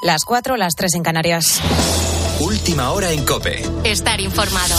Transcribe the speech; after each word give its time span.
Las 0.00 0.24
4, 0.24 0.56
las 0.56 0.74
3 0.76 0.94
en 0.94 1.02
Canarias. 1.02 1.60
Última 2.38 2.92
hora 2.92 3.10
en 3.10 3.24
Cope. 3.24 3.64
Estar 3.82 4.20
informado. 4.20 4.76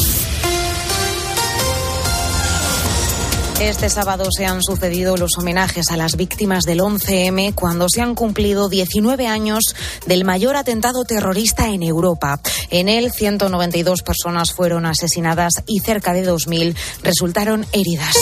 Este 3.59 3.89
sábado 3.89 4.29
se 4.31 4.45
han 4.45 4.63
sucedido 4.63 5.17
los 5.17 5.31
homenajes 5.37 5.91
a 5.91 5.97
las 5.97 6.15
víctimas 6.15 6.63
del 6.63 6.79
11M 6.79 7.53
cuando 7.53 7.89
se 7.89 8.01
han 8.01 8.15
cumplido 8.15 8.69
19 8.69 9.27
años 9.27 9.75
del 10.05 10.23
mayor 10.23 10.55
atentado 10.55 11.03
terrorista 11.03 11.67
en 11.67 11.83
Europa. 11.83 12.39
En 12.69 12.87
él, 12.87 13.11
192 13.11 14.03
personas 14.03 14.53
fueron 14.53 14.85
asesinadas 14.85 15.51
y 15.67 15.81
cerca 15.81 16.13
de 16.13 16.25
2.000 16.25 16.77
resultaron 17.03 17.65
heridas. 17.73 18.15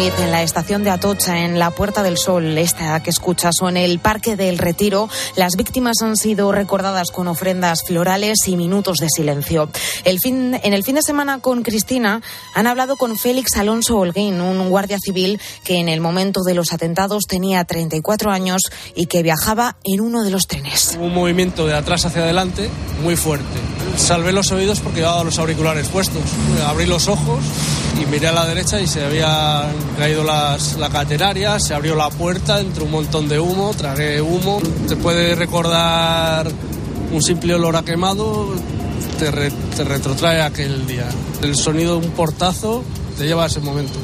Madrid, 0.00 0.24
en 0.24 0.30
la 0.30 0.42
estación 0.42 0.82
de 0.82 0.88
Atocha, 0.88 1.44
en 1.44 1.58
la 1.58 1.72
Puerta 1.72 2.02
del 2.02 2.16
Sol, 2.16 2.56
esta 2.56 3.02
que 3.02 3.10
escuchas, 3.10 3.56
o 3.60 3.68
en 3.68 3.76
el 3.76 3.98
Parque 3.98 4.34
del 4.34 4.56
Retiro, 4.56 5.10
las 5.36 5.56
víctimas 5.56 6.00
han 6.00 6.16
sido 6.16 6.52
recordadas 6.52 7.10
con 7.10 7.28
ofrendas 7.28 7.80
florales 7.86 8.38
y 8.46 8.56
minutos 8.56 8.96
de 8.96 9.08
silencio. 9.14 9.68
El 10.04 10.18
fin, 10.18 10.58
en 10.62 10.72
el 10.72 10.84
fin 10.84 10.94
de 10.94 11.02
semana 11.02 11.40
con 11.40 11.62
Cristina 11.62 12.22
han 12.54 12.66
hablado 12.66 12.96
con 12.96 13.18
Félix 13.18 13.58
Alonso 13.58 13.98
Holguín, 13.98 14.40
un 14.40 14.70
guardia 14.70 14.96
civil 14.98 15.38
que 15.64 15.80
en 15.80 15.90
el 15.90 16.00
momento 16.00 16.40
de 16.44 16.54
los 16.54 16.72
atentados 16.72 17.24
tenía 17.26 17.62
34 17.64 18.30
años 18.30 18.62
y 18.94 19.04
que 19.04 19.22
viajaba 19.22 19.76
en 19.84 20.00
uno 20.00 20.22
de 20.22 20.30
los 20.30 20.46
trenes. 20.46 20.96
Un 20.98 21.12
movimiento 21.12 21.66
de 21.66 21.74
atrás 21.74 22.06
hacia 22.06 22.22
adelante 22.22 22.70
muy 23.02 23.16
fuerte. 23.16 23.44
Salvé 23.96 24.32
los 24.32 24.50
oídos 24.50 24.80
porque 24.80 25.00
llevaba 25.00 25.24
los 25.24 25.38
auriculares 25.38 25.88
puestos. 25.88 26.22
Abrí 26.66 26.86
los 26.86 27.08
ojos 27.08 27.40
y 28.00 28.06
miré 28.06 28.28
a 28.28 28.32
la 28.32 28.46
derecha 28.46 28.80
y 28.80 28.86
se 28.86 29.04
había 29.04 29.66
caído 29.96 30.24
las, 30.24 30.76
la 30.76 30.88
cateraria, 30.88 31.58
se 31.58 31.74
abrió 31.74 31.94
la 31.94 32.10
puerta, 32.10 32.60
entró 32.60 32.84
un 32.84 32.90
montón 32.90 33.28
de 33.28 33.38
humo, 33.38 33.72
tragué 33.76 34.20
humo. 34.20 34.60
Te 34.88 34.96
puede 34.96 35.34
recordar 35.34 36.50
un 37.12 37.22
simple 37.22 37.54
olor 37.54 37.76
a 37.76 37.82
quemado, 37.82 38.54
te, 39.18 39.30
re, 39.30 39.50
te 39.76 39.84
retrotrae 39.84 40.42
aquel 40.42 40.86
día. 40.86 41.08
El 41.42 41.56
sonido 41.56 41.98
de 41.98 42.06
un 42.06 42.12
portazo 42.12 42.82
te 43.18 43.26
lleva 43.26 43.44
a 43.44 43.46
ese 43.46 43.60
momento. 43.60 43.98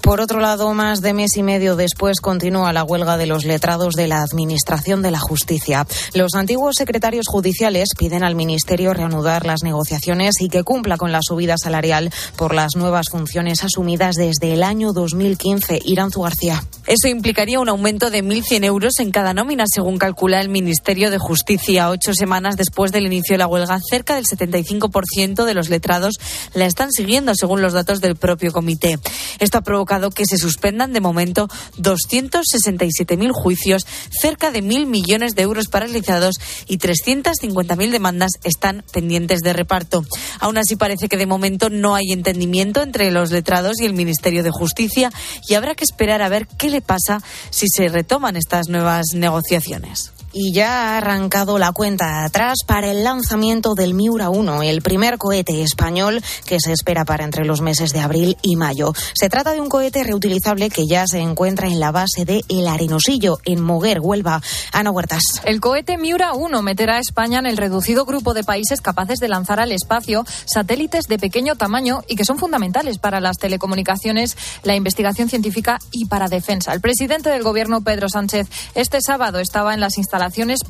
Por 0.00 0.20
otro 0.20 0.40
lado, 0.40 0.72
más 0.72 1.02
de 1.02 1.12
mes 1.12 1.36
y 1.36 1.42
medio 1.42 1.76
después 1.76 2.20
continúa 2.20 2.72
la 2.72 2.84
huelga 2.84 3.16
de 3.16 3.26
los 3.26 3.44
letrados 3.44 3.94
de 3.94 4.06
la 4.06 4.22
Administración 4.22 5.02
de 5.02 5.10
la 5.10 5.18
Justicia. 5.18 5.86
Los 6.14 6.34
antiguos 6.34 6.76
secretarios 6.78 7.26
judiciales 7.28 7.90
piden 7.98 8.22
al 8.22 8.34
Ministerio 8.34 8.94
reanudar 8.94 9.44
las 9.44 9.62
negociaciones 9.62 10.40
y 10.40 10.48
que 10.48 10.62
cumpla 10.62 10.96
con 10.96 11.12
la 11.12 11.20
subida 11.20 11.56
salarial 11.58 12.10
por 12.36 12.54
las 12.54 12.76
nuevas 12.76 13.08
funciones 13.10 13.64
asumidas 13.64 14.14
desde 14.14 14.54
el 14.54 14.62
año 14.62 14.92
2015. 14.92 15.80
Iranzu 15.84 16.22
García. 16.22 16.64
Eso 16.86 17.08
implicaría 17.08 17.60
un 17.60 17.68
aumento 17.68 18.10
de 18.10 18.24
1.100 18.24 18.64
euros 18.64 19.00
en 19.00 19.10
cada 19.10 19.34
nómina, 19.34 19.64
según 19.66 19.98
calcula 19.98 20.40
el 20.40 20.48
Ministerio 20.48 21.10
de 21.10 21.18
Justicia. 21.18 21.90
Ocho 21.90 22.14
semanas 22.14 22.56
después 22.56 22.92
del 22.92 23.06
inicio 23.06 23.34
de 23.34 23.38
la 23.38 23.46
huelga, 23.46 23.78
cerca 23.90 24.14
del 24.14 24.24
75% 24.24 25.44
de 25.44 25.54
los 25.54 25.68
letrados 25.68 26.14
la 26.54 26.66
están 26.66 26.92
siguiendo, 26.92 27.34
según 27.34 27.60
los 27.60 27.74
datos 27.74 28.00
del 28.00 28.16
propio 28.16 28.52
comité. 28.52 28.98
Esto 29.38 29.58
ha 29.58 29.62
provocado 29.62 29.87
que 30.14 30.26
se 30.26 30.36
suspendan 30.36 30.92
de 30.92 31.00
momento 31.00 31.48
267.000 31.78 33.32
juicios, 33.32 33.86
cerca 34.10 34.50
de 34.50 34.62
1.000 34.62 34.86
millones 34.86 35.34
de 35.34 35.42
euros 35.42 35.68
paralizados 35.68 36.36
y 36.66 36.78
350.000 36.78 37.90
demandas 37.90 38.32
están 38.44 38.84
pendientes 38.92 39.40
de 39.40 39.54
reparto. 39.54 40.04
Aún 40.40 40.58
así 40.58 40.76
parece 40.76 41.08
que 41.08 41.16
de 41.16 41.26
momento 41.26 41.70
no 41.70 41.94
hay 41.94 42.12
entendimiento 42.12 42.82
entre 42.82 43.10
los 43.10 43.30
letrados 43.30 43.80
y 43.80 43.86
el 43.86 43.94
Ministerio 43.94 44.42
de 44.42 44.50
Justicia 44.50 45.10
y 45.48 45.54
habrá 45.54 45.74
que 45.74 45.84
esperar 45.84 46.20
a 46.22 46.28
ver 46.28 46.46
qué 46.46 46.68
le 46.70 46.82
pasa 46.82 47.22
si 47.50 47.66
se 47.68 47.88
retoman 47.88 48.36
estas 48.36 48.68
nuevas 48.68 49.06
negociaciones 49.14 50.12
y 50.32 50.52
ya 50.52 50.94
ha 50.94 50.98
arrancado 50.98 51.58
la 51.58 51.72
cuenta 51.72 52.24
atrás 52.24 52.58
para 52.66 52.90
el 52.90 53.04
lanzamiento 53.04 53.74
del 53.74 53.94
Miura 53.94 54.30
1, 54.30 54.62
el 54.62 54.82
primer 54.82 55.18
cohete 55.18 55.62
español 55.62 56.22
que 56.46 56.60
se 56.60 56.72
espera 56.72 57.04
para 57.04 57.24
entre 57.24 57.44
los 57.44 57.60
meses 57.60 57.92
de 57.92 58.00
abril 58.00 58.36
y 58.42 58.56
mayo. 58.56 58.92
Se 59.14 59.28
trata 59.28 59.52
de 59.52 59.60
un 59.60 59.68
cohete 59.68 60.04
reutilizable 60.04 60.70
que 60.70 60.86
ya 60.86 61.06
se 61.06 61.20
encuentra 61.20 61.68
en 61.68 61.80
la 61.80 61.90
base 61.90 62.24
de 62.24 62.42
El 62.48 62.68
Arenosillo, 62.68 63.38
en 63.44 63.62
Moguer, 63.62 64.00
Huelva. 64.00 64.42
Ana 64.72 64.90
Huertas. 64.90 65.22
El 65.44 65.60
cohete 65.60 65.96
Miura 65.96 66.34
1 66.34 66.62
meterá 66.62 66.96
a 66.96 67.00
España 67.00 67.38
en 67.38 67.46
el 67.46 67.56
reducido 67.56 68.04
grupo 68.04 68.34
de 68.34 68.44
países 68.44 68.80
capaces 68.80 69.18
de 69.20 69.28
lanzar 69.28 69.60
al 69.60 69.72
espacio 69.72 70.24
satélites 70.44 71.06
de 71.06 71.18
pequeño 71.18 71.56
tamaño 71.56 72.02
y 72.06 72.16
que 72.16 72.24
son 72.24 72.38
fundamentales 72.38 72.98
para 72.98 73.20
las 73.20 73.38
telecomunicaciones, 73.38 74.36
la 74.62 74.74
investigación 74.74 75.28
científica 75.28 75.78
y 75.90 76.06
para 76.06 76.28
defensa. 76.28 76.72
El 76.72 76.80
presidente 76.80 77.30
del 77.30 77.42
gobierno, 77.42 77.80
Pedro 77.80 78.08
Sánchez, 78.08 78.48
este 78.74 79.00
sábado 79.00 79.38
estaba 79.38 79.74
en 79.74 79.80
las 79.80 79.96
instalaciones 79.96 80.17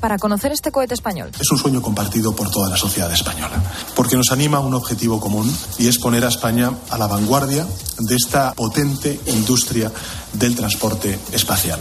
para 0.01 0.19
conocer 0.19 0.53
este 0.53 0.71
cohete 0.71 0.95
español. 0.95 1.31
Es 1.39 1.51
un 1.51 1.59
sueño 1.59 1.81
compartido 1.81 2.35
por 2.35 2.51
toda 2.51 2.69
la 2.69 2.77
sociedad 2.77 3.13
española, 3.13 3.63
porque 3.95 4.17
nos 4.17 4.31
anima 4.31 4.59
a 4.59 4.61
un 4.61 4.75
objetivo 4.75 5.21
común 5.21 5.55
y 5.79 5.89
es 5.89 5.99
poner 5.99 6.25
a 6.25 6.29
España 6.29 6.71
a 6.91 6.99
la 6.99 7.07
vanguardia 7.07 7.67
de 7.99 8.15
esta 8.15 8.53
potente 8.55 9.21
industria 9.27 9.91
del 10.33 10.55
transporte 10.55 11.19
espacial. 11.33 11.81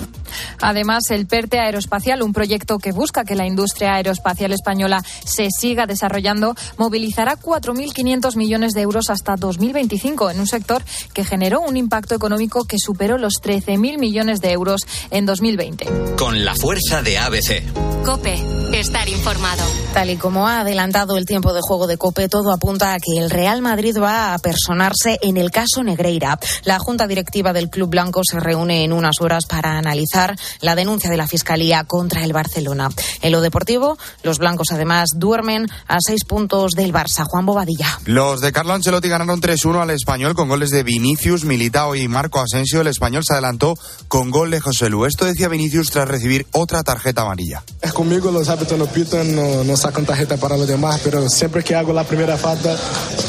Además, 0.62 1.04
el 1.10 1.28
PERTE 1.28 1.60
Aeroespacial, 1.60 2.22
un 2.22 2.34
proyecto 2.34 2.80
que 2.80 2.92
busca 2.92 3.24
que 3.24 3.36
la 3.36 3.46
industria 3.46 3.96
aeroespacial 3.96 4.52
española 4.52 5.04
se 5.26 5.48
siga 5.50 5.86
desarrollando, 5.86 6.56
movilizará 6.78 7.38
4.500 7.38 8.36
millones 8.36 8.74
de 8.74 8.82
euros 8.82 9.10
hasta 9.10 9.36
2025 9.36 10.32
en 10.32 10.40
un 10.40 10.48
sector 10.48 10.84
que 11.14 11.24
generó 11.24 11.62
un 11.62 11.78
impacto 11.78 12.16
económico 12.16 12.66
que 12.66 12.78
superó 12.80 13.18
los 13.18 13.36
13.000 13.42 13.98
millones 13.98 14.42
de 14.42 14.52
euros 14.52 14.82
en 15.12 15.26
2020. 15.26 16.16
Con 16.18 16.44
la 16.44 16.56
fuerza 16.56 17.02
de 17.02 17.18
ABC. 17.18 17.64
Cope, 18.04 18.42
estar 18.74 19.10
informado. 19.10 19.64
Tal 19.94 20.10
y 20.10 20.18
como 20.18 20.48
ha 20.48 20.62
adelantado 20.62 21.18
el 21.18 21.26
tiempo 21.26 21.54
de 21.54 21.62
juego 21.62 21.88
de 21.88 21.98
Cope, 21.98 22.30
todo 22.30 22.54
apunta 22.54 22.94
a 22.94 22.98
que 23.00 23.20
el 23.20 23.30
Real 23.30 23.62
Madrid 23.62 23.98
va 24.02 24.34
a 24.34 24.40
personarse 24.40 25.18
en 25.22 25.38
el 25.38 25.52
caso 25.52 25.84
Negreira. 25.84 26.40
La 26.64 26.80
Junta 26.80 27.08
Directiva 27.08 27.52
del 27.54 27.70
Club 27.70 27.90
Blanco 27.90 28.22
se 28.24 28.37
reúne 28.40 28.84
en 28.84 28.94
unas 28.94 29.22
horas 29.22 29.46
para 29.46 29.78
analizar 29.78 30.36
la 30.62 30.76
denuncia 30.76 31.10
de 31.10 31.18
la 31.18 31.28
Fiscalía 31.28 31.84
contra 31.84 32.24
el 32.24 32.34
Barcelona. 32.34 32.90
En 33.22 33.32
lo 33.32 33.42
deportivo, 33.42 33.98
los 34.24 34.40
blancos 34.40 34.68
además 34.72 35.10
duermen 35.16 35.68
a 35.88 35.98
seis 36.00 36.24
puntos 36.26 36.72
del 36.72 36.94
Barça. 36.94 37.26
Juan 37.26 37.46
Bobadilla. 37.46 38.00
Los 38.06 38.42
de 38.42 38.52
Carlo 38.52 38.74
Ancelotti 38.74 39.10
ganaron 39.10 39.42
3-1 39.42 39.82
al 39.82 39.90
español 39.92 40.36
con 40.36 40.50
goles 40.50 40.70
de 40.70 40.84
Vinicius, 40.84 41.44
Militao 41.44 41.96
y 41.96 42.08
Marco 42.08 42.40
Asensio. 42.40 42.82
El 42.82 42.88
español 42.88 43.24
se 43.26 43.34
adelantó 43.34 43.76
con 44.08 44.32
gol 44.32 44.52
de 44.52 44.60
José 44.60 44.90
Lu. 44.90 45.06
Esto 45.06 45.26
decía 45.26 45.48
Vinicius 45.48 45.92
tras 45.92 46.08
recibir 46.08 46.48
otra 46.52 46.84
tarjeta 46.84 47.22
amarilla. 47.22 47.64
Es 47.82 47.94
conmigo, 47.94 48.32
los 48.32 48.50
árbitros 48.50 48.80
no 48.80 48.86
pitan, 48.86 49.36
no, 49.36 49.64
no 49.64 49.78
sacan 49.78 50.06
tarjeta 50.06 50.38
para 50.38 50.58
los 50.58 50.68
demás, 50.68 51.02
pero 51.04 51.28
siempre 51.30 51.64
que 51.64 51.76
hago 51.76 51.94
la 51.94 52.04
primera 52.04 52.38
falta, 52.38 52.76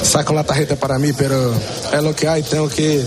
sacan 0.02 0.36
la 0.36 0.44
tarjeta 0.44 0.76
para 0.76 0.98
mí, 0.98 1.12
pero 1.12 1.54
es 1.54 2.02
lo 2.02 2.14
que 2.14 2.28
hay, 2.28 2.42
tengo 2.42 2.68
que 2.68 3.04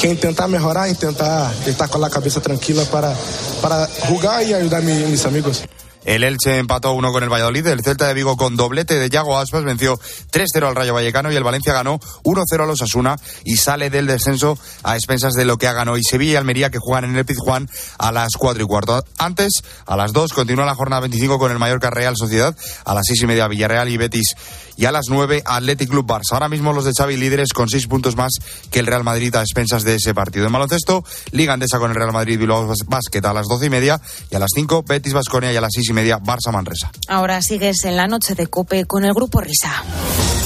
que 0.00 0.08
intentar 0.08 0.48
mejorar, 0.48 0.88
intentar 0.88 1.37
estar 1.66 1.88
con 1.88 2.00
la 2.00 2.10
cabeza 2.10 2.40
tranquila 2.40 2.84
para, 2.84 3.14
para 3.60 3.86
jugar 4.08 4.42
y 4.42 4.54
ayudar 4.54 4.82
a 4.82 4.84
mi, 4.84 4.92
mis 4.92 5.24
amigos. 5.24 5.62
El 6.08 6.24
Elche 6.24 6.56
empató 6.56 6.92
uno 6.92 7.12
con 7.12 7.22
el 7.22 7.28
Valladolid. 7.28 7.66
El 7.66 7.82
Celta 7.82 8.06
de 8.06 8.14
Vigo 8.14 8.36
con 8.38 8.56
doblete 8.56 8.98
de 8.98 9.10
Yago 9.10 9.38
Aspas 9.38 9.64
venció 9.64 9.98
3-0 10.32 10.66
al 10.66 10.74
Rayo 10.74 10.94
Vallecano 10.94 11.30
y 11.30 11.36
el 11.36 11.44
Valencia 11.44 11.74
ganó 11.74 11.98
1-0 12.24 12.62
a 12.62 12.66
los 12.66 12.80
Asuna 12.80 13.16
y 13.44 13.58
sale 13.58 13.90
del 13.90 14.06
descenso 14.06 14.58
a 14.84 14.96
expensas 14.96 15.34
de 15.34 15.44
lo 15.44 15.58
que 15.58 15.66
ha 15.66 15.74
ganado 15.74 15.96
hoy 15.96 16.02
Sevilla 16.02 16.32
y 16.32 16.36
Almería 16.36 16.70
que 16.70 16.78
juegan 16.78 17.04
en 17.04 17.16
el 17.16 17.26
Pizjuán 17.26 17.68
a 17.98 18.10
las 18.10 18.30
4 18.38 18.62
y 18.62 18.66
cuarto. 18.66 19.04
Antes, 19.18 19.62
a 19.84 19.96
las 19.96 20.14
2, 20.14 20.32
continúa 20.32 20.64
la 20.64 20.74
jornada 20.74 21.00
25 21.00 21.38
con 21.38 21.52
el 21.52 21.58
Mallorca 21.58 21.90
Real 21.90 22.16
Sociedad. 22.16 22.56
A 22.86 22.94
las 22.94 23.04
6 23.06 23.24
y 23.24 23.26
media 23.26 23.46
Villarreal 23.46 23.90
y 23.90 23.98
Betis 23.98 24.34
y 24.78 24.86
a 24.86 24.92
las 24.92 25.06
9 25.10 25.42
Athletic 25.44 25.90
Club 25.90 26.06
Barça. 26.06 26.32
Ahora 26.32 26.48
mismo 26.48 26.72
los 26.72 26.84
de 26.84 26.92
Xavi 26.96 27.16
líderes 27.16 27.52
con 27.52 27.68
6 27.68 27.86
puntos 27.88 28.16
más 28.16 28.32
que 28.70 28.78
el 28.78 28.86
Real 28.86 29.04
Madrid 29.04 29.34
a 29.34 29.40
expensas 29.40 29.82
de 29.82 29.96
ese 29.96 30.14
partido. 30.14 30.46
En 30.46 30.52
baloncesto, 30.52 31.04
Liga 31.32 31.52
Andesa 31.52 31.78
con 31.78 31.90
el 31.90 31.96
Real 31.96 32.12
Madrid 32.12 32.38
Bilbao 32.38 32.72
Basket 32.86 33.24
a 33.24 33.34
las 33.34 33.46
12 33.48 33.66
y 33.66 33.70
media 33.70 34.00
y 34.30 34.36
a 34.36 34.38
las 34.38 34.50
5 34.54 34.84
Betis 34.84 35.12
Basconia 35.12 35.52
y 35.52 35.56
a 35.56 35.60
las 35.60 35.72
6 35.74 35.90
y 35.90 35.92
media 35.92 36.18
Barça 36.18 36.52
Manresa. 36.52 36.92
Ahora 37.08 37.42
sigues 37.42 37.84
en 37.84 37.96
la 37.96 38.06
noche 38.06 38.34
de 38.34 38.46
Cope 38.46 38.86
con 38.86 39.04
el 39.04 39.12
grupo 39.12 39.40
Risa. 39.40 39.82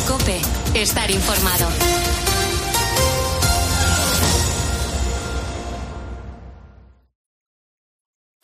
Cope, 0.08 0.40
estar 0.74 1.10
informado. 1.10 1.68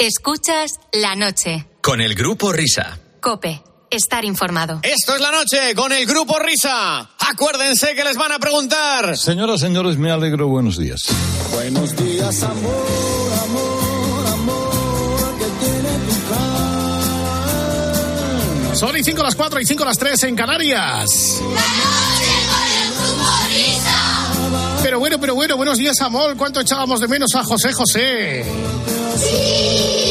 Escuchas 0.00 0.78
la 0.92 1.16
noche. 1.16 1.66
Con 1.80 2.00
el 2.00 2.14
grupo 2.14 2.52
Risa. 2.52 3.00
Cope, 3.20 3.62
estar 3.90 4.24
informado. 4.24 4.80
Esto 4.82 5.14
es 5.14 5.20
la 5.20 5.30
noche 5.30 5.74
con 5.74 5.92
el 5.92 6.06
grupo 6.06 6.38
Risa. 6.38 7.08
Acuérdense 7.18 7.94
que 7.94 8.04
les 8.04 8.16
van 8.16 8.32
a 8.32 8.38
preguntar. 8.38 9.16
Señoras, 9.16 9.60
señores, 9.60 9.96
me 9.98 10.10
alegro. 10.10 10.48
Buenos 10.48 10.78
días. 10.78 11.00
Buenos 11.52 11.96
días, 11.96 12.42
amor, 12.42 13.32
amor, 13.42 14.26
amor, 14.26 15.38
que 15.38 15.44
tiene 15.64 15.88
tu. 18.70 18.76
Son 18.76 18.96
y 18.96 19.02
5 19.02 19.22
las 19.22 19.34
4 19.34 19.60
y 19.60 19.66
5 19.66 19.84
las 19.84 19.98
3 19.98 20.22
en 20.24 20.36
Canarias. 20.36 21.40
La 21.40 21.48
noche 21.48 22.32
con 22.48 22.62
el 22.78 22.92
grupo 22.94 23.30
Risa. 23.48 24.82
Pero 24.82 24.98
bueno, 25.00 25.18
pero 25.18 25.34
bueno, 25.34 25.56
buenos 25.56 25.78
días, 25.78 26.00
amor. 26.00 26.36
¿Cuánto 26.36 26.60
echábamos 26.60 27.00
de 27.00 27.08
menos 27.08 27.34
a 27.34 27.42
José 27.42 27.72
José? 27.72 28.44
Sí. 29.16 30.07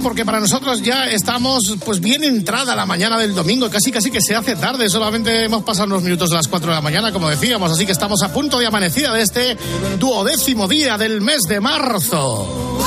Porque 0.00 0.24
para 0.24 0.38
nosotros 0.38 0.80
ya 0.80 1.06
estamos 1.06 1.74
pues 1.84 1.98
bien 1.98 2.22
entrada 2.22 2.76
la 2.76 2.86
mañana 2.86 3.18
del 3.18 3.34
domingo, 3.34 3.68
casi 3.68 3.90
casi 3.90 4.12
que 4.12 4.20
se 4.20 4.36
hace 4.36 4.54
tarde, 4.54 4.88
solamente 4.88 5.44
hemos 5.44 5.64
pasado 5.64 5.86
unos 5.86 6.02
minutos 6.04 6.30
de 6.30 6.36
las 6.36 6.46
4 6.46 6.70
de 6.70 6.74
la 6.76 6.80
mañana, 6.80 7.12
como 7.12 7.28
decíamos, 7.28 7.72
así 7.72 7.84
que 7.84 7.90
estamos 7.90 8.22
a 8.22 8.32
punto 8.32 8.60
de 8.60 8.66
amanecida 8.66 9.12
de 9.12 9.22
este 9.22 9.56
duodécimo 9.98 10.68
día 10.68 10.96
del 10.98 11.20
mes 11.20 11.42
de 11.42 11.60
marzo. 11.60 12.78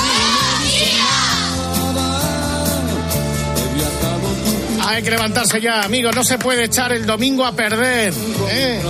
Hay 4.85 5.03
que 5.03 5.11
levantarse 5.11 5.59
ya, 5.59 5.83
amigos, 5.83 6.15
no 6.15 6.23
se 6.23 6.37
puede 6.37 6.63
echar 6.63 6.93
el 6.93 7.05
domingo 7.05 7.45
a 7.45 7.51
perder. 7.51 8.13
¿eh? 8.49 8.81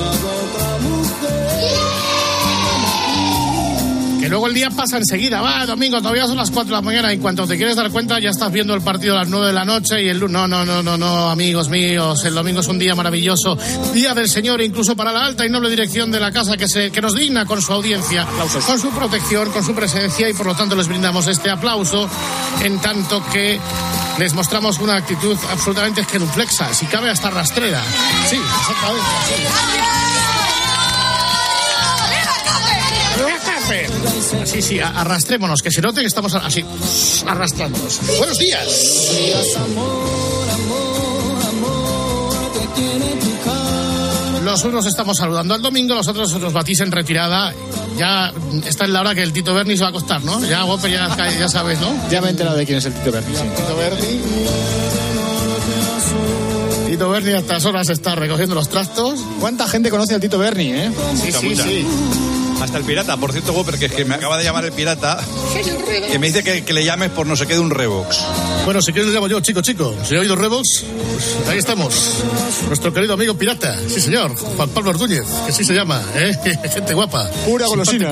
Que 4.26 4.30
luego 4.30 4.48
el 4.48 4.56
día 4.56 4.72
pasa 4.72 4.98
enseguida, 4.98 5.40
va, 5.40 5.68
domingo, 5.68 6.00
todavía 6.00 6.26
son 6.26 6.38
las 6.38 6.50
4 6.50 6.66
de 6.66 6.72
la 6.72 6.82
mañana. 6.82 7.12
Y 7.12 7.18
en 7.18 7.22
cuanto 7.22 7.46
te 7.46 7.58
quieres 7.58 7.76
dar 7.76 7.92
cuenta 7.92 8.20
ya 8.20 8.32
estás 8.32 8.52
viendo 8.52 8.74
el 8.74 8.82
partido 8.82 9.14
a 9.14 9.20
las 9.20 9.28
9 9.28 9.46
de 9.46 9.54
la 9.54 9.66
noche 9.66 10.02
y 10.02 10.10
el 10.10 10.18
lunes, 10.18 10.34
no, 10.34 10.48
no, 10.48 10.66
no, 10.66 10.82
no, 10.82 10.98
no, 10.98 11.30
amigos 11.30 11.70
míos, 11.70 12.26
el 12.26 12.34
domingo 12.34 12.62
es 12.62 12.68
un 12.68 12.80
día 12.80 12.96
maravilloso, 12.96 13.56
día 13.94 14.16
del 14.16 14.28
Señor 14.28 14.62
incluso 14.62 14.96
para 14.96 15.12
la 15.12 15.28
alta 15.28 15.46
y 15.46 15.50
noble 15.52 15.70
dirección 15.70 16.10
de 16.12 16.20
la 16.20 16.32
casa 16.32 16.58
que, 16.58 16.68
se, 16.68 16.90
que 16.90 17.02
nos 17.02 17.14
digna 17.14 17.46
con 17.46 17.62
su 17.62 17.72
audiencia, 17.72 18.26
con 18.66 18.80
su 18.80 18.90
protección, 18.90 19.52
con 19.52 19.64
su 19.64 19.76
presencia. 19.76 20.28
Y 20.28 20.34
por 20.34 20.48
lo 20.48 20.56
tanto 20.56 20.76
les 20.76 20.88
brindamos 20.88 21.28
este 21.28 21.52
aplauso 21.52 22.10
en 22.64 22.80
tanto 22.80 23.24
que 23.32 23.60
les 24.18 24.34
mostramos 24.34 24.80
una 24.80 24.96
actitud 24.96 25.38
absolutamente 25.52 26.04
genuflexa, 26.04 26.74
si 26.74 26.88
cabe 26.88 27.12
hasta 27.12 27.30
rastrera. 27.30 27.84
Sí, 28.28 28.38
exactamente. 28.38 29.06
Sí, 29.28 30.15
sí, 34.62 34.80
arrastrémonos, 34.80 35.62
que 35.62 35.72
se 35.72 35.82
note 35.82 36.02
que 36.02 36.08
estamos 36.08 36.34
así, 36.36 36.64
arrastrándonos. 37.26 38.00
Buenos 38.18 38.38
días. 38.38 38.68
Los 44.44 44.64
unos 44.64 44.86
estamos 44.86 45.18
saludando 45.18 45.56
al 45.56 45.62
domingo, 45.62 45.96
los 45.96 46.08
otros 46.08 46.32
los 46.34 46.54
batís 46.54 46.80
en 46.82 46.92
retirada. 46.92 47.54
Ya 47.98 48.32
está 48.68 48.86
en 48.86 48.94
la 48.94 49.02
hora 49.02 49.16
que 49.16 49.24
el 49.24 49.34
Tito 49.34 49.54
Berni 49.54 49.76
se 49.76 49.82
va 49.82 49.88
a 49.88 49.90
acostar, 49.90 50.24
¿no? 50.24 50.40
Ya, 50.46 50.66
Whopper, 50.66 50.92
ya, 50.92 51.16
ya 51.40 51.50
sabes, 51.50 51.80
¿no? 51.80 51.92
Ya 52.10 52.22
me 52.22 52.28
he 52.28 52.30
enterado 52.32 52.56
de 52.56 52.66
quién 52.66 52.78
es 52.78 52.86
el 52.86 52.94
Tito 52.94 53.12
Berni. 53.12 53.36
Sí. 53.36 53.44
Tito 53.56 53.76
Berni. 53.76 54.20
Tito 56.88 57.10
Berni 57.10 57.32
a 57.32 57.40
estas 57.40 57.66
horas 57.66 57.90
está 57.90 58.16
recogiendo 58.16 58.54
los 58.54 58.70
trastos. 58.70 59.20
¿Cuánta 59.40 59.68
gente 59.68 59.90
conoce 59.90 60.14
al 60.14 60.22
Tito 60.22 60.38
Berni, 60.38 60.74
eh? 60.74 60.92
Sí, 61.16 61.32
sí, 61.32 61.56
sí. 61.56 61.86
Hasta 62.62 62.78
el 62.78 62.84
pirata, 62.84 63.18
por 63.18 63.32
cierto, 63.32 63.54
Whopper, 63.54 63.78
que, 63.78 63.86
es 63.86 63.92
que 63.92 64.06
me 64.06 64.16
acaba 64.16 64.38
de 64.38 64.44
llamar 64.44 64.66
el 64.66 64.72
pirata, 64.72 65.20
que 66.12 66.20
me 66.20 66.28
dice 66.28 66.44
que, 66.44 66.64
que 66.64 66.74
le 66.74 66.84
llames 66.84 67.12
por 67.12 67.28
no 67.28 67.36
sé 67.36 67.46
qué 67.46 67.54
de 67.54 67.60
un 67.60 67.70
Revox. 67.70 68.18
Bueno, 68.64 68.82
si 68.82 68.92
quieres 68.92 69.10
le 69.10 69.16
llamo 69.16 69.28
yo, 69.28 69.40
chico, 69.42 69.62
chico. 69.62 69.96
Si 70.04 70.16
he 70.16 70.20
oído 70.20 70.36
Revox, 70.36 70.84
pues 71.16 71.50
ahí 71.50 71.58
estamos. 71.58 72.24
Nuestro 72.68 72.94
querido 72.94 73.14
amigo 73.14 73.36
pirata, 73.36 73.78
sí 73.88 74.02
señor, 74.02 74.36
Juan 74.36 74.70
Pablo 74.70 74.92
Ordúñez, 74.92 75.26
que 75.46 75.52
sí 75.52 75.64
se 75.64 75.74
llama, 75.74 76.02
¿eh? 76.16 76.36
Gente 76.74 76.94
guapa. 76.94 77.30
Pura 77.46 77.68
golosina. 77.68 78.12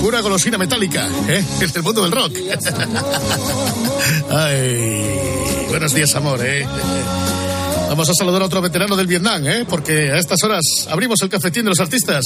Pura 0.00 0.20
golosina 0.20 0.58
metálica, 0.58 1.08
¿eh? 1.28 1.44
Es 1.60 1.72
del 1.74 1.82
mundo 1.82 2.02
del 2.02 2.12
rock. 2.12 2.36
Ay, 4.30 5.66
buenos 5.68 5.94
días, 5.94 6.14
amor, 6.16 6.40
¿eh? 6.44 6.66
Vamos 7.92 8.08
a 8.08 8.14
saludar 8.14 8.40
a 8.40 8.46
otro 8.46 8.62
veterano 8.62 8.96
del 8.96 9.06
Vietnam, 9.06 9.46
¿eh? 9.46 9.66
Porque 9.68 10.10
a 10.10 10.16
estas 10.16 10.42
horas 10.42 10.62
abrimos 10.88 11.20
el 11.20 11.28
cafetín 11.28 11.64
de 11.64 11.68
los 11.68 11.78
artistas, 11.78 12.24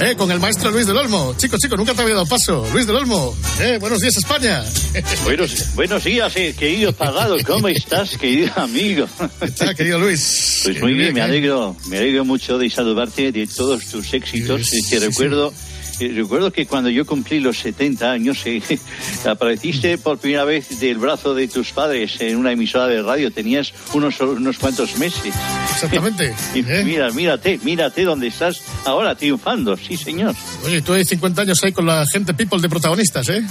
¿eh? 0.00 0.14
Con 0.16 0.30
el 0.30 0.38
maestro 0.38 0.70
Luis 0.70 0.86
del 0.86 0.96
Olmo. 0.96 1.34
Chico, 1.36 1.56
chico, 1.58 1.76
nunca 1.76 1.94
te 1.94 2.02
había 2.02 2.14
dado 2.14 2.26
paso. 2.26 2.64
Luis 2.72 2.86
del 2.86 2.94
Olmo, 2.94 3.34
¿eh? 3.60 3.78
Buenos 3.80 3.98
días, 3.98 4.16
España. 4.18 4.62
Buenos, 5.24 5.74
buenos 5.74 6.04
días, 6.04 6.32
eh, 6.36 6.54
querido 6.56 6.92
pagado. 6.92 7.36
¿Cómo 7.44 7.66
estás, 7.66 8.16
querido 8.18 8.52
amigo? 8.54 9.08
¿Qué 9.40 9.50
tal, 9.50 9.74
querido 9.74 9.98
Luis? 9.98 10.60
Pues 10.62 10.80
muy 10.80 10.94
bien, 10.94 11.12
me 11.12 11.22
alegro, 11.22 11.74
me 11.88 11.98
alegro 11.98 12.24
mucho 12.24 12.56
de 12.56 12.70
saludarte 12.70 13.32
de 13.32 13.48
todos 13.48 13.84
tus 13.86 14.14
éxitos. 14.14 14.64
Sí, 14.64 14.76
Eh, 14.76 14.80
sí, 14.84 14.90
Te 14.90 15.00
sí, 15.00 15.06
recuerdo. 15.06 15.52
Eh, 16.00 16.12
Recuerdo 16.14 16.50
que 16.52 16.66
cuando 16.66 16.90
yo 16.90 17.04
cumplí 17.06 17.40
los 17.40 17.58
70 17.58 18.10
años, 18.10 18.38
eh, 18.46 18.62
apareciste 19.24 19.98
por 19.98 20.18
primera 20.18 20.44
vez 20.44 20.80
del 20.80 20.98
brazo 20.98 21.34
de 21.34 21.48
tus 21.48 21.72
padres 21.72 22.20
en 22.20 22.36
una 22.36 22.52
emisora 22.52 22.86
de 22.86 23.02
radio. 23.02 23.30
Tenías 23.30 23.72
unos, 23.92 24.20
unos 24.20 24.58
cuantos 24.58 24.96
meses. 24.98 25.34
Exactamente. 25.72 26.34
Y 26.54 26.62
mira, 26.62 27.10
mírate, 27.10 27.58
mírate 27.62 28.02
dónde 28.04 28.26
estás 28.28 28.60
ahora 28.84 29.14
triunfando. 29.14 29.76
Sí, 29.76 29.96
señor. 29.96 30.34
Oye, 30.64 30.82
tú 30.82 30.92
hay 30.92 31.04
50 31.04 31.42
años 31.42 31.62
ahí 31.62 31.72
con 31.72 31.86
la 31.86 32.04
gente 32.06 32.34
people 32.34 32.60
de 32.60 32.68
protagonistas, 32.68 33.28
¿eh? 33.28 33.42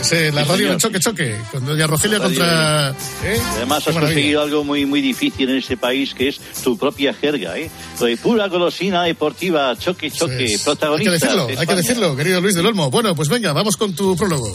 Ese, 0.00 0.30
la 0.30 0.44
Sí, 0.44 0.50
radio 0.50 0.70
de 0.72 0.76
choque 0.76 0.98
choque, 1.00 1.34
con 1.50 1.64
doña 1.64 1.86
Rogelia 1.86 2.18
contra. 2.18 2.90
¿eh? 3.24 3.40
Además 3.56 3.78
has 3.88 3.94
maravilla. 3.94 4.00
conseguido 4.00 4.42
algo 4.42 4.62
muy 4.64 4.84
muy 4.84 5.00
difícil 5.00 5.48
en 5.48 5.56
este 5.56 5.78
país 5.78 6.12
que 6.12 6.28
es 6.28 6.38
tu 6.62 6.76
propia 6.76 7.14
jerga, 7.14 7.56
¿eh? 7.58 7.70
Lo 7.98 8.04
de 8.06 8.16
pura 8.18 8.46
golosina 8.48 9.04
deportiva, 9.04 9.74
choque 9.78 10.10
choque, 10.10 10.34
Hay 10.34 10.48
que 10.48 10.58
protagonista. 10.62 11.12
decirlo, 11.12 11.46
hay 11.48 11.66
que 11.66 11.74
decirlo, 11.74 11.85
querido 12.16 12.40
Luis 12.40 12.54
del 12.54 12.66
Olmo. 12.66 12.90
Bueno, 12.90 13.14
pues 13.14 13.28
venga, 13.28 13.52
vamos 13.52 13.76
con 13.76 13.94
tu 13.94 14.16
prólogo. 14.16 14.50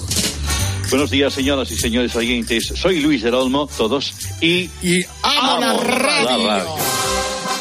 Buenos 0.90 1.10
días, 1.10 1.34
señoras 1.34 1.72
y 1.72 1.78
señores 1.78 2.14
oyentes. 2.16 2.74
Soy 2.76 3.00
Luis 3.00 3.22
del 3.22 3.34
Olmo, 3.36 3.70
todos, 3.78 4.14
y... 4.42 4.70
Y 4.82 5.06
amo 5.24 5.60
la 5.60 5.74
radio. 5.78 6.76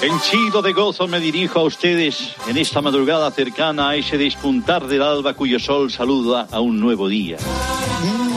Henchido 0.02 0.62
de 0.62 0.72
gozo 0.72 1.06
me 1.06 1.20
dirijo 1.20 1.60
a 1.60 1.62
ustedes 1.62 2.32
en 2.48 2.56
esta 2.56 2.80
madrugada 2.80 3.30
cercana 3.30 3.90
a 3.90 3.96
ese 3.96 4.18
despuntar 4.18 4.88
del 4.88 5.02
alba 5.02 5.34
cuyo 5.34 5.60
sol 5.60 5.92
saluda 5.92 6.48
a 6.50 6.60
un 6.60 6.80
nuevo 6.80 7.08
día. 7.08 7.36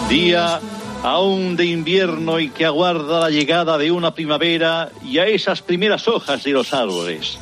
Día 0.10 0.60
aún 1.02 1.56
de 1.56 1.66
invierno 1.66 2.40
y 2.40 2.50
que 2.50 2.66
aguarda 2.66 3.22
la 3.22 3.30
llegada 3.30 3.78
de 3.78 3.92
una 3.92 4.14
primavera 4.14 4.92
y 5.04 5.18
a 5.18 5.26
esas 5.26 5.62
primeras 5.62 6.08
hojas 6.08 6.44
de 6.44 6.52
los 6.52 6.74
árboles. 6.74 7.40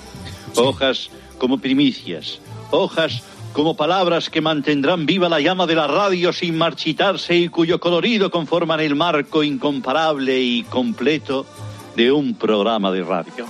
Hojas 0.55 1.09
como 1.37 1.57
primicias, 1.57 2.39
hojas 2.69 3.23
como 3.53 3.75
palabras 3.75 4.29
que 4.29 4.41
mantendrán 4.41 5.05
viva 5.05 5.29
la 5.29 5.39
llama 5.39 5.67
de 5.67 5.75
la 5.75 5.87
radio 5.87 6.31
sin 6.33 6.57
marchitarse 6.57 7.35
y 7.35 7.49
cuyo 7.49 7.79
colorido 7.79 8.31
conforman 8.31 8.79
el 8.79 8.95
marco 8.95 9.43
incomparable 9.43 10.39
y 10.39 10.63
completo 10.63 11.45
de 11.95 12.11
un 12.11 12.35
programa 12.35 12.91
de 12.91 13.03
radio 13.03 13.45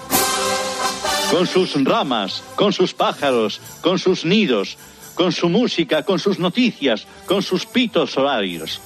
con 1.32 1.48
sus 1.48 1.82
ramas, 1.86 2.44
con 2.56 2.74
sus 2.74 2.94
pájaros, 2.94 3.62
con 3.80 3.98
sus 4.00 4.26
nidos, 4.26 4.78
con 5.16 5.32
su 5.32 5.48
música, 5.48 6.04
con 6.04 6.20
sus 6.20 6.40
noticias, 6.40 7.08
con 7.26 7.42
sus 7.42 7.66
pitos 7.66 8.18
horarios. 8.18 8.82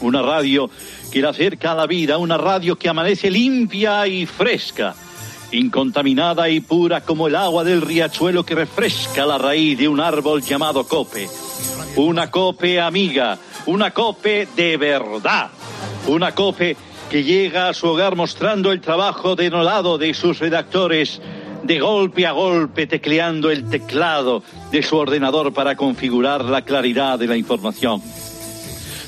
Una 0.00 0.22
radio 0.22 0.70
que 1.12 1.20
le 1.20 1.28
acerca 1.28 1.72
a 1.72 1.74
la 1.74 1.86
vida, 1.86 2.16
una 2.16 2.38
radio 2.38 2.76
que 2.76 2.88
amanece 2.88 3.30
limpia 3.30 4.06
y 4.06 4.24
fresca, 4.24 4.94
incontaminada 5.54 6.48
y 6.48 6.60
pura 6.60 7.02
como 7.02 7.28
el 7.28 7.36
agua 7.36 7.64
del 7.64 7.80
riachuelo 7.80 8.44
que 8.44 8.54
refresca 8.54 9.24
la 9.24 9.38
raíz 9.38 9.78
de 9.78 9.88
un 9.88 10.00
árbol 10.00 10.42
llamado 10.42 10.84
cope. 10.86 11.28
Una 11.96 12.30
cope 12.30 12.80
amiga, 12.80 13.38
una 13.66 13.92
cope 13.92 14.48
de 14.56 14.76
verdad, 14.76 15.50
una 16.06 16.34
cope 16.34 16.76
que 17.10 17.22
llega 17.22 17.68
a 17.68 17.74
su 17.74 17.86
hogar 17.86 18.16
mostrando 18.16 18.72
el 18.72 18.80
trabajo 18.80 19.36
denodado 19.36 19.98
de 19.98 20.14
sus 20.14 20.38
redactores 20.38 21.20
de 21.62 21.78
golpe 21.78 22.26
a 22.26 22.32
golpe 22.32 22.86
tecleando 22.86 23.50
el 23.50 23.68
teclado 23.68 24.42
de 24.70 24.82
su 24.82 24.96
ordenador 24.96 25.52
para 25.54 25.76
configurar 25.76 26.44
la 26.44 26.62
claridad 26.62 27.18
de 27.18 27.26
la 27.26 27.36
información. 27.36 28.02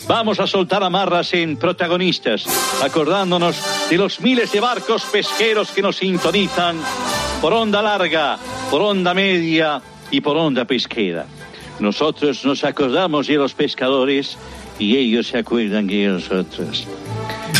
Vamos 0.08 0.38
a 0.38 0.46
soltar 0.46 0.84
amarras 0.84 1.34
en 1.34 1.56
protagonistas, 1.56 2.44
acordándonos 2.80 3.56
de 3.90 3.96
los 3.96 4.20
miles 4.20 4.52
de 4.52 4.60
barcos 4.60 5.02
pesqueros 5.04 5.72
que 5.72 5.82
nos 5.82 5.96
sintonizan 5.96 6.76
por 7.40 7.52
onda 7.52 7.82
larga, 7.82 8.38
por 8.70 8.82
onda 8.82 9.14
media 9.14 9.82
y 10.12 10.20
por 10.20 10.36
onda 10.36 10.64
pesquera. 10.64 11.26
Nosotros 11.80 12.44
nos 12.44 12.62
acordamos 12.62 13.26
de 13.26 13.34
los 13.34 13.54
pescadores 13.54 14.38
y 14.78 14.96
ellos 14.96 15.26
se 15.26 15.38
acuerdan 15.38 15.88
de 15.88 16.06
nosotros. 16.06 16.86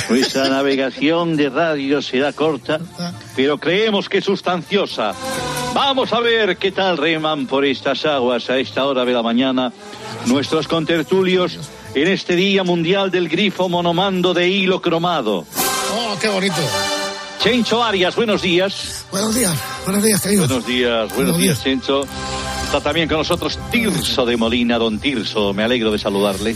Nuestra 0.09 0.49
navegación 0.49 1.37
de 1.37 1.51
radio 1.51 2.01
será 2.01 2.33
corta, 2.33 2.79
pero 3.35 3.59
creemos 3.59 4.09
que 4.09 4.21
sustanciosa. 4.21 5.15
Vamos 5.75 6.13
a 6.13 6.21
ver 6.21 6.57
qué 6.59 6.71
tal 6.71 6.97
reman 6.97 7.47
por 7.47 7.65
estas 7.65 8.07
aguas 8.07 8.49
a 8.51 8.59
esta 8.59 8.87
hora 8.87 9.05
de 9.05 9.13
la 9.13 9.23
mañana 9.23 9.73
nuestros 10.27 10.69
contertulios 10.69 11.59
en 12.03 12.09
este 12.09 12.37
Día 12.37 12.63
Mundial 12.63 13.11
del 13.11 13.29
Grifo 13.29 13.71
Monomando 13.71 14.35
de 14.35 14.49
Hilo 14.49 14.83
Cromado. 14.83 15.47
Oh, 15.95 16.17
qué 16.21 16.29
bonito. 16.29 16.55
Chencho 17.43 17.83
Arias, 17.83 18.15
buenos 18.15 18.43
días. 18.43 19.07
Buenos 19.11 19.35
días, 19.35 19.55
buenos 19.85 20.03
días, 20.03 20.21
querido. 20.21 20.47
Buenos 20.47 20.67
días, 20.67 21.15
buenos 21.15 21.39
días, 21.39 21.63
Chencho. 21.63 22.03
Está 22.65 22.81
también 22.81 23.09
con 23.09 23.19
nosotros 23.19 23.59
Tirso 23.71 24.27
de 24.27 24.37
Molina, 24.37 24.77
don 24.77 24.99
Tirso. 24.99 25.55
Me 25.55 25.63
alegro 25.63 25.91
de 25.91 25.99
saludarle. 25.99 26.55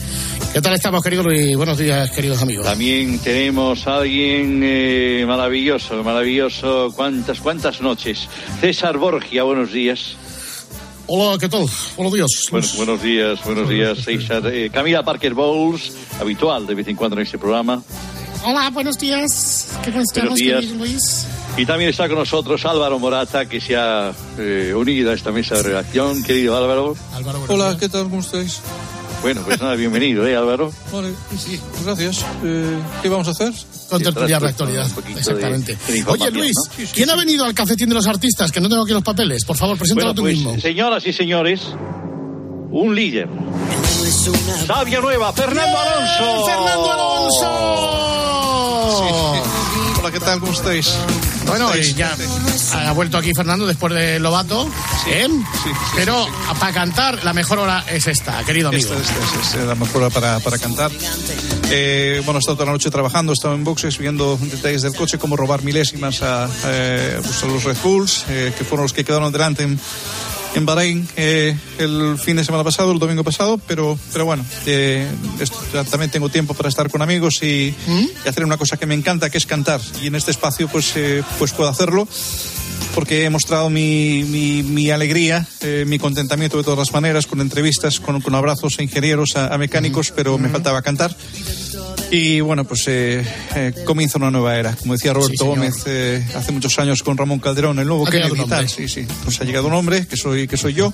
¿Qué 0.52 0.60
tal 0.60 0.74
estamos, 0.74 1.02
querido 1.02 1.22
Luis? 1.22 1.56
Buenos 1.56 1.78
días, 1.78 2.10
queridos 2.10 2.42
amigos. 2.42 2.66
También 2.66 3.18
tenemos 3.20 3.86
a 3.86 3.98
alguien 3.98 4.60
eh, 4.62 5.24
maravilloso, 5.26 6.02
maravilloso. 6.04 6.92
¿Cuántas, 6.94 7.40
cuántas 7.40 7.80
noches? 7.80 8.28
César 8.60 8.98
Borgia, 8.98 9.44
buenos 9.44 9.72
días. 9.72 10.16
Hola, 11.12 11.36
¿qué 11.38 11.48
tal? 11.48 11.66
Buenos 11.96 12.14
días. 12.14 12.28
Bueno, 12.52 12.66
buenos 12.76 13.02
días, 13.02 13.44
buenos 13.44 13.68
días. 13.68 13.98
Eh, 14.06 14.70
Camila 14.72 15.02
Parker 15.02 15.34
Bowles, 15.34 15.92
habitual 16.20 16.68
de 16.68 16.76
vez 16.76 16.86
en 16.86 16.94
cuando 16.94 17.16
en 17.16 17.22
este 17.22 17.36
programa. 17.36 17.82
Hola, 18.44 18.70
buenos 18.70 18.96
días. 18.96 19.72
¿Qué 19.82 19.90
Buenos 19.90 20.36
días. 20.36 20.60
querido 20.60 20.76
Luis? 20.76 21.26
Y 21.56 21.66
también 21.66 21.90
está 21.90 22.06
con 22.08 22.16
nosotros 22.16 22.64
Álvaro 22.64 23.00
Morata, 23.00 23.46
que 23.46 23.60
se 23.60 23.76
ha 23.76 24.12
eh, 24.38 24.72
unido 24.72 25.10
a 25.10 25.14
esta 25.14 25.32
mesa 25.32 25.56
de 25.56 25.64
redacción. 25.64 26.22
Querido 26.22 26.56
Álvaro. 26.56 26.94
Hola, 27.48 27.76
¿qué 27.76 27.88
tal? 27.88 28.04
¿Cómo 28.04 28.20
estáis? 28.20 28.60
Bueno, 29.22 29.42
pues 29.44 29.60
nada, 29.60 29.74
bienvenido, 29.74 30.26
¿eh, 30.26 30.34
Álvaro? 30.34 30.72
Vale, 30.90 31.12
sí, 31.38 31.60
gracias. 31.84 32.24
Eh, 32.42 32.78
¿Qué 33.02 33.08
vamos 33.10 33.28
a 33.28 33.32
hacer? 33.32 33.52
Con 33.90 34.02
tertuliar 34.02 34.40
la 34.40 34.48
actualidad. 34.48 34.86
de- 34.86 35.12
Exactamente. 35.12 35.76
de 35.88 36.04
Oye, 36.06 36.30
Luis, 36.30 36.52
¿no? 36.56 36.84
¿quién 36.94 37.10
ha 37.10 37.16
venido 37.16 37.44
al 37.44 37.52
cafetín 37.52 37.90
de 37.90 37.96
los 37.96 38.06
artistas? 38.06 38.50
Que 38.50 38.60
no 38.60 38.68
tengo 38.70 38.82
aquí 38.84 38.92
los 38.94 39.02
papeles. 39.02 39.44
Por 39.44 39.58
favor, 39.58 39.76
preséntalo 39.76 40.14
Bueno, 40.14 40.16
tú 40.16 40.22
pues, 40.22 40.36
mismo. 40.36 40.58
señoras 40.60 41.06
y 41.06 41.12
señores, 41.12 41.60
un 42.70 42.94
líder. 42.94 43.28
Sabia 44.66 45.00
Nueva, 45.00 45.32
Fernando 45.34 45.76
Alonso. 45.78 46.46
¡Fernando 46.46 46.92
Alonso! 46.92 47.50
Hola, 50.00 50.10
¿qué 50.12 50.20
tal? 50.20 50.40
¿Cómo 50.40 50.52
estáis? 50.52 50.94
Bueno, 51.50 51.74
eh, 51.74 51.94
ya 51.94 52.16
ha 52.74 52.92
vuelto 52.92 53.18
aquí 53.18 53.32
Fernando 53.34 53.66
después 53.66 53.92
de 53.92 54.20
Lobato, 54.20 54.70
¿eh? 55.08 55.26
Pero 55.96 56.28
para 56.60 56.72
cantar, 56.72 57.24
la 57.24 57.32
mejor 57.32 57.58
hora 57.58 57.84
es 57.88 58.06
esta, 58.06 58.44
querido 58.44 58.68
amigo. 58.68 58.94
Esta, 58.94 59.02
esta, 59.02 59.40
esta 59.42 59.60
es 59.60 59.66
la 59.66 59.74
mejor 59.74 60.02
hora 60.02 60.10
para, 60.10 60.38
para 60.38 60.58
cantar. 60.58 60.92
Eh, 61.72 62.22
bueno, 62.24 62.38
he 62.38 62.40
estado 62.40 62.56
toda 62.56 62.66
la 62.66 62.72
noche 62.72 62.88
trabajando, 62.90 63.32
he 63.32 63.34
estado 63.34 63.54
en 63.54 63.64
boxes 63.64 63.98
viendo 63.98 64.36
detalles 64.36 64.82
del 64.82 64.94
coche, 64.94 65.18
cómo 65.18 65.36
robar 65.36 65.64
milésimas 65.64 66.22
a, 66.22 66.48
eh, 66.66 67.18
pues 67.20 67.42
a 67.42 67.46
los 67.46 67.64
Red 67.64 67.76
Bulls, 67.82 68.24
eh, 68.28 68.52
que 68.56 68.64
fueron 68.64 68.84
los 68.84 68.92
que 68.92 69.04
quedaron 69.04 69.32
delante 69.32 69.64
en, 69.64 69.80
en 70.54 70.66
Bahrein 70.66 71.08
eh, 71.16 71.56
el 71.78 72.18
fin 72.18 72.36
de 72.36 72.44
semana 72.44 72.64
pasado, 72.64 72.92
el 72.92 72.98
domingo 72.98 73.24
pasado, 73.24 73.58
pero, 73.66 73.98
pero 74.12 74.24
bueno, 74.24 74.44
eh, 74.66 75.06
esto, 75.40 75.58
ya 75.72 75.84
también 75.84 76.10
tengo 76.10 76.28
tiempo 76.28 76.54
para 76.54 76.68
estar 76.68 76.90
con 76.90 77.02
amigos 77.02 77.42
y, 77.42 77.74
y 78.24 78.28
hacer 78.28 78.44
una 78.44 78.56
cosa 78.56 78.76
que 78.76 78.86
me 78.86 78.94
encanta, 78.94 79.30
que 79.30 79.38
es 79.38 79.46
cantar. 79.46 79.80
Y 80.02 80.08
en 80.08 80.14
este 80.14 80.30
espacio 80.30 80.68
pues, 80.68 80.92
eh, 80.96 81.22
pues 81.38 81.52
puedo 81.52 81.70
hacerlo 81.70 82.08
porque 82.94 83.24
he 83.24 83.30
mostrado 83.30 83.70
mi, 83.70 84.24
mi, 84.24 84.62
mi 84.62 84.90
alegría, 84.90 85.46
eh, 85.60 85.84
mi 85.86 85.98
contentamiento 85.98 86.56
de 86.56 86.64
todas 86.64 86.78
las 86.78 86.92
maneras, 86.92 87.26
con 87.26 87.40
entrevistas, 87.40 88.00
con, 88.00 88.20
con 88.20 88.34
abrazos 88.34 88.74
a 88.78 88.82
ingenieros, 88.82 89.36
a, 89.36 89.54
a 89.54 89.58
mecánicos, 89.58 90.12
pero 90.14 90.38
me 90.38 90.48
faltaba 90.48 90.82
cantar. 90.82 91.14
Y 92.10 92.40
bueno, 92.40 92.64
pues 92.64 92.84
eh, 92.88 93.24
eh, 93.54 93.72
comienza 93.84 94.18
una 94.18 94.30
nueva 94.30 94.56
era. 94.56 94.74
Como 94.74 94.94
decía 94.94 95.12
Roberto 95.12 95.36
señor. 95.36 95.56
Gómez 95.56 95.74
eh, 95.86 96.26
hace 96.34 96.50
muchos 96.52 96.76
años 96.78 97.02
con 97.02 97.16
Ramón 97.16 97.38
Calderón, 97.38 97.78
el 97.78 97.86
nuevo 97.86 98.04
tal. 98.04 98.32
hombre. 98.32 98.68
Sí, 98.68 98.88
sí. 98.88 99.06
Pues 99.24 99.40
ha 99.40 99.44
llegado 99.44 99.68
un 99.68 99.74
hombre, 99.74 100.06
que 100.06 100.16
soy, 100.16 100.48
que 100.48 100.56
soy 100.56 100.74
yo. 100.74 100.92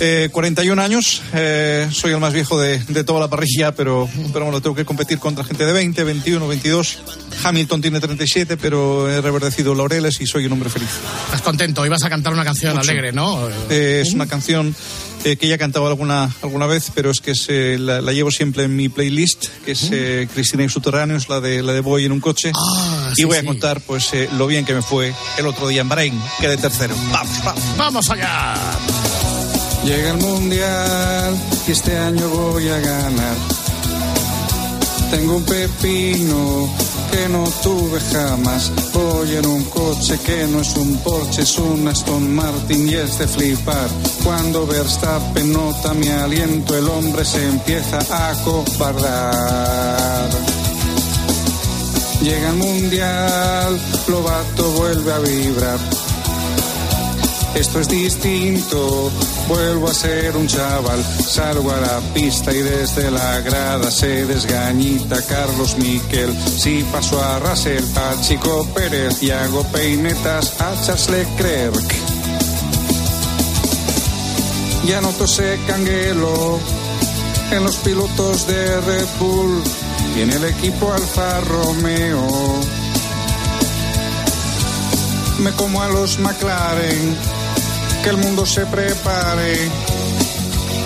Eh, 0.00 0.30
41 0.32 0.82
años, 0.82 1.22
eh, 1.32 1.86
soy 1.92 2.12
el 2.12 2.18
más 2.18 2.32
viejo 2.32 2.58
de, 2.60 2.78
de 2.78 3.04
toda 3.04 3.20
la 3.20 3.28
parrilla, 3.28 3.72
pero, 3.72 4.08
pero 4.32 4.46
bueno, 4.46 4.60
tengo 4.60 4.74
que 4.74 4.84
competir 4.84 5.18
contra 5.20 5.44
gente 5.44 5.64
de 5.64 5.72
20, 5.72 6.02
21, 6.02 6.48
22. 6.48 6.98
Hamilton 7.44 7.80
tiene 7.82 8.00
37, 8.00 8.56
pero 8.56 9.08
he 9.08 9.20
reverdecido 9.20 9.76
laureles 9.76 10.20
y 10.20 10.26
soy 10.26 10.46
un 10.46 10.52
hombre 10.54 10.70
feliz. 10.70 10.88
Estás 11.26 11.42
contento, 11.42 11.86
ibas 11.86 12.02
a 12.02 12.10
cantar 12.10 12.32
una 12.32 12.42
canción 12.44 12.74
Mucho. 12.74 12.90
alegre, 12.90 13.12
¿no? 13.12 13.48
Eh, 13.70 14.02
es 14.04 14.12
una 14.12 14.26
canción 14.26 14.74
eh, 15.24 15.36
que 15.36 15.48
ya 15.48 15.54
he 15.54 15.58
cantado 15.58 15.86
alguna, 15.86 16.30
alguna 16.42 16.66
vez, 16.66 16.90
pero 16.94 17.10
es 17.10 17.20
que 17.20 17.32
es, 17.32 17.46
eh, 17.48 17.76
la, 17.78 18.00
la 18.00 18.12
llevo 18.12 18.30
siempre 18.30 18.64
en 18.64 18.76
mi 18.76 18.88
playlist, 18.88 19.46
que 19.64 19.72
es 19.72 19.88
eh, 19.92 20.28
Cristina 20.32 20.64
y 20.64 20.68
Subterráneos, 20.68 21.28
la 21.28 21.40
de, 21.40 21.62
la 21.62 21.72
de 21.72 21.80
Voy 21.80 22.04
en 22.04 22.12
un 22.12 22.20
coche. 22.20 22.52
Ah, 22.54 23.10
y 23.12 23.16
sí, 23.16 23.24
voy 23.24 23.36
a 23.36 23.40
sí. 23.40 23.46
contar 23.46 23.80
pues 23.80 24.12
eh, 24.14 24.28
lo 24.36 24.46
bien 24.46 24.64
que 24.64 24.74
me 24.74 24.82
fue 24.82 25.12
el 25.38 25.46
otro 25.46 25.68
día 25.68 25.82
en 25.82 25.88
Bahrein, 25.88 26.20
quedé 26.40 26.56
tercero. 26.56 26.94
Vamos, 27.12 27.44
vamos. 27.44 27.62
¡Vamos 27.76 28.10
allá! 28.10 28.54
Llega 29.84 30.10
el 30.10 30.18
mundial 30.18 31.36
y 31.66 31.72
este 31.72 31.96
año 31.96 32.28
voy 32.28 32.68
a 32.68 32.78
ganar. 32.78 33.36
Tengo 35.10 35.36
un 35.36 35.44
pepino 35.44 36.72
que 37.12 37.28
no 37.28 37.44
tuve 37.62 38.00
jamás. 38.00 38.72
Voy 38.92 39.36
en 39.36 39.46
un 39.46 39.64
coche 39.64 40.18
que 40.24 40.46
no 40.46 40.60
es 40.60 40.74
un 40.76 40.96
Porsche, 40.98 41.42
es 41.42 41.58
un 41.58 41.86
Aston 41.86 42.34
Martin 42.34 42.88
y 42.88 42.94
es 42.94 43.18
de 43.18 43.28
flipar. 43.28 43.88
Cuando 44.24 44.66
Verstappen 44.66 45.52
nota 45.52 45.92
mi 45.94 46.08
aliento, 46.08 46.76
el 46.76 46.88
hombre 46.88 47.24
se 47.24 47.46
empieza 47.46 47.98
a 48.10 48.32
cobardar. 48.42 50.30
Llega 52.22 52.50
el 52.50 52.56
mundial, 52.56 53.80
Lobato 54.08 54.70
vuelve 54.72 55.12
a 55.12 55.18
vibrar. 55.18 55.78
Esto 57.54 57.80
es 57.80 57.88
distinto, 57.88 59.10
vuelvo 59.46 59.88
a 59.88 59.94
ser 59.94 60.36
un 60.36 60.46
chaval. 60.46 61.04
Salgo 61.04 61.70
a 61.70 61.80
la 61.80 62.00
pista 62.14 62.52
y 62.52 62.58
desde 62.58 63.10
la 63.10 63.40
grada 63.40 63.90
se 63.90 64.24
desgañita 64.26 65.20
Carlos 65.22 65.76
Miquel. 65.76 66.34
Si 66.56 66.82
paso 66.84 67.22
a 67.22 67.38
Russell, 67.40 67.84
a 67.96 68.20
Chico 68.22 68.66
Pérez 68.74 69.22
y 69.22 69.30
hago 69.30 69.62
peinetas 69.64 70.60
a 70.60 70.74
Charles 70.82 71.10
Leclerc. 71.10 71.94
Ya 74.86 75.00
noto 75.00 75.24
ese 75.24 75.60
canguelo 75.66 76.58
en 77.52 77.64
los 77.64 77.76
pilotos 77.76 78.46
de 78.46 78.80
Red 78.80 79.06
Bull 79.20 79.62
y 80.16 80.22
en 80.22 80.30
el 80.30 80.44
equipo 80.44 80.92
Alfa 80.92 81.40
Romeo. 81.40 82.26
Me 85.38 85.52
como 85.52 85.82
a 85.82 85.88
los 85.88 86.18
McLaren, 86.18 87.16
que 88.02 88.10
el 88.10 88.16
mundo 88.16 88.44
se 88.44 88.66
prepare, 88.66 89.54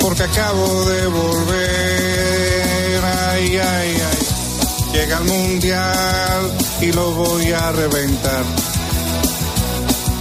porque 0.00 0.22
acabo 0.24 0.84
de 0.84 1.06
volver. 1.06 3.04
Ay, 3.30 3.56
ay, 3.56 3.96
ay. 4.10 4.26
Llega 4.92 5.18
el 5.18 5.24
mundial 5.24 6.52
y 6.80 6.92
lo 6.92 7.10
voy 7.12 7.52
a 7.52 7.72
reventar. 7.72 8.44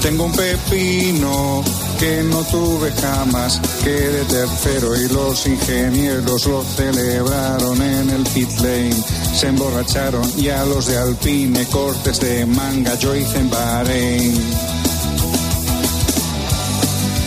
Tengo 0.02 0.26
un 0.26 0.32
pepino 0.34 1.64
que 2.00 2.24
no 2.24 2.44
tuve 2.44 2.92
jamás, 2.92 3.60
quedé 3.84 4.24
tercero 4.26 4.96
y 4.96 5.08
los 5.10 5.48
ingenieros 5.48 6.46
lo 6.46 6.64
celebraron 6.64 7.82
en 7.82 8.10
el 8.10 8.24
pit 8.24 8.52
lane. 8.60 8.96
Se 9.34 9.48
emborracharon 9.48 10.32
y 10.38 10.50
a 10.50 10.64
los 10.66 10.86
de 10.86 10.98
Alpine 10.98 11.66
cortes 11.68 12.20
de 12.20 12.46
manga 12.46 12.96
yo 12.96 13.16
hice 13.16 13.40
en 13.40 13.50
Bahrein. 13.50 14.75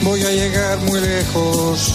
Voy 0.02 0.22
a 0.22 0.30
llegar 0.30 0.78
muy 0.80 1.00
lejos, 1.00 1.92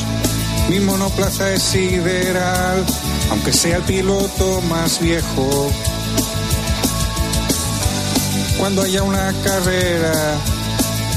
mi 0.70 0.80
monoplaza 0.80 1.52
es 1.52 1.64
sideral, 1.64 2.86
aunque 3.32 3.54
sea 3.54 3.78
el 3.78 3.84
piloto 3.84 4.62
más 4.62 5.00
viejo. 5.00 5.72
Cuando 8.60 8.84
haya 8.84 9.04
una 9.04 9.34
carrera, 9.44 10.14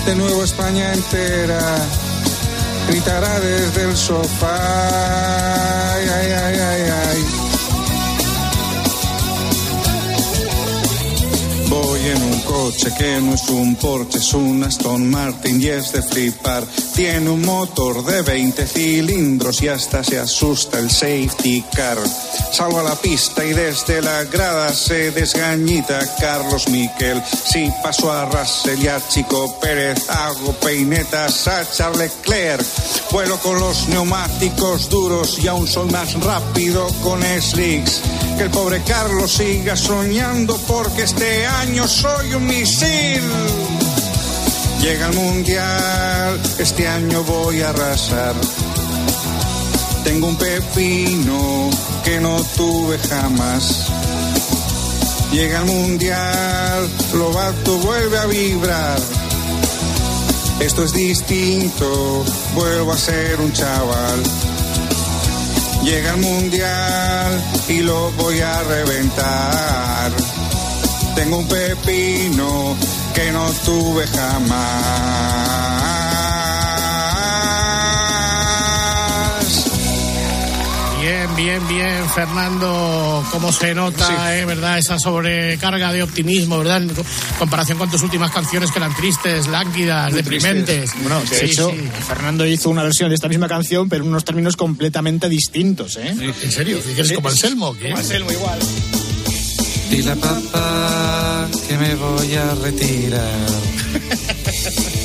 de 0.06 0.14
nuevo 0.16 0.44
España 0.44 0.92
entera 0.92 1.76
gritará 2.88 3.40
desde 3.40 3.82
el 3.82 3.96
sofá. 3.96 4.56
Ay, 5.94 6.08
ay, 6.08 6.32
ay, 6.32 6.58
ay, 6.60 6.86
en 12.06 12.22
un 12.22 12.40
coche 12.40 12.92
que 12.96 13.20
no 13.20 13.34
es 13.34 13.48
un 13.48 13.74
Porsche, 13.76 14.18
es 14.18 14.32
un 14.34 14.62
Aston 14.62 15.10
Martin 15.10 15.60
y 15.60 15.66
es 15.66 15.92
de 15.92 16.02
flipar. 16.02 16.64
Tiene 16.94 17.28
un 17.30 17.42
motor 17.42 18.04
de 18.04 18.22
20 18.22 18.66
cilindros 18.66 19.60
y 19.62 19.68
hasta 19.68 20.04
se 20.04 20.18
asusta 20.18 20.78
el 20.78 20.90
safety 20.90 21.64
car. 21.74 21.98
Salgo 22.52 22.80
a 22.80 22.82
la 22.82 22.94
pista 22.94 23.44
y 23.44 23.52
desde 23.52 24.00
la 24.02 24.24
grada 24.24 24.72
se 24.72 25.10
desgañita 25.10 25.98
Carlos 26.20 26.68
Miquel. 26.68 27.22
Si 27.24 27.70
paso 27.82 28.12
a 28.12 28.26
Russell 28.26 28.82
y 28.82 28.88
a 28.88 29.00
Chico 29.08 29.58
Pérez, 29.60 30.08
hago 30.08 30.52
peinetas 30.54 31.48
a 31.48 31.68
Charles 31.70 31.98
Leclerc. 31.98 32.64
Vuelo 33.10 33.38
con 33.40 33.58
los 33.58 33.88
neumáticos 33.88 34.88
duros 34.88 35.38
y 35.42 35.48
aún 35.48 35.66
soy 35.66 35.90
más 35.90 36.14
rápido 36.20 36.86
con 37.02 37.22
slicks. 37.22 38.00
Que 38.36 38.44
el 38.44 38.50
pobre 38.50 38.82
Carlos 38.82 39.32
siga 39.32 39.76
soñando 39.76 40.56
porque 40.68 41.04
este 41.04 41.46
año 41.46 41.88
soy 41.96 42.34
un 42.34 42.46
misil. 42.46 43.22
Llega 44.82 45.06
el 45.06 45.14
mundial, 45.14 46.40
este 46.58 46.86
año 46.86 47.22
voy 47.24 47.62
a 47.62 47.70
arrasar. 47.70 48.34
Tengo 50.04 50.28
un 50.28 50.36
pepino 50.36 51.70
que 52.04 52.20
no 52.20 52.36
tuve 52.56 52.98
jamás. 52.98 53.88
Llega 55.32 55.60
el 55.60 55.64
mundial, 55.66 56.88
Lobato 57.14 57.78
vuelve 57.78 58.18
a 58.18 58.26
vibrar. 58.26 58.98
Esto 60.60 60.84
es 60.84 60.92
distinto, 60.92 62.24
vuelvo 62.54 62.92
a 62.92 62.98
ser 62.98 63.40
un 63.40 63.52
chaval. 63.52 64.22
Llega 65.82 66.10
el 66.10 66.20
mundial 66.20 67.44
y 67.68 67.80
lo 67.80 68.10
voy 68.12 68.40
a 68.40 68.62
reventar. 68.64 69.85
Tengo 71.16 71.38
un 71.38 71.48
pepino 71.48 72.76
que 73.14 73.32
no 73.32 73.50
tuve 73.64 74.06
jamás. 74.06 75.26
Bien, 81.00 81.36
bien, 81.36 81.68
bien, 81.68 82.08
Fernando. 82.14 83.24
¿Cómo 83.30 83.52
se 83.52 83.74
nota, 83.74 84.36
eh, 84.38 84.44
verdad? 84.44 84.78
Esa 84.78 84.98
sobrecarga 84.98 85.92
de 85.92 86.02
optimismo, 86.02 86.58
¿verdad? 86.58 86.82
En 86.82 86.90
comparación 87.38 87.78
con 87.78 87.90
tus 87.90 88.02
últimas 88.02 88.30
canciones 88.32 88.70
que 88.72 88.78
eran 88.78 88.94
tristes, 88.94 89.46
lánguidas, 89.46 90.12
Muy 90.12 90.22
deprimentes. 90.22 90.90
tristes. 90.90 91.02
Bueno, 91.02 91.20
de 91.20 91.26
Sí, 91.38 91.44
hecho, 91.46 91.70
sí. 91.70 91.88
Fernando 92.08 92.44
hizo 92.46 92.70
una 92.70 92.82
versión 92.82 93.10
de 93.10 93.14
esta 93.14 93.28
misma 93.28 93.46
canción, 93.48 93.88
pero 93.88 94.02
en 94.04 94.10
unos 94.10 94.24
términos 94.24 94.56
completamente 94.56 95.28
distintos, 95.28 95.96
¿eh? 95.96 96.14
¿En 96.42 96.52
serio? 96.52 96.78
¿Que 96.82 96.92
eres 96.92 97.12
como 97.12 97.28
Anselmo? 97.28 97.74
¿qué? 97.74 97.84
Como 97.90 97.98
Anselmo, 97.98 98.32
igual. 98.32 98.58
Dile 99.90 100.12
a 100.12 100.16
papá 100.16 101.48
que 101.68 101.76
me 101.78 101.94
voy 101.94 102.34
a 102.34 102.54
retirar. 102.54 103.46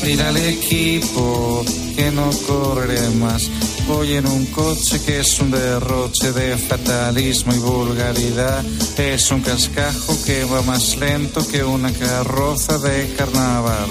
Dile 0.04 0.24
al 0.24 0.38
equipo 0.38 1.64
que 1.96 2.12
no 2.12 2.30
correré 2.48 3.10
más. 3.12 3.50
Voy 3.88 4.14
en 4.16 4.26
un 4.28 4.46
coche 4.48 5.02
que 5.06 5.20
es 5.20 5.40
un 5.40 5.52
derroche 5.52 6.32
de 6.32 6.58
fatalismo 6.58 7.54
y 7.54 7.60
vulgaridad. 7.60 8.64
Es 8.98 9.32
un 9.32 9.42
cascajo 9.42 10.18
que 10.26 10.44
va 10.46 10.62
más 10.64 10.98
lento 10.98 11.46
que 11.48 11.64
una 11.64 11.92
carroza 11.92 12.78
de 12.78 13.14
carnaval. 13.18 13.90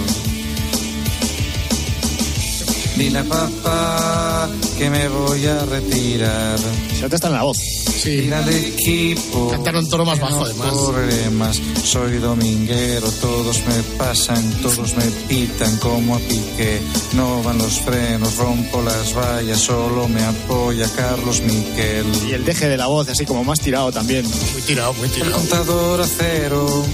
Dile 3.00 3.19
a 3.21 3.25
papá 3.25 4.50
que 4.76 4.90
me 4.90 5.09
voy 5.09 5.47
a 5.47 5.64
retirar. 5.64 6.59
Se 6.99 7.09
te 7.09 7.14
está 7.16 7.28
en 7.28 7.33
la 7.35 7.42
voz. 7.45 7.57
Sí. 7.57 8.11
Dile 8.11 8.35
al 8.37 8.49
equipo. 8.50 9.49
Cantar 9.52 9.76
un 9.76 9.88
tono 9.88 10.04
más 10.04 10.21
bajo, 10.21 10.37
no 10.40 10.45
además. 10.45 10.71
correré 10.71 11.30
más. 11.30 11.59
Soy 11.83 12.19
dominguero, 12.19 13.11
todos 13.12 13.57
me 13.66 13.83
pasan, 13.97 14.42
todos 14.61 14.95
me 14.97 15.04
pitan 15.28 15.78
como 15.78 16.16
a 16.16 16.19
pique. 16.19 16.83
No 17.14 17.42
van 17.42 17.57
los 17.57 17.80
frenos, 17.80 18.37
rompo 18.37 18.83
las 18.83 19.14
vallas, 19.16 19.59
solo 19.59 20.07
me 20.07 20.23
apoya 20.23 20.87
Carlos 20.95 21.40
Miquel. 21.40 22.04
Y 22.28 22.33
el 22.35 22.45
deje 22.45 22.69
de 22.69 22.76
la 22.76 22.87
voz, 22.88 23.09
así 23.09 23.25
como 23.25 23.45
más 23.45 23.61
tirado 23.61 23.90
también. 23.90 24.26
Muy 24.52 24.61
tirado, 24.62 24.92
muy 24.92 25.07
El 25.07 25.12
tirado. 25.14 25.33
contador 25.33 26.00
a 26.02 26.07
cero 26.07 26.85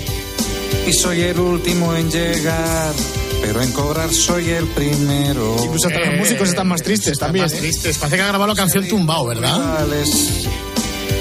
y 0.87 0.93
soy 0.93 1.21
el 1.23 1.41
último 1.41 1.97
en 1.97 2.09
llegar, 2.09 2.95
pero 3.41 3.63
en 3.63 3.73
cobrar 3.73 4.13
soy 4.13 4.51
el 4.51 4.67
primero. 4.69 5.57
Incluso 5.63 5.89
hasta 5.89 6.01
los 6.01 6.19
músicos 6.19 6.49
están 6.49 6.69
más 6.69 6.83
tristes 6.83 7.19
también. 7.19 7.45
Más 7.45 7.53
¿eh? 7.55 7.59
tristes. 7.59 7.99
Parece 7.99 8.17
que 8.17 8.23
ha 8.23 8.29
grabado 8.29 8.49
la 8.49 8.57
canción 8.57 8.87
Tumbao, 8.87 9.27
¿verdad? 9.27 9.57
pedales, 9.57 10.47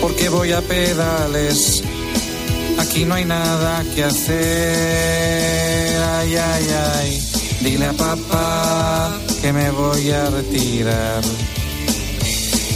porque 0.01 0.29
voy 0.29 0.51
a 0.51 0.61
pedales. 0.61 1.83
Aquí 2.79 3.05
no 3.05 3.15
hay 3.15 3.25
nada 3.25 3.83
que 3.95 4.03
hacer. 4.03 4.35
Ay, 5.97 6.35
ay, 6.35 6.67
ay. 6.95 7.21
Dile 7.61 7.85
a 7.85 7.93
papá 7.93 9.17
que 9.41 9.53
me 9.53 9.71
voy 9.71 10.11
a 10.11 10.29
retirar. 10.29 11.23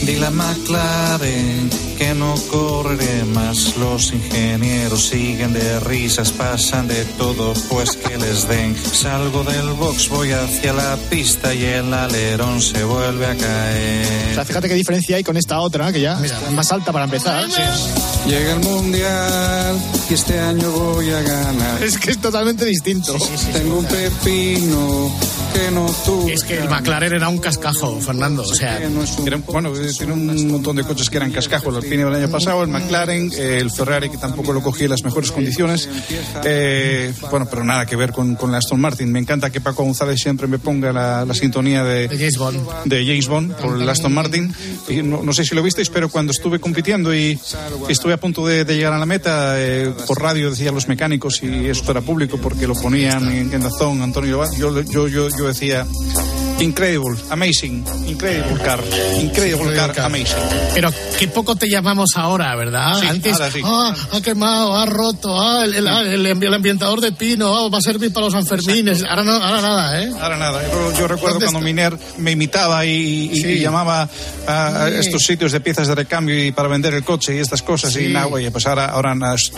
Dile 0.10 0.26
a 0.26 0.32
McLaren 0.32 1.70
que 1.98 2.14
no 2.16 2.34
correré 2.50 3.26
más. 3.26 3.76
Los 3.78 4.12
ingenieros 4.12 5.06
siguen 5.08 5.54
de 5.54 5.80
risas, 5.82 6.32
pasan 6.32 6.88
de 6.88 7.06
todo, 7.18 7.54
pues 7.70 7.92
que 7.92 8.18
les 8.18 8.48
den. 8.48 8.76
Salgo 8.76 9.44
del 9.44 9.70
box, 9.74 10.10
voy 10.10 10.32
hacia 10.32 10.74
la 10.74 10.98
pista 11.10 11.54
y 11.54 11.64
el 11.64 11.94
alerón 11.94 12.60
se 12.62 12.84
vuelve 12.84 13.26
a 13.28 13.34
O 13.34 13.38
caer. 13.38 14.34
sea, 14.36 14.46
fíjate 14.46 14.68
qué 14.68 14.74
diferencia 14.76 15.18
hay 15.18 15.24
con 15.24 15.38
esta 15.38 15.60
otra, 15.60 15.92
que 15.94 16.02
ya 16.02 16.20
es 16.24 16.34
más 16.52 16.72
alta 16.72 16.92
para 16.92 17.06
empezar. 17.06 17.46
Llega 18.28 18.54
el 18.54 18.60
mundial 18.60 19.78
y 20.10 20.14
este 20.14 20.40
año 20.40 20.72
voy 20.72 21.10
a 21.12 21.22
ganar. 21.22 21.84
Es 21.84 21.98
que 21.98 22.12
es 22.12 22.20
totalmente 22.20 22.66
distinto. 22.66 23.16
Tengo 23.54 23.80
un 23.80 23.86
pepino 23.86 25.12
que 25.54 25.72
no 25.72 25.86
tuve. 26.06 26.34
Es 26.34 26.44
que 26.44 26.58
el 26.60 26.70
McLaren 26.70 27.14
era 27.14 27.30
un 27.30 27.38
cascajo, 27.40 28.00
Fernando. 28.00 28.44
O 28.44 28.56
sea, 28.56 28.78
Era- 28.78 29.38
bueno, 29.48 29.72
tiene 30.00 30.14
un 30.14 30.48
montón 30.50 30.78
de 30.78 30.84
coches 30.84 31.10
que 31.10 31.18
eran 31.18 31.32
cascajo. 31.32 31.70
El 31.70 31.76
Alpine 31.76 32.06
del 32.06 32.16
año 32.16 32.30
pasado, 32.32 32.64
el 32.64 32.70
McLaren, 32.70 33.32
el 33.38 33.70
Ferrari, 33.70 34.10
que 34.10 34.18
tampoco 34.18 34.54
lo 34.54 34.64
cogí 34.64 34.86
en 34.86 34.92
las 34.92 35.04
mejores 35.04 35.32
condiciones. 35.32 35.90
Eh, 36.46 37.14
bueno, 37.30 37.48
pero 37.50 37.66
nada 37.66 37.86
que 37.86 37.98
ver 37.98 38.14
con, 38.14 38.36
con 38.36 38.50
la 38.52 38.60
Aston 38.60 38.80
Martin. 38.80 39.12
Me 39.12 39.20
encanta 39.20 39.50
que 39.50 39.60
Paco 39.60 39.84
González 39.84 40.20
siempre 40.22 40.48
me 40.48 40.58
ponga 40.58 40.94
la, 40.94 41.26
la 41.26 41.34
sintonía 41.34 41.84
de, 41.84 42.08
de 42.08 42.18
James 42.18 42.38
Bond. 42.38 42.84
de 42.86 43.06
James 43.06 43.28
Bond 43.28 43.56
por 43.56 43.82
el 43.82 43.90
Aston 43.90 44.14
Martin. 44.14 44.54
Y 44.88 45.02
no, 45.04 45.22
no 45.22 45.34
sé 45.34 45.44
si 45.44 45.54
lo 45.54 45.62
visteis, 45.62 45.90
pero 45.90 46.08
cuando 46.08 46.32
estuve 46.32 46.60
compitiendo 46.60 47.14
y 47.14 47.38
estuve 47.90 48.14
a 48.14 48.18
punto 48.18 48.48
de, 48.48 48.64
de 48.64 48.76
llegar 48.78 48.94
a 48.94 48.98
la 48.98 49.06
meta, 49.06 49.56
eh, 49.58 49.94
por 50.08 50.22
radio 50.22 50.50
decían 50.50 50.74
los 50.74 50.88
mecánicos 50.88 51.44
y 51.44 51.68
esto 51.68 51.92
era 51.92 52.00
público 52.02 52.40
porque 52.42 52.68
lo 52.68 52.74
ponían 52.76 53.30
en, 53.30 53.52
en 53.52 53.62
Dazón, 53.62 54.02
Antonio, 54.02 54.44
yo, 54.58 54.82
yo, 54.84 55.08
yo, 55.10 55.28
yo 55.30 55.48
decía... 55.48 55.86
Incredible, 56.62 57.18
amazing, 57.30 57.86
incredible 58.06 58.62
car, 58.64 58.84
incredible 59.22 59.74
car, 59.74 59.98
amazing. 60.02 60.36
Pero 60.74 60.92
qué 61.18 61.28
poco 61.30 61.56
te 61.56 61.70
llamamos 61.70 62.10
ahora, 62.16 62.54
¿verdad? 62.58 63.00
Sí, 63.00 63.08
Antes, 63.08 63.34
ahora 63.34 63.52
sí. 63.52 63.62
ah, 63.64 63.96
ha 64.12 64.22
quemado, 64.22 64.76
ha 64.78 64.86
roto, 64.86 65.40
ah, 65.40 65.64
el, 65.64 65.74
el, 65.76 65.88
el, 65.88 66.44
el 66.44 66.54
ambientador 66.54 67.00
de 67.00 67.14
pino, 67.14 67.56
ah, 67.56 67.70
va 67.70 67.78
a 67.78 67.82
servir 67.82 68.12
para 68.12 68.26
los 68.26 68.34
Sanfermines. 68.34 69.04
Ahora, 69.04 69.24
no, 69.24 69.32
ahora 69.36 69.62
nada, 69.62 70.04
¿eh? 70.04 70.12
Ahora 70.20 70.36
nada, 70.38 70.62
yo, 70.70 70.92
yo 71.00 71.08
recuerdo 71.08 71.40
¿Dónde 71.40 71.46
cuando 71.46 71.60
está? 71.60 71.66
Miner 71.66 71.98
me 72.18 72.32
imitaba 72.32 72.86
y, 72.86 73.30
y- 73.32 73.40
Sí. 73.42 73.48
y 73.52 73.60
llamaba 73.60 74.10
a, 74.46 74.90
estos 74.90 75.24
sitios 75.24 75.54
de 75.54 75.62
piezas 75.62 75.88
de 75.88 75.96
recambio 75.96 76.46
y 76.46 76.52
para 76.52 76.68
vender 76.68 76.94
el 76.94 77.06
coche 77.06 77.36
y 77.36 77.40
estas 77.40 77.62
cosas 77.62 77.96
y 77.96 78.10
nada, 78.10 78.28
oye, 78.28 78.52
pues 78.52 78.68
ahora, 78.68 78.88
ahora 78.88 79.16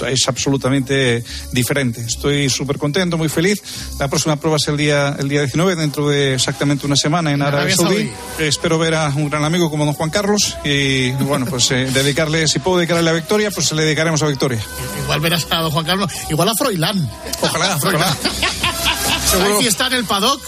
es 0.08 0.28
absolutamente 0.28 1.24
diferente. 1.52 2.02
Estoy 2.02 2.48
súper 2.50 2.78
contento, 2.78 3.18
muy 3.18 3.28
feliz. 3.30 3.60
La 4.00 4.08
próxima 4.08 4.36
prueba 4.36 4.58
es 4.58 4.68
el 4.68 4.78
día, 4.78 5.16
el 5.18 5.28
día 5.28 5.40
19, 5.42 5.76
dentro 5.76 6.08
de 6.08 6.36
exactamente 6.36 6.91
una 6.92 6.98
semana 6.98 7.32
en 7.32 7.42
Arabia 7.42 7.60
Arabia 7.60 7.76
Saudí. 7.78 8.10
Saudí. 8.10 8.48
Espero 8.48 8.78
ver 8.78 8.96
a 8.96 9.08
un 9.08 9.30
gran 9.30 9.46
amigo 9.46 9.70
como 9.70 9.86
don 9.86 9.94
Juan 9.94 10.10
Carlos 10.10 10.58
y 10.66 11.12
bueno, 11.12 11.46
pues 11.46 11.72
eh, 11.72 11.86
dedicarle, 11.94 12.48
si 12.50 12.60
puedo 12.60 12.78
dedicarle 12.78 13.04
la 13.04 13.14
victoria, 13.14 13.50
pues 13.50 13.72
le 13.72 13.84
dedicaremos 13.84 14.22
a 14.24 14.28
victoria. 14.28 14.60
Igual 15.04 15.22
verás 15.22 15.48
a 15.50 15.62
don 15.62 15.72
Juan 15.72 15.86
Carlos, 15.86 16.12
igual 16.30 16.50
a 16.50 16.54
Froilán. 16.54 17.10
Ojalá, 17.40 17.78
ojalá. 17.78 18.18
Hay 19.46 19.62
fiesta 19.62 19.88
en 19.88 19.94
el 19.94 20.04
paddock. 20.04 20.42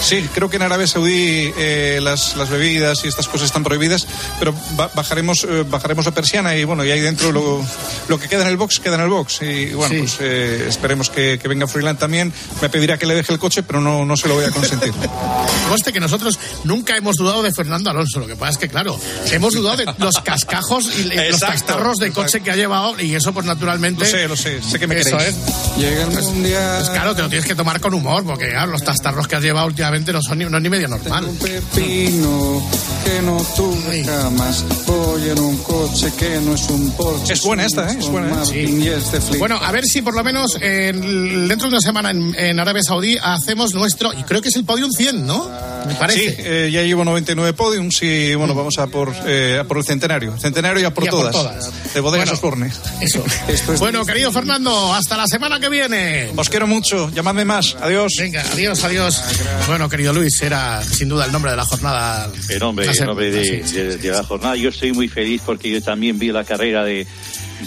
Sí, 0.00 0.28
creo 0.32 0.48
que 0.48 0.56
en 0.56 0.62
Arabia 0.62 0.86
Saudí 0.86 1.52
eh, 1.58 1.98
las, 2.02 2.36
las 2.36 2.48
bebidas 2.48 3.04
y 3.04 3.08
estas 3.08 3.26
cosas 3.28 3.46
están 3.46 3.64
prohibidas, 3.64 4.06
pero 4.38 4.54
ba- 4.76 4.90
bajaremos 4.94 5.44
eh, 5.44 5.64
bajaremos 5.68 6.04
la 6.06 6.12
persiana 6.12 6.54
y 6.56 6.64
bueno, 6.64 6.84
y 6.84 6.90
ahí 6.90 7.00
dentro 7.00 7.32
lo, 7.32 7.64
lo 8.08 8.18
que 8.18 8.28
queda 8.28 8.42
en 8.42 8.48
el 8.48 8.56
box, 8.56 8.78
queda 8.80 8.94
en 8.94 9.00
el 9.02 9.08
box. 9.08 9.40
Y 9.42 9.66
bueno, 9.74 9.94
Sí. 9.94 9.98
pues 10.00 10.16
eh, 10.20 10.66
esperemos 10.68 11.10
que, 11.10 11.38
que 11.42 11.48
venga 11.48 11.66
Freeland 11.66 11.98
también. 11.98 12.32
Me 12.62 12.68
pedirá 12.68 12.96
que 12.96 13.06
le 13.06 13.14
deje 13.16 13.32
el 13.32 13.38
coche, 13.38 13.62
pero 13.64 13.80
no, 13.80 14.04
no 14.04 14.16
se 14.16 14.28
lo 14.28 14.34
voy 14.34 14.44
a 14.44 14.50
consentir. 14.50 14.92
Conste 15.68 15.92
que 15.92 16.00
nosotros 16.00 16.38
nunca 16.64 16.96
hemos 16.96 17.16
dudado 17.16 17.42
de 17.42 17.52
Fernando 17.52 17.90
Alonso. 17.90 18.20
Lo 18.20 18.26
que 18.26 18.36
pasa 18.36 18.52
es 18.52 18.58
que, 18.58 18.68
claro, 18.68 18.98
hemos 19.32 19.52
dudado 19.54 19.76
de 19.78 19.86
los 19.98 20.14
cascajos 20.22 20.86
y 20.98 21.04
los 21.04 21.12
Exacto, 21.18 21.46
castarros 21.54 21.98
de 21.98 22.06
exacto. 22.06 22.22
coche 22.22 22.40
que 22.40 22.50
ha 22.52 22.56
llevado 22.56 22.98
y 23.00 23.14
eso, 23.14 23.32
pues 23.34 23.44
naturalmente. 23.44 24.04
Lo 24.04 24.10
sé, 24.10 24.28
lo 24.28 24.36
sé, 24.36 24.62
sé 24.62 24.78
que 24.78 24.86
me 24.86 24.98
Eso 25.00 25.16
queréis. 25.18 25.36
es. 25.36 25.76
Llega 25.76 26.02
el 26.04 26.10
mundial. 26.22 26.76
Pues 26.78 26.90
claro, 26.90 27.14
te 27.16 27.22
lo 27.22 27.28
tienes 27.28 27.46
que 27.46 27.54
tomar 27.54 27.80
con 27.80 27.92
humor, 27.94 28.24
porque 28.24 28.48
claro, 28.50 28.70
los 28.72 28.82
castarros 28.82 29.26
que 29.26 29.36
has 29.36 29.42
llevado 29.42 29.66
últimamente 29.66 29.87
no 29.90 30.22
son 30.22 30.38
ni, 30.38 30.44
no 30.44 30.56
es 30.56 30.62
ni 30.62 30.68
medio 30.68 30.88
normal. 30.88 31.24
Un 31.24 31.36
pepino 31.36 32.62
que 33.04 33.22
no 33.22 33.38
tuve 33.56 34.04
jamás. 34.04 34.64
Voy 34.86 35.28
en 35.30 35.38
un 35.38 35.56
coche 35.58 36.12
que 36.18 36.40
no 36.40 36.54
es 36.54 36.68
un 36.68 36.90
Porsche. 36.92 37.32
Es 37.34 37.42
buena 37.42 37.64
esta, 37.66 37.90
¿eh? 37.90 37.96
Es 37.98 38.08
buena, 38.08 38.42
¿eh? 38.52 39.36
Bueno, 39.38 39.58
a 39.62 39.72
ver 39.72 39.84
si 39.86 40.02
por 40.02 40.14
lo 40.14 40.22
menos 40.24 40.56
en- 40.60 41.48
dentro 41.48 41.68
de 41.68 41.74
una 41.74 41.80
semana 41.80 42.10
en, 42.10 42.34
en 42.36 42.58
Arabia 42.60 42.82
Saudí 42.82 43.16
hacemos 43.22 43.72
nuestro, 43.74 44.12
y 44.12 44.22
creo 44.24 44.40
que 44.42 44.48
es 44.48 44.56
el 44.56 44.64
podium 44.64 44.90
100, 44.90 45.26
¿no? 45.26 45.48
Me 45.86 45.92
Sí, 45.92 45.98
parece. 45.98 46.36
eh, 46.66 46.70
ya 46.70 46.82
llevo 46.82 47.04
99 47.04 47.52
podiums 47.54 48.02
y 48.02 48.34
bueno, 48.34 48.54
vamos 48.54 48.78
a 48.78 48.86
por, 48.88 49.14
eh, 49.26 49.58
a 49.60 49.64
por 49.64 49.78
el 49.78 49.84
centenario. 49.84 50.36
Centenario 50.38 50.82
y 50.82 50.84
a 50.84 50.92
por, 50.92 51.04
Y 51.04 51.08
a 51.08 51.10
por 51.10 51.20
todas. 51.30 51.32
todas. 51.34 51.94
De 51.94 52.00
Bodegas 52.00 52.28
Bueno. 52.28 52.32
Osborne. 52.34 52.72
Eso. 53.00 53.22
Bueno, 53.78 54.04
querido 54.04 54.32
Fernando, 54.32 54.92
hasta 54.94 55.16
la 55.16 55.26
semana 55.26 55.60
que 55.60 55.68
viene. 55.68 56.30
Os 56.36 56.48
quiero 56.48 56.66
mucho, 56.66 57.10
llamadme 57.10 57.44
más. 57.44 57.76
Adiós. 57.80 58.12
Venga, 58.18 58.42
adiós, 58.52 58.82
adiós. 58.84 59.22
Bueno, 59.66 59.77
querido 59.86 60.14
Luis, 60.14 60.40
era 60.40 60.82
sin 60.82 61.10
duda 61.10 61.26
el 61.26 61.32
nombre 61.32 61.50
de 61.50 61.58
la 61.58 61.64
jornada. 61.66 62.32
El 62.48 62.58
nombre, 62.58 62.86
el 62.86 63.06
nombre 63.06 63.30
de, 63.30 63.62
de- 63.62 63.96
de 63.98 64.10
la 64.10 64.24
jornada. 64.24 64.56
Yo 64.56 64.70
estoy 64.70 64.92
muy 64.92 65.08
feliz 65.08 65.42
porque 65.44 65.70
yo 65.70 65.82
también 65.82 66.18
vi 66.18 66.32
la 66.32 66.44
carrera 66.44 66.84
de, 66.84 67.06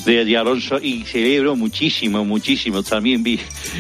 de, 0.06 0.26
de 0.26 0.38
Alonso 0.38 0.80
y 0.82 1.04
celebro 1.06 1.56
muchísimo, 1.56 2.26
muchísimo. 2.26 2.82
También 2.82 3.21
vi 3.21 3.39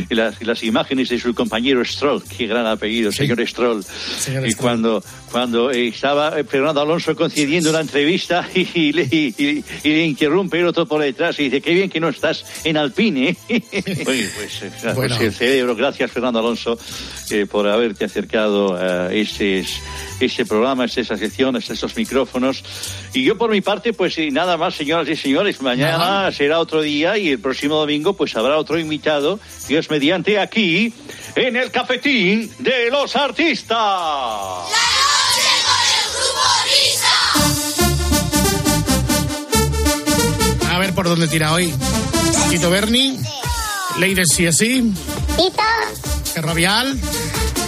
las, 0.09 0.39
las 0.43 0.61
imágenes 0.61 1.09
de 1.09 1.19
su 1.19 1.33
compañero 1.33 1.83
Stroll, 1.83 2.21
qué 2.23 2.45
gran 2.45 2.67
apellido, 2.67 3.11
señor 3.11 3.45
Stroll. 3.47 3.83
Señor 3.83 4.45
y 4.45 4.51
Stroll. 4.51 4.61
cuando, 4.63 5.03
cuando 5.31 5.71
eh, 5.71 5.87
estaba 5.87 6.37
eh, 6.39 6.43
Fernando 6.43 6.81
Alonso 6.81 7.15
concediendo 7.15 7.71
la 7.71 7.81
entrevista 7.81 8.47
y, 8.55 8.67
y 8.73 8.91
le, 8.93 9.03
y- 9.03 9.63
y 9.83 9.89
le 9.89 10.05
interrumpe 10.05 10.59
el 10.59 10.67
otro 10.67 10.85
por 10.85 11.01
detrás 11.01 11.39
y 11.39 11.43
dice, 11.45 11.61
qué 11.61 11.73
bien 11.73 11.89
que 11.89 11.99
no 11.99 12.09
estás 12.09 12.43
en 12.63 12.77
Alpine. 12.77 13.35
Bueno, 14.03 14.29
pues, 14.35 14.61
eh, 14.63 14.71
claro, 14.81 14.95
Bueno. 14.95 15.15
pues, 15.17 15.27
el 15.27 15.33
cerebro. 15.33 15.75
Gracias, 15.75 16.11
Fernando 16.11 16.39
Alonso, 16.39 16.77
eh, 17.29 17.45
por 17.45 17.67
haberte 17.67 18.05
acercado 18.05 18.75
a 18.75 19.13
este, 19.13 19.63
este 20.19 20.45
programa, 20.45 20.83
a 20.83 20.85
esta 20.87 21.15
sección, 21.17 21.55
a 21.55 21.59
estos 21.59 21.95
micrófonos. 21.95 22.63
Y 23.13 23.23
yo, 23.23 23.37
por 23.37 23.49
mi 23.51 23.61
parte, 23.61 23.93
pues 23.93 24.17
nada 24.31 24.57
más, 24.57 24.75
señoras 24.75 25.07
y 25.09 25.15
señores. 25.15 25.61
Mañana 25.61 26.31
será 26.31 26.59
otro 26.59 26.81
día 26.81 27.17
y 27.17 27.29
el 27.29 27.39
próximo 27.39 27.75
domingo, 27.75 28.13
pues 28.13 28.35
habrá 28.35 28.57
otro 28.57 28.77
invitado, 28.79 29.39
Dios 29.67 29.89
mediante, 29.89 30.39
aquí, 30.39 30.93
en 31.35 31.55
el 31.55 31.71
cafetín 31.71 32.49
de 32.59 32.89
los 32.91 33.15
artistas. 33.15 33.77
La 33.77 35.20
ver 40.79 40.93
por 40.93 41.07
dónde 41.07 41.27
tira 41.27 41.53
hoy. 41.53 41.73
Tito 42.49 42.69
Berni, 42.69 43.19
Leiden 43.97 44.25
CSI, 44.25 44.93
Tito, 45.37 45.63
Ferrovial, 46.33 46.97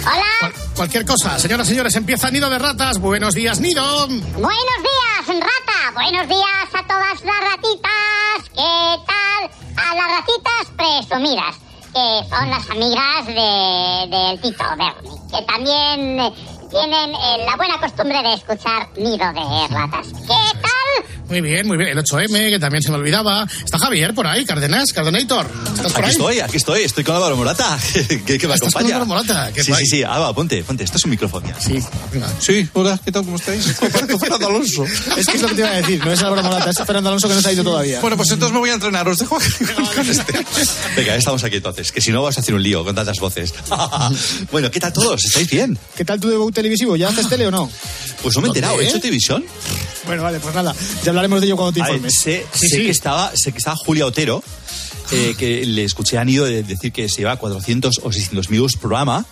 hola. 0.04 0.24
cual- 0.40 0.52
cualquier 0.76 1.04
cosa. 1.06 1.38
Señoras 1.38 1.66
y 1.68 1.70
señores, 1.70 1.94
empieza 1.96 2.30
Nido 2.30 2.50
de 2.50 2.58
Ratas. 2.58 2.98
Buenos 2.98 3.34
días, 3.34 3.60
Nido. 3.60 4.06
Buenos 4.08 4.30
días, 4.36 5.26
rata. 5.40 5.92
Buenos 5.94 6.28
días 6.28 6.68
a 6.74 6.86
todas 6.86 7.22
las 7.22 7.50
ratitas. 7.52 8.50
¿Qué 8.54 9.04
tal? 9.06 9.50
A 9.76 9.94
las 9.94 10.18
ratitas 10.18 10.66
presumidas, 10.76 11.56
que 11.92 12.28
son 12.28 12.50
las 12.50 12.70
amigas 12.70 13.26
de, 13.26 14.16
del 14.16 14.40
Tito 14.40 14.64
Berni, 14.76 15.16
que 15.30 15.42
también 15.46 16.32
tienen 16.74 17.10
eh, 17.14 17.44
la 17.46 17.56
buena 17.56 17.78
costumbre 17.78 18.18
de 18.22 18.34
escuchar 18.34 18.88
Nido 18.96 19.32
de 19.32 19.68
Ratas. 19.74 20.06
¿Qué 20.08 20.58
tal? 20.60 21.04
Muy 21.28 21.40
bien, 21.40 21.66
muy 21.66 21.76
bien. 21.78 21.88
El 21.96 22.04
8M, 22.04 22.50
que 22.50 22.58
también 22.58 22.82
se 22.82 22.90
me 22.90 22.96
olvidaba. 22.98 23.46
Está 23.64 23.78
Javier 23.78 24.12
por 24.14 24.26
ahí, 24.26 24.44
Cárdenas, 24.44 24.92
Cardenator. 24.92 25.46
¿Estás 25.74 25.92
por 25.92 26.02
Aquí 26.04 26.04
ahí? 26.04 26.10
estoy, 26.10 26.40
aquí 26.40 26.56
estoy, 26.58 26.82
estoy 26.82 27.02
con 27.04 27.16
Álvaro 27.16 27.36
Morata, 27.36 27.78
que, 28.26 28.38
que 28.38 28.46
me 28.46 28.54
Estás 28.54 28.60
con 28.60 28.68
acompaña. 28.82 28.96
Álvaro 28.96 29.06
Morata, 29.06 29.50
qué 29.54 29.64
sí, 29.64 29.70
guay. 29.70 29.84
sí, 29.86 29.90
sí, 29.96 30.02
Álvaro, 30.02 30.34
ponte, 30.34 30.62
ponte, 30.64 30.84
esto 30.84 30.98
es 30.98 31.04
un 31.04 31.10
micrófono 31.10 31.46
ya. 31.48 31.58
Sí, 31.60 31.80
Sí, 32.40 32.68
hola, 32.74 33.00
¿qué 33.02 33.10
tal? 33.10 33.24
¿Cómo 33.24 33.36
estáis? 33.36 33.64
Fernando 34.20 34.46
Alonso. 34.48 34.84
Es 35.16 35.26
que 35.26 35.36
es 35.36 35.42
lo 35.42 35.48
que 35.48 35.54
te 35.54 35.60
iba 35.62 35.70
a 35.70 35.76
decir, 35.76 36.04
no 36.04 36.12
es 36.12 36.22
Álvaro 36.22 36.42
Morata, 36.42 36.70
es 36.70 36.76
Fernando 36.76 37.08
Alonso 37.08 37.28
que 37.28 37.34
no 37.34 37.40
se 37.40 37.48
ha 37.48 37.52
ido 37.52 37.64
todavía. 37.64 38.00
Bueno, 38.00 38.16
pues 38.16 38.30
entonces 38.30 38.52
me 38.52 38.58
voy 38.58 38.70
a 38.70 38.74
entrenar, 38.74 39.08
os 39.08 39.18
dejo 39.18 39.38
con 39.94 40.08
este. 40.10 40.44
Venga, 40.94 41.16
estamos 41.16 41.42
aquí 41.42 41.56
entonces, 41.56 41.90
que 41.90 42.00
si 42.02 42.12
no 42.12 42.22
vas 42.22 42.36
a 42.36 42.40
hacer 42.40 42.54
un 42.54 42.62
lío 42.62 42.84
con 42.84 42.94
tantas 42.94 43.18
voces. 43.18 43.54
bueno, 44.52 44.70
¿qué 44.70 44.78
tal 44.80 44.92
todos? 44.92 45.24
¿Estáis 45.24 45.48
bien? 45.48 45.78
¿Qué 45.96 46.04
tal 46.04 46.20
tu 46.20 46.28
debut 46.28 46.54
televisivo? 46.64 46.96
¿Ya 46.96 47.08
haces 47.08 47.28
tele 47.28 47.46
o 47.46 47.50
no? 47.50 47.70
Pues 48.22 48.34
no 48.36 48.42
me 48.42 48.48
he 48.48 48.50
enterado. 48.50 48.80
¿he 48.80 48.84
hecho 48.88 48.98
televisión? 49.00 49.44
Bueno, 50.06 50.22
vale, 50.22 50.40
pues 50.40 50.54
nada, 50.54 50.74
ya 51.02 51.10
hablaremos 51.10 51.40
de 51.40 51.46
ello 51.46 51.56
cuando 51.56 51.72
te 51.72 51.80
ver, 51.80 51.90
informes. 51.90 52.18
sé, 52.18 52.44
sé 52.52 52.76
que 52.78 52.90
estaba, 52.90 53.32
sé 53.34 53.52
que 53.52 53.58
estaba 53.58 53.76
Julia 53.76 54.04
Otero, 54.06 54.42
eh, 55.12 55.34
que 55.38 55.64
le 55.64 55.84
escuché 55.84 56.18
a 56.18 56.24
Nido 56.24 56.44
de- 56.44 56.62
decir 56.62 56.92
que 56.92 57.08
se 57.08 57.18
lleva 57.18 57.36
400 57.36 58.00
o 58.02 58.12
600 58.12 58.50
mil 58.50 58.58
euros 58.58 58.76
programa. 58.76 59.24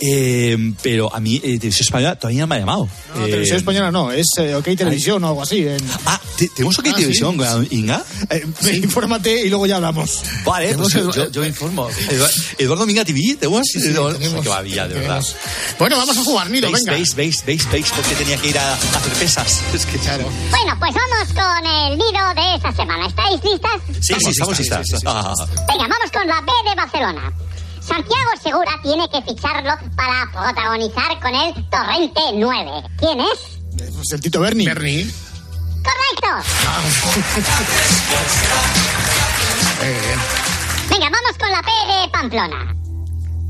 Eh, 0.00 0.72
pero 0.82 1.14
a 1.14 1.20
mí, 1.20 1.36
eh, 1.36 1.58
Televisión 1.58 1.84
Española 1.84 2.16
todavía 2.16 2.40
no 2.40 2.46
me 2.48 2.56
ha 2.56 2.58
llamado. 2.58 2.88
No, 3.14 3.22
Eh, 3.24 3.28
televisión 3.30 3.56
española 3.58 3.90
no, 3.92 4.10
es 4.10 4.26
eh, 4.38 4.54
OK 4.54 4.64
Televisión 4.64 5.22
o 5.24 5.28
algo 5.28 5.42
así. 5.42 5.66
en- 5.66 5.78
Ah, 6.06 6.20
¿te- 6.36 6.48
¿tenemos 6.48 6.78
OK 6.78 6.86
Ah, 6.86 6.90
sí. 6.90 6.94
Televisión, 6.96 7.36
con 7.36 7.66
Inga? 7.70 8.04
Eh, 8.30 8.46
Infórmate 8.82 9.44
y 9.46 9.48
luego 9.48 9.66
ya 9.66 9.76
hablamos. 9.76 10.22
Vale, 10.44 10.74
pues 10.74 10.92
yo, 10.94 11.30
yo 11.30 11.44
informo. 11.44 11.88
Eduardo, 12.08 12.34
Eduardo 12.58 12.86
Minga 12.86 13.04
TV, 13.04 13.36
¿tenemos? 13.38 13.66
sí, 13.66 13.78
Eduardo- 13.78 14.18
tenemos, 14.18 14.42
Qué 14.42 14.48
maravilla, 14.48 14.88
de 14.88 14.94
verdad. 14.94 15.24
Bueno, 15.78 15.96
vamos 15.98 16.16
a 16.18 16.24
jugar, 16.24 16.48
¿Veis, 16.68 16.84
venga. 16.84 16.92
veis, 16.98 17.14
veis, 17.14 17.44
veis, 17.44 17.70
veis? 17.70 17.90
Porque 17.94 18.14
tenía 18.16 18.36
que 18.38 18.48
ir 18.48 18.58
a, 18.58 18.72
a 18.72 18.74
hacer 18.74 19.12
pesas. 19.14 19.60
Es 19.74 19.86
que 19.86 19.98
claro. 19.98 20.24
Bueno, 20.50 20.76
pues 20.78 20.92
vamos 20.94 21.28
con 21.34 21.66
el 21.66 21.96
Nido 21.98 22.34
de 22.34 22.54
esta 22.56 22.72
semana. 22.74 23.06
¿Estáis 23.06 23.40
listas? 23.44 23.80
Sí, 24.00 24.14
sí, 24.18 24.30
estamos 24.30 24.58
listas. 24.58 24.86
Venga, 24.90 25.86
vamos 25.88 26.10
con 26.12 26.26
la 26.26 26.40
B 26.40 26.52
de 26.68 26.74
Barcelona. 26.76 27.32
Santiago 27.80 28.30
Segura 28.42 28.72
tiene 28.82 29.08
que 29.08 29.22
ficharlo 29.22 29.72
para 29.96 30.30
protagonizar 30.32 31.18
con 31.20 31.34
el 31.34 31.54
Torrente 31.70 32.20
9. 32.34 32.70
¿Quién 32.98 33.20
es? 33.20 33.58
Pues 33.76 34.12
el 34.12 34.20
Tito 34.20 34.40
Berni. 34.40 34.66
Berni. 34.66 35.10
¡Correcto! 35.82 36.28
Venga, 40.90 41.08
vamos 41.10 41.38
con 41.38 41.50
la 41.50 41.62
P 41.62 41.70
de 41.86 42.08
Pamplona. 42.10 42.76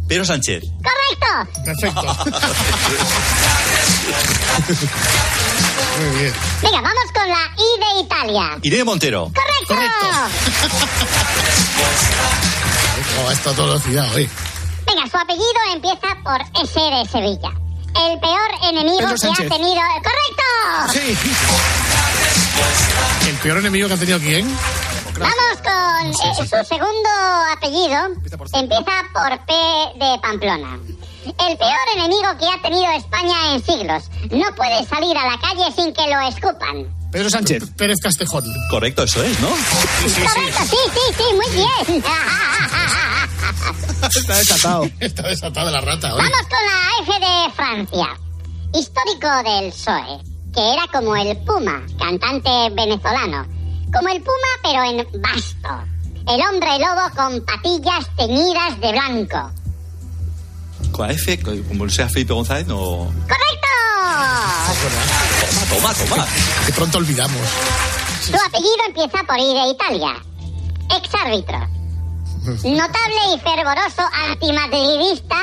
Pedro 0.06 0.24
Sánchez. 0.24 0.64
¡Correcto! 0.82 1.26
Perfecto. 1.64 2.02
Muy 5.98 6.18
bien. 6.18 6.32
Venga, 6.62 6.80
vamos 6.80 7.04
con 7.14 7.28
la 7.28 7.50
I 7.56 7.78
de 7.80 8.00
Italia. 8.04 8.58
Irene 8.62 8.84
Montero. 8.84 9.30
¡Correcto! 9.34 9.74
Oh, 13.22 13.30
esto 13.30 13.50
a 13.50 13.52
toda 13.54 13.68
velocidad 13.68 14.14
hoy. 14.14 14.28
Venga, 14.86 15.08
su 15.10 15.16
apellido 15.16 15.60
empieza 15.74 16.16
por 16.22 16.40
S 16.62 16.80
de 16.80 17.08
Sevilla. 17.10 17.50
El 17.96 18.18
peor 18.20 18.50
enemigo 18.62 18.98
Pedro 18.98 19.16
que 19.36 19.46
ha 19.46 19.48
tenido... 19.48 19.82
¡Correcto! 19.96 20.92
Sí. 20.92 21.18
¿El 23.28 23.36
peor 23.36 23.58
enemigo 23.58 23.88
que 23.88 23.94
ha 23.94 23.96
tenido 23.96 24.18
quién? 24.20 24.56
Vamos 25.18 25.58
con 25.62 26.08
eh, 26.08 26.34
su 26.36 26.64
segundo 26.66 27.08
apellido. 27.52 28.06
Empieza 28.54 29.04
por 29.12 29.38
P 29.44 29.52
de 29.96 30.18
Pamplona. 30.22 30.78
El 31.24 31.58
peor 31.58 31.86
enemigo 31.96 32.28
que 32.38 32.46
ha 32.46 32.62
tenido 32.62 32.90
España 32.92 33.54
en 33.54 33.64
siglos. 33.64 34.10
No 34.30 34.54
puede 34.54 34.84
salir 34.86 35.16
a 35.16 35.26
la 35.26 35.38
calle 35.38 35.72
sin 35.74 35.92
que 35.92 36.06
lo 36.08 36.20
escupan. 36.28 37.00
Pedro 37.10 37.28
Sánchez. 37.28 37.70
Pérez 37.76 37.98
Castejón. 38.00 38.44
Correcto, 38.70 39.02
eso 39.02 39.22
es, 39.22 39.38
¿no? 39.40 39.48
Correcto, 39.48 40.62
sí, 40.64 40.76
sí, 40.94 41.14
sí, 41.16 41.24
muy 41.34 41.50
bien. 41.56 42.04
Está 44.02 44.36
desatado. 44.36 44.88
Está 45.00 45.22
desatada 45.22 45.70
la 45.70 45.80
rata 45.80 46.14
hoy. 46.14 46.22
Vamos 46.22 46.46
con 46.48 46.58
la 46.66 46.80
F 47.02 47.12
de 47.20 47.52
Francia. 47.54 48.08
Histórico 48.72 49.28
del 49.44 49.70
PSOE, 49.70 50.20
que 50.54 50.72
era 50.72 50.86
como 50.92 51.16
el 51.16 51.36
Puma, 51.38 51.82
cantante 51.98 52.50
venezolano. 52.72 53.46
Como 53.92 54.08
el 54.08 54.22
Puma, 54.22 54.50
pero 54.62 54.84
en 54.84 55.06
basto. 55.20 55.84
El 56.28 56.40
hombre 56.42 56.78
lobo 56.78 57.10
con 57.16 57.44
patillas 57.44 58.06
teñidas 58.16 58.80
de 58.80 58.92
blanco. 58.92 59.50
Con 60.92 61.06
la 61.06 61.12
F, 61.12 61.40
como 61.68 61.88
sea 61.88 62.08
Felipe 62.08 62.32
González, 62.32 62.66
no. 62.66 63.12
¡Correcto! 63.28 63.68
Toma, 65.68 65.94
toma. 65.94 66.26
Que 66.66 66.72
pronto 66.72 66.98
olvidamos. 66.98 67.38
Su 68.22 68.34
apellido 68.34 68.84
empieza 68.88 69.22
por 69.26 69.38
I 69.38 69.54
de 69.54 69.70
Italia. 69.70 70.22
Ex-árbitro. 70.96 71.58
Notable 72.68 73.34
y 73.34 73.40
fervoroso 73.40 74.02
antimadridista 74.30 75.36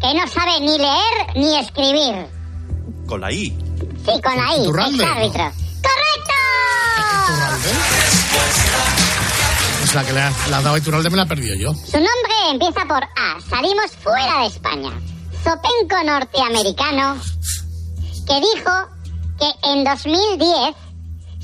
que 0.00 0.14
no 0.14 0.26
sabe 0.26 0.60
ni 0.60 0.78
leer 0.78 1.36
ni 1.36 1.58
escribir. 1.58 2.26
Con 3.06 3.20
la 3.20 3.30
I. 3.32 3.56
Sí, 4.04 4.20
con 4.22 4.36
la 4.36 4.56
I. 4.56 4.66
Ex-árbitro. 4.66 5.52
¡Correcto! 5.82 6.32
Pues 9.92 10.04
la 10.04 10.08
que 10.08 10.14
le 10.14 10.20
ha, 10.22 10.32
la 10.48 10.56
ha 10.56 10.62
dado 10.62 10.74
a 10.74 10.78
Iturralde 10.78 11.10
me 11.10 11.18
la 11.18 11.24
he 11.24 11.26
perdido 11.26 11.54
yo. 11.54 11.74
Su 11.74 11.98
nombre 11.98 12.32
empieza 12.50 12.80
por 12.88 13.02
A. 13.04 13.38
Salimos 13.50 13.90
fuera 14.02 14.40
de 14.40 14.46
España. 14.46 14.90
Zopenco 15.44 16.02
norteamericano 16.02 17.20
que 18.26 18.40
dijo 18.40 18.72
que 19.38 19.52
en 19.70 19.84
2010 19.84 20.74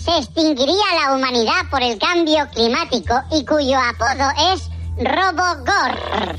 se 0.02 0.16
extinguiría 0.16 0.82
la 0.98 1.12
humanidad 1.14 1.68
por 1.70 1.82
el 1.82 1.98
cambio 1.98 2.48
climático 2.54 3.20
y 3.32 3.44
cuyo 3.44 3.78
apodo 3.78 4.30
es 4.54 4.62
Robogor. 4.96 6.38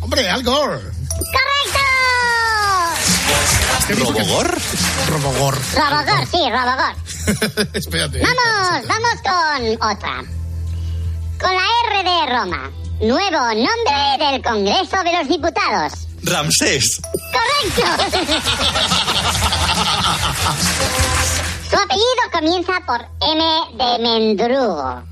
Hombre, 0.00 0.28
Al 0.28 0.42
Gore. 0.42 0.80
¡Correcto! 1.36 1.78
¿Robogor? 4.04 4.58
Robogor. 5.08 5.56
Robogor, 5.76 6.26
sí, 6.32 6.50
Robogor. 6.50 7.68
Espérate. 7.74 8.20
Vamos, 8.20 8.88
vamos 8.88 9.22
con 9.22 9.88
otra. 9.92 10.24
Con 11.44 11.52
la 11.52 11.62
R 11.90 12.02
de 12.04 12.26
Roma. 12.34 12.70
Nuevo 13.02 13.38
nombre 13.48 14.16
del 14.18 14.42
Congreso 14.42 14.96
de 15.04 15.12
los 15.12 15.28
Diputados. 15.28 15.92
Ramsés. 16.22 17.02
¡Correcto! 17.34 17.82
Su 21.68 21.76
apellido 21.76 22.24
comienza 22.32 22.72
por 22.86 23.06
M 23.28 23.44
de 23.74 23.98
Mendrugo. 24.02 25.02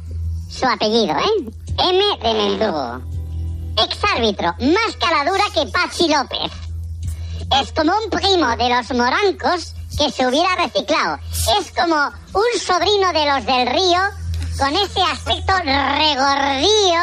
Su 0.48 0.64
apellido, 0.64 1.14
¿eh? 1.18 1.52
M 1.90 2.02
de 2.22 2.32
Mendrugo. 2.32 3.02
Exárbitro, 3.84 4.54
más 4.58 4.96
caladura 4.98 5.44
que 5.52 5.66
Pachi 5.66 6.08
López. 6.08 6.50
Es 7.60 7.72
como 7.72 7.92
un 7.92 8.08
primo 8.08 8.56
de 8.56 8.70
los 8.70 8.90
morancos 8.94 9.74
que 9.98 10.10
se 10.10 10.26
hubiera 10.26 10.56
reciclado. 10.56 11.18
Es 11.60 11.70
como 11.72 11.94
un 12.32 12.58
sobrino 12.58 13.12
de 13.12 13.26
los 13.26 13.44
del 13.44 13.66
río 13.66 14.21
con 14.62 14.76
ese 14.76 15.02
aspecto 15.02 15.52
regordío 15.64 17.00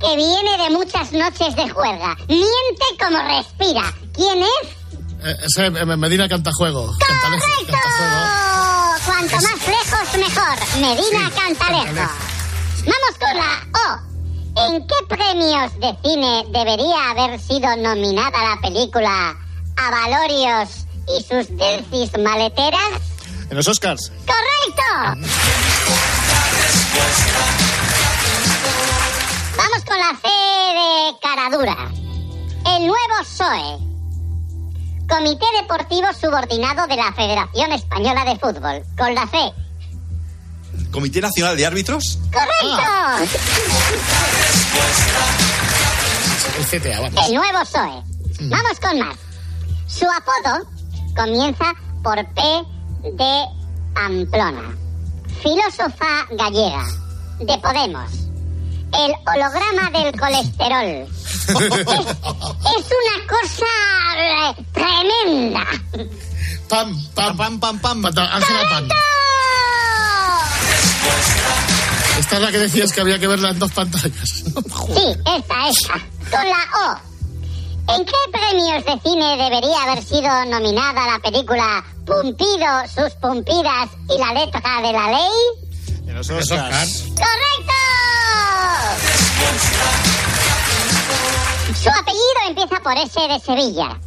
que 0.00 0.16
viene 0.16 0.56
de 0.56 0.70
muchas 0.70 1.12
noches 1.12 1.54
de 1.54 1.68
juerga. 1.68 2.16
Miente 2.26 2.84
como 2.98 3.18
respira. 3.18 3.92
¿Quién 4.14 4.42
es? 4.42 4.68
Eh, 5.22 5.36
ese 5.44 5.66
eh, 5.66 5.84
Medina 5.84 6.26
Cantajuego. 6.26 6.96
Cantalejo. 6.98 7.44
¡Correcto! 7.44 7.78
Cuanto 9.04 9.36
más 9.36 9.68
lejos, 9.68 10.16
mejor. 10.16 10.56
Medina 10.80 11.30
Cantalejo. 11.36 12.10
Vamos 12.86 13.14
con 13.20 13.36
la 13.36 13.52
O. 13.84 14.66
¿En 14.66 14.86
qué 14.86 14.94
premios 15.06 15.78
de 15.78 15.98
cine 16.02 16.46
debería 16.48 17.10
haber 17.10 17.38
sido 17.38 17.76
nominada 17.76 18.54
la 18.54 18.58
película 18.62 19.36
Avalorios 19.76 20.86
y 21.14 21.22
sus 21.22 21.54
delcis 21.58 22.18
maleteras? 22.18 23.02
En 23.50 23.56
los 23.58 23.68
Oscars. 23.68 24.10
¡Correcto! 24.24 25.26
Vamos 29.56 29.84
con 29.84 29.98
la 29.98 30.10
C 30.20 30.28
de 30.28 31.18
Caradura. 31.22 31.76
El 32.76 32.86
nuevo 32.86 33.14
PSOE. 33.20 33.78
Comité 35.08 35.46
Deportivo 35.60 36.08
Subordinado 36.20 36.86
de 36.86 36.96
la 36.96 37.12
Federación 37.12 37.72
Española 37.72 38.24
de 38.24 38.38
Fútbol. 38.38 38.82
Con 38.98 39.14
la 39.14 39.26
C. 39.28 39.52
Comité 40.90 41.20
Nacional 41.20 41.56
de 41.56 41.66
Árbitros. 41.66 42.18
¡Correcto! 42.32 43.30
El 46.58 46.64
CTA, 46.80 47.00
vamos. 47.00 47.28
El 47.28 47.34
nuevo 47.34 47.60
PSOE. 47.60 48.02
Vamos 48.48 48.80
con 48.80 48.98
más. 48.98 49.16
Su 49.86 50.06
apodo 50.06 50.66
comienza 51.16 51.72
por 52.02 52.16
P 52.34 52.42
de 53.12 53.44
Pamplona. 53.94 54.76
Filósofa 55.42 56.26
gallega 56.30 56.84
de 57.38 57.58
Podemos. 57.58 58.10
El 58.92 59.12
holograma 59.26 59.90
del 59.90 60.18
colesterol. 60.18 60.84
Es, 60.86 61.48
es 61.48 62.86
una 62.96 63.16
cosa 63.28 63.66
eh, 64.18 64.64
tremenda. 64.72 65.66
Pam, 66.68 67.06
pam, 67.14 67.36
pam, 67.36 67.60
pam, 67.60 67.80
pam. 67.80 68.04
Ángela 68.06 68.62
Pam. 68.70 68.88
Esta 72.18 72.36
es 72.36 72.42
la 72.42 72.50
que 72.50 72.58
decías 72.58 72.92
que 72.92 73.00
había 73.00 73.18
que 73.18 73.26
verla 73.26 73.50
en 73.50 73.58
dos 73.58 73.72
pantallas. 73.72 74.44
Sí, 74.94 75.16
esta, 75.36 75.68
esta. 75.68 75.94
Con 76.30 76.48
la 76.48 76.64
O. 76.86 77.94
¿En 77.94 78.04
qué 78.04 78.12
premios 78.32 78.84
de 78.84 79.00
cine 79.08 79.36
debería 79.36 79.82
haber 79.82 80.02
sido 80.02 80.44
nominada 80.46 81.06
la 81.06 81.18
película 81.20 81.84
Pumpido, 82.06 82.86
sus 82.86 83.12
pumpidas 83.14 83.90
y 84.08 84.16
la 84.18 84.32
letra 84.32 84.80
de 84.80 84.92
la 84.92 85.10
ley? 85.10 86.06
En 86.06 86.14
los 86.14 86.30
Oscars. 86.30 87.02
¡Correcto! 87.08 87.72
Su 91.82 91.88
apellido 91.88 92.40
empieza 92.46 92.80
por 92.80 92.96
S 92.96 93.20
de 93.20 93.40
Sevilla. 93.40 93.98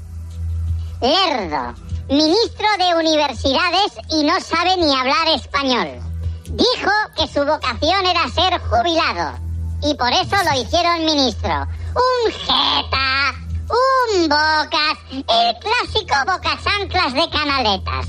Lerdo, 1.02 1.76
ministro 2.08 2.68
de 2.78 2.96
Universidades 2.96 3.92
y 4.12 4.24
no 4.24 4.40
sabe 4.40 4.78
ni 4.78 4.96
hablar 4.96 5.28
español. 5.36 6.00
Dijo 6.46 6.92
que 7.18 7.28
su 7.28 7.46
vocación 7.46 8.06
era 8.06 8.30
ser 8.30 8.62
jubilado 8.62 9.38
y 9.84 9.94
por 9.96 10.12
eso 10.14 10.36
lo 10.46 10.62
hicieron 10.62 11.04
ministro. 11.04 11.68
Un 11.96 12.32
jeta, 12.32 13.36
un 13.70 14.28
bocas, 14.30 14.98
el 15.12 15.56
clásico 15.60 16.16
bocasanclas 16.26 17.14
de 17.14 17.30
canaletas. 17.32 18.08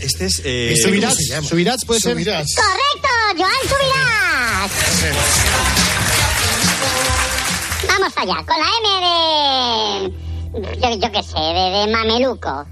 Este 0.00 0.26
es. 0.26 0.40
eh, 0.44 0.74
Subirats, 0.82 1.48
Subirats 1.48 1.84
puede 1.84 2.00
ser. 2.00 2.14
¡Correcto! 2.14 3.08
¡Joan 3.36 3.62
Subirás! 3.68 4.70
Vamos 7.88 8.12
allá, 8.16 8.36
con 8.46 8.56
la 8.56 8.68
M 8.80 8.88
de... 9.06 10.78
Yo, 10.80 10.88
yo 11.00 11.12
qué 11.12 11.22
sé, 11.22 11.38
de, 11.38 11.70
de 11.70 11.92
mameluco. 11.92 12.66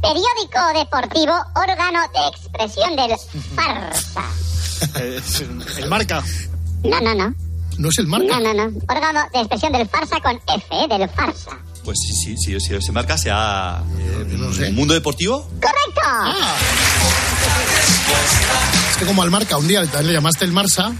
Periódico 0.00 0.60
deportivo, 0.78 1.32
órgano 1.54 2.00
de 2.12 2.28
expresión 2.28 2.96
del 2.96 3.12
farsa. 3.54 4.24
El 5.78 5.88
marca. 5.88 6.22
No, 6.82 7.00
no, 7.00 7.14
no. 7.14 7.34
No 7.78 7.88
es 7.88 7.98
el 7.98 8.06
marca. 8.06 8.38
No, 8.38 8.52
no, 8.54 8.54
no. 8.70 8.78
Órgano 8.88 9.20
de 9.32 9.40
expresión 9.40 9.72
del 9.72 9.88
farsa 9.88 10.20
con 10.20 10.36
F, 10.36 10.66
¿eh? 10.70 10.86
del 10.88 11.08
farsa. 11.08 11.50
Pues 11.84 11.98
sí, 11.98 12.12
sí, 12.14 12.36
sí, 12.36 12.60
sí, 12.60 12.80
se 12.80 12.92
marca, 12.92 13.18
sea. 13.18 13.82
eh, 13.98 14.70
Mundo 14.72 14.94
Deportivo. 14.94 15.48
¡Correcto! 15.60 16.00
Es 18.90 18.96
que 18.98 19.06
como 19.06 19.22
al 19.22 19.30
marca 19.30 19.56
un 19.56 19.66
día 19.66 19.82
le 19.82 20.12
llamaste 20.12 20.44
el 20.44 20.52
Marsa. 20.52 20.92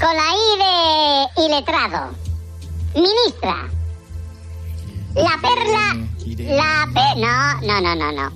Con 0.00 0.16
la 0.16 0.24
I 0.34 0.58
de 1.38 1.46
iletrado. 1.46 2.10
Ministra. 2.94 3.68
La 5.14 5.38
perla. 5.40 6.06
La 6.54 6.86
pe... 6.92 7.20
No, 7.20 7.60
no, 7.62 7.80
no, 7.80 7.94
no, 7.96 8.12
no. 8.12 8.30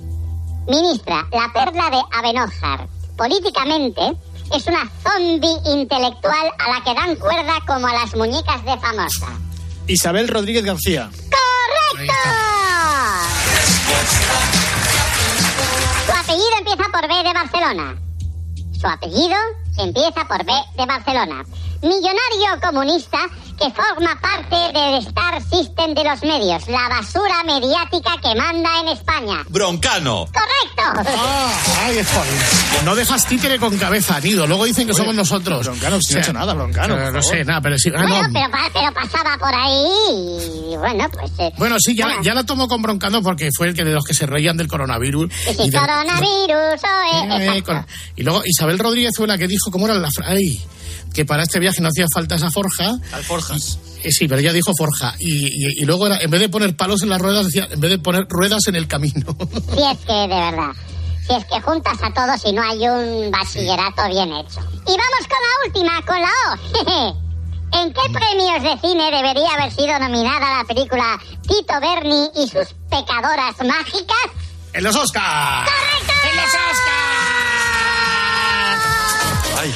Ministra, 0.67 1.27
la 1.31 1.51
perla 1.53 1.89
de 1.91 2.01
Avenojar. 2.17 2.87
Políticamente 3.17 4.01
es 4.53 4.67
una 4.67 4.89
zombie 5.03 5.57
intelectual 5.65 6.51
a 6.59 6.71
la 6.71 6.83
que 6.83 6.93
dan 6.93 7.15
cuerda 7.15 7.53
como 7.65 7.87
a 7.87 7.93
las 7.93 8.15
muñecas 8.15 8.63
de 8.63 8.77
famosa. 8.77 9.27
Isabel 9.87 10.27
Rodríguez 10.27 10.63
García. 10.63 11.09
¡Correcto! 11.95 12.13
Su 16.05 16.11
apellido 16.11 16.57
empieza 16.59 16.83
por 16.91 17.07
B 17.07 17.23
de 17.23 17.33
Barcelona. 17.33 18.01
Su 18.79 18.87
apellido 18.87 19.37
empieza 19.77 20.25
por 20.27 20.45
B 20.45 20.53
de 20.77 20.85
Barcelona. 20.85 21.43
Millonario 21.81 22.61
comunista 22.61 23.19
que 23.57 23.71
forma 23.71 24.19
parte 24.19 24.55
del 24.77 24.95
Star 25.07 25.41
System 25.41 25.93
de 25.93 26.03
los 26.03 26.21
medios, 26.23 26.67
la 26.67 26.89
basura 26.89 27.43
mediática 27.45 28.11
que 28.21 28.35
manda 28.35 28.69
en 28.81 28.87
España. 28.89 29.43
Broncano. 29.49 30.25
¡Correcto! 30.25 31.11
Ay, 31.83 31.95
joder. 32.03 32.83
No 32.85 32.95
dejas 32.95 33.25
títere 33.27 33.57
con 33.59 33.77
cabeza, 33.77 34.19
Nido. 34.19 34.45
Luego 34.47 34.65
dicen 34.65 34.87
que 34.87 34.93
somos 34.93 35.15
nosotros. 35.15 35.65
Broncano, 35.65 35.99
si 36.01 36.13
no 36.13 36.19
he 36.19 36.23
hecho 36.23 36.33
nada, 36.33 36.53
Broncano, 36.53 36.97
Eh, 36.99 37.11
no 37.11 37.21
sé, 37.21 37.43
nada, 37.45 37.61
pero 37.61 37.77
sí. 37.77 37.89
ah, 37.95 38.01
Bueno, 38.01 38.27
no. 38.27 38.33
pero, 38.33 38.51
pa- 38.51 38.69
pero 38.73 38.93
pasaba 38.93 39.37
por 39.37 39.53
ahí 39.53 40.71
y 40.73 40.77
bueno, 40.77 41.09
pues... 41.11 41.31
eh, 41.39 41.51
Bueno, 41.57 41.77
sí, 41.79 41.95
ya, 41.95 42.09
ya 42.21 42.33
la 42.33 42.43
tomo 42.43 42.67
con 42.67 42.81
Broncano 42.81 43.21
porque 43.21 43.49
fue 43.55 43.67
el 43.67 43.73
que 43.75 43.83
de 43.83 43.91
los 43.93 44.03
que 44.03 44.13
se 44.13 44.25
reían 44.25 44.57
del 44.57 44.67
coronavirus. 44.67 45.31
Y 45.31 45.53
si 45.55 45.63
y 45.63 45.69
de- 45.69 45.77
coronavirus, 45.79 46.81
oh, 46.83 47.31
eh, 47.39 47.57
Eh, 47.57 47.63
con- 47.63 47.85
y 48.15 48.23
luego 48.23 48.41
Isabel 48.45 48.79
Rodríguez 48.79 49.11
fue 49.15 49.27
la 49.27 49.37
que 49.37 49.47
dijo, 49.47 49.71
¿cómo 49.71 49.85
era 49.85 49.95
la 49.95 50.09
frase? 50.11 50.35
Que 51.13 51.25
para 51.25 51.43
este 51.43 51.59
viaje 51.59 51.81
no 51.81 51.87
hacía 51.89 52.05
falta 52.13 52.35
esa 52.35 52.49
forja. 52.51 52.93
Alforjas. 53.13 53.79
Eh, 54.03 54.11
sí, 54.11 54.27
pero 54.27 54.39
ella 54.41 54.53
dijo 54.53 54.71
forja. 54.77 55.15
Y, 55.19 55.47
y- 55.47 55.81
y 55.81 55.85
luego 55.85 56.07
era, 56.07 56.19
en 56.19 56.29
vez 56.29 56.41
de 56.41 56.49
poner 56.49 56.75
palos 56.75 57.01
en 57.03 57.09
las 57.09 57.19
ruedas, 57.21 57.45
decía, 57.45 57.67
en 57.71 57.79
vez 57.79 57.91
de 57.91 57.99
poner 57.99 58.25
ruedas 58.29 58.67
en 58.67 58.75
el 58.75 58.87
camino. 58.87 59.35
Si 59.75 59.81
es 59.83 59.97
que, 60.05 60.13
de 60.13 60.27
verdad, 60.27 60.71
si 61.27 61.33
es 61.33 61.45
que 61.45 61.61
juntas 61.61 61.97
a 62.03 62.13
todos 62.13 62.39
y 62.45 62.51
no 62.53 62.61
hay 62.61 62.87
un 62.87 63.31
bachillerato 63.31 64.07
bien 64.09 64.31
hecho. 64.33 64.59
Y 64.87 64.91
vamos 64.91 65.27
con 65.27 65.39
la 65.41 65.65
última, 65.67 66.01
con 66.05 66.21
la 66.21 66.31
O. 67.09 67.15
¿En 67.81 67.91
qué 67.93 68.01
premios 68.13 68.61
de 68.63 68.79
cine 68.87 69.11
debería 69.11 69.49
haber 69.57 69.71
sido 69.73 69.97
nominada 69.99 70.59
la 70.59 70.63
película 70.67 71.19
Tito 71.41 71.73
Berni 71.81 72.27
y 72.35 72.47
sus 72.47 72.67
pecadoras 72.89 73.55
mágicas? 73.65 74.29
¡En 74.73 74.83
los 74.83 74.95
Oscars! 74.95 75.69
¡En 76.29 76.35
los 76.37 76.53
Ay, 79.57 79.73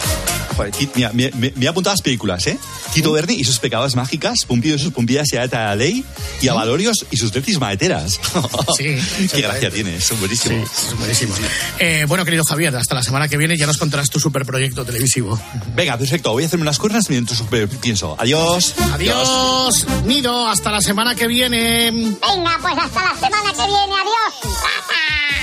joder, 0.60 0.90
mira, 0.96 1.12
me, 1.14 1.32
me- 1.32 1.54
me 1.56 1.66
he 1.66 1.68
apuntado 1.68 1.92
a 1.92 1.94
las 1.96 2.02
películas, 2.02 2.46
¿eh? 2.48 2.58
Tito 2.94 3.12
Verdi 3.12 3.36
y 3.36 3.44
sus 3.44 3.60
pecadas 3.60 3.96
mágicas, 3.96 4.46
Pumpido 4.46 4.76
y 4.76 4.80
sus 4.80 4.92
pumpidas 4.94 5.32
y 5.32 5.38
Aleta 5.38 5.66
la 5.66 5.76
ley, 5.76 6.04
y 6.42 6.48
a 6.48 6.54
Valorios 6.54 7.06
y 7.12 7.18
sus 7.18 7.32
tetis 7.32 7.60
maeteras. 7.60 8.20
Sí, 8.78 8.96
Qué 9.34 9.42
gracia 9.42 9.70
tiene, 9.72 10.00
son 10.00 10.20
buenísimos. 10.20 10.70
Es 10.72 10.98
buenísimo. 10.98 11.34
Eh, 11.80 12.06
bueno, 12.08 12.24
querido 12.26 12.44
Javier, 12.46 12.76
hasta 12.76 12.96
la 12.96 13.04
semana 13.04 13.28
que 13.28 13.38
viene 13.38 13.58
ya 13.58 13.66
nos 13.66 13.78
contarás 13.78 14.10
tu 14.10 14.20
superproyecto 14.20 14.86
televisivo. 14.86 15.40
Venga, 15.76 15.98
perfecto, 15.98 16.32
voy 16.32 16.44
a 16.44 16.46
hacerme 16.48 16.64
unas 16.64 16.78
cuernas 16.80 17.10
mientras 17.10 17.42
eh, 17.52 17.68
pienso. 17.82 18.16
Adiós. 18.20 18.76
Adiós, 18.94 19.86
Nido, 20.06 20.48
hasta 20.48 20.72
la 20.72 20.82
semana 20.82 21.16
que 21.16 21.28
viene. 21.28 21.92
Venga, 21.92 22.58
pues 22.62 22.74
hasta 22.78 23.04
la 23.04 23.16
semana 23.16 23.52
que 23.52 23.66
viene. 23.66 23.96
Adiós. 24.02 25.40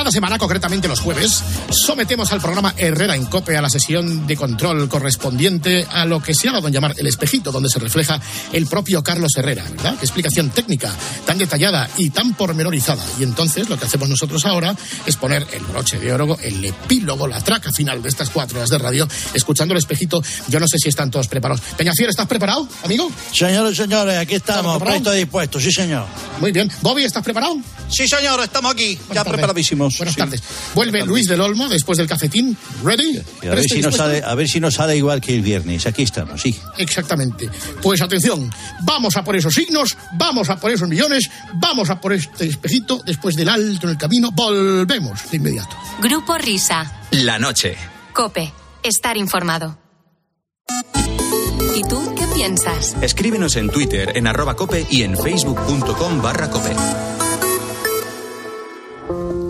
Cada 0.00 0.12
semana, 0.12 0.38
concretamente 0.38 0.88
los 0.88 1.00
jueves, 1.00 1.42
sometemos 1.68 2.32
al 2.32 2.40
programa 2.40 2.72
Herrera 2.74 3.14
en 3.14 3.26
Cope 3.26 3.54
a 3.58 3.60
la 3.60 3.68
sesión 3.68 4.26
de 4.26 4.34
control 4.34 4.88
correspondiente 4.88 5.86
a 5.92 6.06
lo 6.06 6.22
que 6.22 6.32
se 6.32 6.48
ha 6.48 6.52
dado 6.52 6.68
en 6.68 6.72
llamar 6.72 6.94
el 6.96 7.06
espejito, 7.06 7.52
donde 7.52 7.68
se 7.68 7.78
refleja 7.78 8.18
el 8.50 8.66
propio 8.66 9.04
Carlos 9.04 9.32
Herrera, 9.36 9.62
¿verdad? 9.62 9.96
Qué 9.98 10.06
explicación 10.06 10.48
técnica 10.48 10.90
tan 11.26 11.36
detallada 11.36 11.86
y 11.98 12.08
tan 12.08 12.32
pormenorizada. 12.32 13.04
Y 13.18 13.24
entonces 13.24 13.68
lo 13.68 13.78
que 13.78 13.84
hacemos 13.84 14.08
nosotros 14.08 14.46
ahora 14.46 14.74
es 15.04 15.16
poner 15.16 15.46
el 15.52 15.64
broche 15.64 15.98
de 15.98 16.10
oro, 16.14 16.38
el 16.40 16.64
epílogo, 16.64 17.26
la 17.26 17.44
traca 17.44 17.70
final 17.70 18.00
de 18.02 18.08
estas 18.08 18.30
cuatro 18.30 18.56
horas 18.56 18.70
de 18.70 18.78
radio, 18.78 19.06
escuchando 19.34 19.74
el 19.74 19.78
espejito. 19.78 20.22
Yo 20.48 20.60
no 20.60 20.66
sé 20.66 20.78
si 20.78 20.88
están 20.88 21.10
todos 21.10 21.28
preparados. 21.28 21.60
Peñafiel, 21.76 22.08
¿estás 22.08 22.26
preparado, 22.26 22.66
amigo? 22.84 23.12
Señores, 23.34 23.76
señores, 23.76 24.16
aquí 24.16 24.36
estamos, 24.36 24.82
presto 24.82 25.14
y 25.14 25.18
dispuesto, 25.18 25.60
sí, 25.60 25.70
señor. 25.70 26.06
Muy 26.40 26.52
bien. 26.52 26.72
Bobby, 26.80 27.04
¿estás 27.04 27.22
preparado? 27.22 27.58
Sí, 27.90 28.08
señor, 28.08 28.40
estamos 28.40 28.72
aquí, 28.72 28.98
ya 29.12 29.24
preparadísimos. 29.24 29.89
Buenas 29.98 30.14
Sí. 30.14 30.20
tardes. 30.20 30.42
Vuelve 30.74 31.04
Luis 31.04 31.26
del 31.26 31.40
Olmo 31.40 31.68
después 31.68 31.98
del 31.98 32.06
cafetín. 32.06 32.56
¿Ready? 32.84 33.18
A, 33.18 33.22
ver 33.22 33.50
¿Presto 33.52 33.74
y 33.74 33.76
si 33.78 33.82
nos 33.82 33.92
dispuesto? 33.92 33.96
sale, 33.96 34.22
a 34.24 34.34
ver 34.34 34.48
si 34.48 34.60
nos 34.60 34.74
sale 34.74 34.96
igual 34.96 35.20
que 35.20 35.34
el 35.34 35.42
viernes. 35.42 35.86
Aquí 35.86 36.02
estamos, 36.02 36.40
sí. 36.42 36.58
Exactamente. 36.78 37.48
Pues 37.82 38.00
atención, 38.02 38.50
vamos 38.82 39.16
a 39.16 39.24
por 39.24 39.36
esos 39.36 39.54
signos, 39.54 39.96
vamos 40.14 40.48
a 40.50 40.56
por 40.56 40.70
esos 40.70 40.88
millones, 40.88 41.28
vamos 41.54 41.90
a 41.90 42.00
por 42.00 42.12
este 42.12 42.46
espejito, 42.46 43.00
después 43.04 43.34
del 43.36 43.48
alto 43.48 43.86
en 43.86 43.92
el 43.92 43.98
camino, 43.98 44.30
volvemos 44.32 45.30
de 45.30 45.36
inmediato. 45.36 45.76
Grupo 46.00 46.36
Risa. 46.38 47.00
La 47.12 47.38
noche. 47.38 47.76
Cope. 48.12 48.52
Estar 48.82 49.16
informado. 49.16 49.78
¿Y 51.76 51.82
tú 51.88 52.14
qué 52.16 52.26
piensas? 52.34 52.96
Escríbenos 53.02 53.56
en 53.56 53.70
Twitter, 53.70 54.12
en 54.16 54.26
arroba 54.26 54.56
cope 54.56 54.86
y 54.90 55.02
en 55.02 55.16
facebook.com 55.16 56.22
barra 56.22 56.48
cope. 56.50 56.74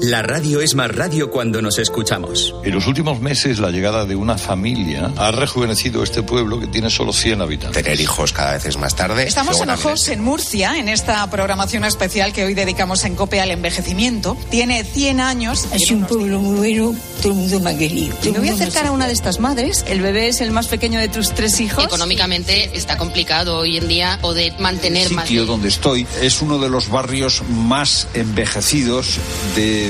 La 0.03 0.23
radio 0.23 0.63
es 0.63 0.75
más 0.75 0.91
radio 0.95 1.31
cuando 1.31 1.61
nos 1.61 1.79
escuchamos. 1.79 2.55
En 2.65 2.73
los 2.73 2.87
últimos 2.87 3.21
meses, 3.21 3.59
la 3.59 3.71
llegada 3.71 4.07
de 4.07 4.17
una 4.17 4.39
familia 4.39 5.13
ha 5.19 5.31
rejuvenecido 5.31 6.03
este 6.03 6.23
pueblo 6.23 6.59
que 6.59 6.67
tiene 6.67 6.89
solo 6.89 7.13
100 7.13 7.43
habitantes. 7.43 7.83
Tener 7.83 8.01
hijos 8.01 8.33
cada 8.33 8.55
vez 8.55 8.65
es 8.65 8.79
más 8.79 8.97
tarde. 8.97 9.27
Estamos 9.27 9.61
en 9.61 9.69
Ojos, 9.69 10.09
en 10.09 10.23
Murcia, 10.23 10.79
en 10.79 10.89
esta 10.89 11.29
programación 11.31 11.85
especial 11.85 12.33
que 12.33 12.45
hoy 12.45 12.55
dedicamos 12.55 13.05
en 13.05 13.15
COPE 13.15 13.41
al 13.41 13.51
envejecimiento. 13.51 14.39
Tiene 14.51 14.85
100 14.85 15.21
años. 15.21 15.69
Es 15.73 15.91
un 15.91 16.07
pueblo 16.07 16.41
muy 16.41 16.57
bueno, 16.57 16.95
todo 17.21 17.33
el 17.33 17.39
mundo 17.39 17.61
me 17.61 17.71
ha 17.71 17.77
querido. 17.77 18.17
Me 18.25 18.39
voy 18.39 18.49
a 18.49 18.55
acercar 18.55 18.87
a 18.87 18.93
una 18.93 19.07
de 19.07 19.13
estas 19.13 19.39
madres. 19.39 19.85
El 19.87 20.01
bebé 20.01 20.29
es 20.29 20.41
el 20.41 20.51
más 20.51 20.69
pequeño 20.69 20.99
de 20.99 21.09
tus 21.09 21.35
tres 21.35 21.61
hijos. 21.61 21.85
Económicamente 21.85 22.71
está 22.75 22.97
complicado 22.97 23.59
hoy 23.59 23.77
en 23.77 23.87
día 23.87 24.19
poder 24.23 24.59
mantener 24.61 25.09
El 25.09 25.15
más. 25.15 25.29
sitio 25.29 25.45
donde 25.45 25.69
estoy 25.69 26.07
es 26.23 26.41
uno 26.41 26.59
de 26.59 26.71
los 26.71 26.89
barrios 26.89 27.43
más 27.51 28.09
envejecidos 28.15 29.19
de 29.57 29.90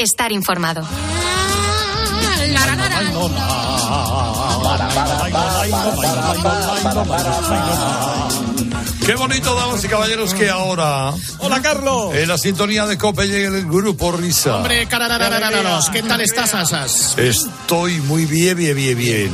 Estar 0.00 0.32
informado. 0.32 0.80
Qué 9.10 9.16
bonito, 9.16 9.56
damas 9.56 9.82
y 9.82 9.88
caballeros, 9.88 10.32
que 10.34 10.48
ahora. 10.48 11.12
Hola, 11.40 11.60
Carlos. 11.60 12.14
En 12.14 12.28
la 12.28 12.38
sintonía 12.38 12.86
de 12.86 12.96
Cope 12.96 13.26
llega 13.26 13.48
el 13.48 13.66
grupo 13.66 14.12
Risa. 14.12 14.58
Hombre, 14.58 14.86
cararararararos, 14.86 15.90
¿qué 15.90 16.04
tal 16.04 16.20
estás, 16.20 16.54
Asas? 16.54 17.18
Estoy 17.18 18.00
muy 18.02 18.24
bien, 18.26 18.56
bien, 18.56 18.76
bien, 18.76 18.96
bien. 18.96 19.32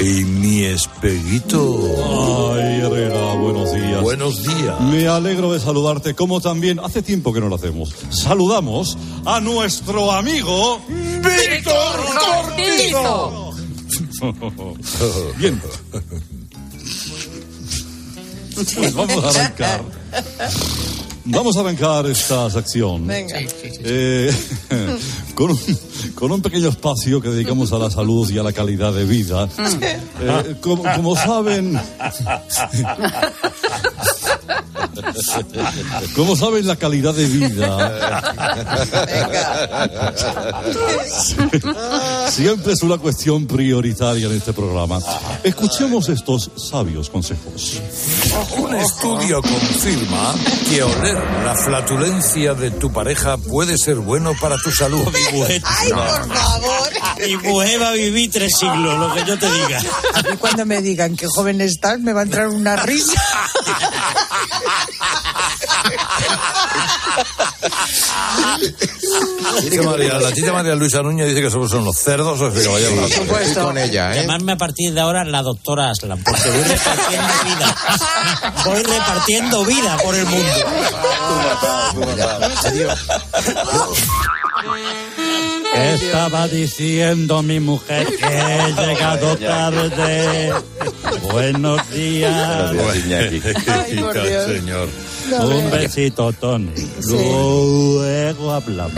Y 0.00 0.24
mi 0.24 0.64
espeguito. 0.64 2.56
Ay, 2.56 2.80
Herrera, 2.80 3.34
buenos 3.34 3.72
días. 3.72 4.02
Buenos 4.02 4.42
días. 4.42 4.80
Me 4.80 5.06
alegro 5.06 5.52
de 5.52 5.60
saludarte, 5.60 6.14
como 6.14 6.40
también 6.40 6.80
hace 6.80 7.02
tiempo 7.02 7.32
que 7.32 7.38
no 7.38 7.48
lo 7.48 7.54
hacemos. 7.54 7.94
Saludamos 8.10 8.98
a 9.24 9.38
nuestro 9.38 10.10
amigo 10.10 10.80
Víctor 10.88 12.00
Cortizo. 12.18 13.54
Bien. 15.38 15.62
Pues 18.56 18.94
vamos 18.94 19.22
a 19.24 19.28
arrancar. 19.28 19.82
Vamos 21.28 21.56
a 21.56 21.60
arrancar 21.60 22.06
esta 22.06 22.48
sección. 22.50 23.06
Venga. 23.06 23.38
Eh, 23.62 24.32
con, 25.34 25.50
un, 25.50 25.58
con 26.14 26.30
un 26.32 26.40
pequeño 26.40 26.68
espacio 26.68 27.20
que 27.20 27.30
dedicamos 27.30 27.72
a 27.72 27.78
la 27.78 27.90
salud 27.90 28.30
y 28.30 28.38
a 28.38 28.42
la 28.42 28.52
calidad 28.52 28.92
de 28.92 29.04
vida. 29.04 29.48
Eh, 30.18 30.56
como, 30.62 30.82
como 30.82 31.14
saben. 31.14 31.78
Como 36.14 36.36
saben, 36.36 36.66
la 36.66 36.76
calidad 36.76 37.14
de 37.14 37.26
vida 37.26 38.34
siempre 42.30 42.72
es 42.72 42.82
una 42.82 42.98
cuestión 42.98 43.46
prioritaria 43.46 44.26
en 44.26 44.36
este 44.36 44.52
programa. 44.52 45.00
Escuchemos 45.42 46.08
estos 46.08 46.50
sabios 46.56 47.10
consejos. 47.10 47.80
Un 48.58 48.74
estudio 48.74 49.42
confirma 49.42 50.34
que 50.68 50.82
oler 50.82 51.15
la 51.44 51.54
flatulencia 51.54 52.54
de 52.54 52.70
tu 52.70 52.92
pareja 52.92 53.36
puede 53.36 53.78
ser 53.78 53.96
bueno 53.96 54.34
para 54.40 54.56
tu 54.56 54.70
salud. 54.70 55.06
Ay, 55.64 55.90
por 55.90 56.34
favor. 56.34 56.88
Mi 57.24 57.36
mujer 57.36 57.82
va 57.82 57.88
a 57.88 57.92
vivir 57.92 58.30
tres 58.30 58.52
siglos, 58.58 58.98
lo 58.98 59.14
que 59.14 59.24
yo 59.24 59.38
te 59.38 59.50
diga. 59.50 59.80
A 60.14 60.22
mí 60.22 60.36
cuando 60.38 60.66
me 60.66 60.82
digan 60.82 61.16
qué 61.16 61.26
joven 61.26 61.60
estás, 61.60 61.98
me 62.00 62.12
va 62.12 62.20
a 62.20 62.24
entrar 62.24 62.48
una 62.48 62.76
risa. 62.76 63.20
Dice 69.62 69.82
María, 69.82 70.14
la 70.18 70.32
tita 70.32 70.52
María 70.52 70.74
Luisa 70.74 71.02
Núñez 71.02 71.28
dice 71.28 71.42
que 71.42 71.50
somos 71.50 71.70
son 71.70 71.84
los 71.84 71.96
cerdos 71.96 72.40
o 72.40 72.48
es 72.48 72.54
que 72.62 72.68
vaya 72.68 72.88
Por 73.00 73.10
supuesto. 73.10 73.64
con 73.64 73.78
ella, 73.78 74.12
¿eh? 74.14 74.22
Llamarme 74.22 74.52
a 74.52 74.56
partir 74.56 74.92
de 74.92 75.00
ahora 75.00 75.24
la 75.24 75.42
doctora 75.42 75.90
Aslan, 75.90 76.22
porque 76.22 76.50
voy 76.50 76.62
repartiendo 76.62 77.34
vida. 77.44 77.76
Voy 78.64 78.82
repartiendo 78.82 79.64
vida 79.64 79.96
por 79.98 80.14
el 80.14 80.26
mundo. 80.26 80.52
Estaba 85.76 86.48
diciendo 86.48 87.42
mi 87.42 87.60
mujer 87.60 88.06
que 88.16 88.26
he 88.26 88.72
llegado 88.86 89.36
tarde. 89.36 90.52
Buenos 91.32 91.90
días. 91.90 92.72
Ay, 93.66 93.96
por 93.98 94.14
Dios. 94.22 94.46
señor. 94.46 94.88
Un 95.40 95.70
besito, 95.72 96.32
Tony. 96.34 96.70
Luego 97.08 98.52
hablamos. 98.52 98.94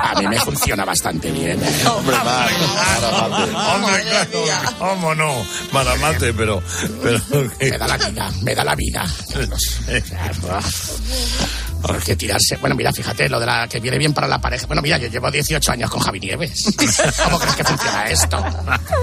A 0.00 0.14
mí 0.20 0.28
me 0.28 0.38
funciona 0.40 0.84
bastante 0.84 1.30
bien. 1.32 1.58
Hombre, 1.86 2.16
Hombre, 2.16 4.02
claro, 4.04 4.76
¿cómo 4.78 5.14
no? 5.14 5.34
Maramate, 5.72 6.34
pero, 6.34 6.62
pero. 7.02 7.18
Me 7.60 7.78
da 7.78 7.86
la 7.86 7.96
vida, 7.96 8.30
me 8.42 8.54
da 8.54 8.64
la 8.64 8.74
vida. 8.74 9.06
Hay 11.84 12.00
que 12.00 12.16
tirarse. 12.16 12.56
Bueno, 12.56 12.74
mira, 12.74 12.92
fíjate, 12.92 13.28
lo 13.28 13.38
de 13.38 13.46
la 13.46 13.68
que 13.68 13.78
viene 13.80 13.98
bien 13.98 14.12
para 14.12 14.26
la 14.26 14.40
pareja. 14.40 14.66
Bueno, 14.66 14.82
mira, 14.82 14.98
yo 14.98 15.08
llevo 15.08 15.30
18 15.30 15.72
años 15.72 15.90
con 15.90 16.00
Javi 16.00 16.20
Nieves. 16.20 16.64
¿Cómo 17.24 17.38
crees 17.38 17.56
que 17.56 17.64
funciona 17.64 18.04
esto? 18.06 18.44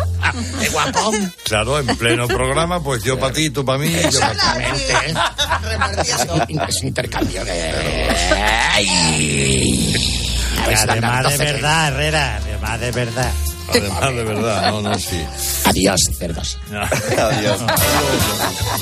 ¡Qué 0.60 0.70
guapo! 0.70 1.12
Claro, 1.46 1.80
en 1.80 1.88
pleno 1.98 2.28
programa, 2.28 2.84
pues 2.84 3.04
yo 3.04 3.18
para 3.20 3.34
ti, 3.34 3.50
tú 3.50 3.64
para 3.64 3.78
mí. 3.80 3.88
yo 3.90 4.02
pa' 4.02 4.02
ti. 4.02 4.06
Exactamente. 4.08 4.94
Es 6.68 6.82
un 6.82 6.88
intercambio 6.88 7.46
de. 7.46 8.10
¡Ay! 8.74 9.96
Además 10.64 11.24
de 11.24 11.24
12 11.32 11.38
que- 11.38 11.44
verdad, 11.54 11.88
Herrera, 11.88 12.36
además 12.38 12.80
de 12.80 12.92
verdad. 12.92 13.32
Además, 13.68 14.16
de 14.16 14.24
verdad, 14.24 14.72
no, 14.72 14.82
no, 14.82 15.00
sí. 15.00 15.22
Adiós, 15.66 16.00
cerdos. 16.18 16.58
Adiós. 16.72 17.62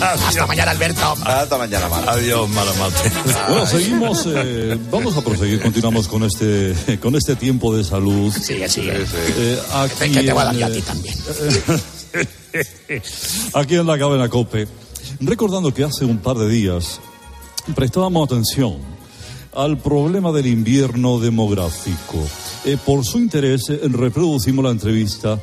Hasta 0.01 0.45
mañana, 0.45 0.71
Alberto. 0.71 1.15
Hasta 1.25 1.57
mañana, 1.57 1.89
Mar. 1.89 2.03
Adiós, 2.07 2.49
Maramate. 2.49 3.11
Bueno, 3.47 3.65
seguimos, 3.65 4.23
eh, 4.27 4.77
vamos 4.91 5.17
a 5.17 5.21
proseguir, 5.21 5.61
continuamos 5.61 6.07
con 6.07 6.23
este, 6.23 6.99
con 6.99 7.15
este 7.15 7.35
tiempo 7.35 7.75
de 7.75 7.83
salud. 7.83 8.33
Sigue, 8.33 8.67
sigue. 8.69 9.05
Eh, 9.37 9.59
aquí, 9.73 10.11
Que 10.11 10.23
te 10.23 10.33
voy 10.33 10.41
a 10.41 10.45
dar 10.45 10.63
a 10.63 10.67
eh, 10.67 10.71
ti 10.71 10.81
también. 10.81 11.15
aquí 13.53 13.75
en 13.75 13.87
la 13.87 13.97
cadena 13.97 14.29
COPE, 14.29 14.67
recordando 15.21 15.73
que 15.73 15.83
hace 15.83 16.05
un 16.05 16.17
par 16.19 16.37
de 16.37 16.49
días 16.49 16.99
prestábamos 17.75 18.25
atención 18.25 18.79
al 19.55 19.77
problema 19.77 20.31
del 20.31 20.47
invierno 20.47 21.19
demográfico. 21.19 22.17
Eh, 22.65 22.77
por 22.83 23.03
su 23.05 23.17
interés, 23.19 23.69
eh, 23.69 23.79
reproducimos 23.83 24.63
la 24.65 24.71
entrevista 24.71 25.39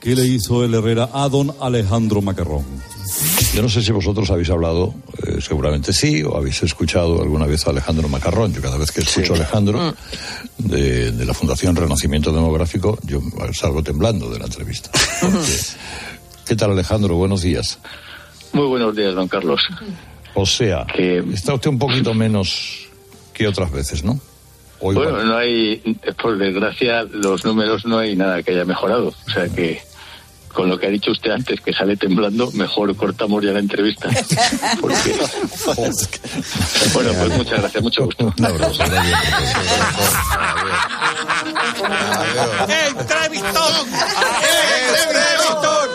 que 0.00 0.14
le 0.14 0.24
hizo 0.26 0.64
el 0.64 0.74
Herrera 0.74 1.08
a 1.12 1.28
don 1.28 1.54
Alejandro 1.60 2.22
Macarrón. 2.22 2.64
Yo 3.54 3.62
no 3.62 3.68
sé 3.68 3.82
si 3.82 3.92
vosotros 3.92 4.30
habéis 4.30 4.50
hablado, 4.50 4.94
eh, 5.26 5.38
seguramente 5.40 5.92
sí, 5.92 6.22
o 6.22 6.36
habéis 6.36 6.62
escuchado 6.62 7.22
alguna 7.22 7.46
vez 7.46 7.66
a 7.66 7.70
Alejandro 7.70 8.08
Macarrón. 8.08 8.52
Yo 8.52 8.60
cada 8.60 8.76
vez 8.76 8.90
que 8.92 9.00
escucho 9.00 9.32
a 9.32 9.36
Alejandro 9.36 9.94
de, 10.58 11.12
de 11.12 11.24
la 11.24 11.32
Fundación 11.34 11.74
Renacimiento 11.76 12.32
Demográfico, 12.32 12.98
yo 13.04 13.20
salgo 13.52 13.82
temblando 13.82 14.28
de 14.30 14.38
la 14.38 14.44
entrevista. 14.46 14.90
Porque- 15.20 15.38
¿Qué 16.46 16.54
tal 16.54 16.70
Alejandro? 16.72 17.16
Buenos 17.16 17.42
días. 17.42 17.78
Muy 18.52 18.66
buenos 18.68 18.94
días, 18.94 19.14
don 19.14 19.26
Carlos. 19.26 19.60
O 20.34 20.46
sea, 20.46 20.86
está 21.32 21.54
usted 21.54 21.70
un 21.70 21.78
poquito 21.78 22.14
menos 22.14 22.85
que 23.36 23.46
otras 23.46 23.70
veces, 23.70 24.02
¿no? 24.02 24.18
O 24.80 24.92
igual. 24.92 25.10
Bueno, 25.10 25.24
no 25.24 25.36
hay, 25.36 25.76
por 26.20 26.38
desgracia, 26.38 27.02
los 27.02 27.44
números 27.44 27.84
no 27.84 27.98
hay 27.98 28.16
nada 28.16 28.42
que 28.42 28.52
haya 28.52 28.64
mejorado. 28.64 29.08
O 29.08 29.30
sea 29.30 29.46
que, 29.48 29.82
con 30.54 30.70
lo 30.70 30.78
que 30.78 30.86
ha 30.86 30.90
dicho 30.90 31.10
usted 31.10 31.32
antes, 31.32 31.60
que 31.60 31.74
sale 31.74 31.98
temblando, 31.98 32.50
mejor 32.52 32.96
cortamos 32.96 33.44
ya 33.44 33.52
la 33.52 33.58
entrevista. 33.58 34.08
Porque... 34.80 35.14
bueno, 36.94 37.12
pues 37.12 37.36
muchas 37.36 37.60
gracias, 37.60 37.82
mucho 37.82 38.04
gusto. 38.06 38.34
¡Entrevistón! 38.38 38.56
¡Entrevistón! 45.06 45.88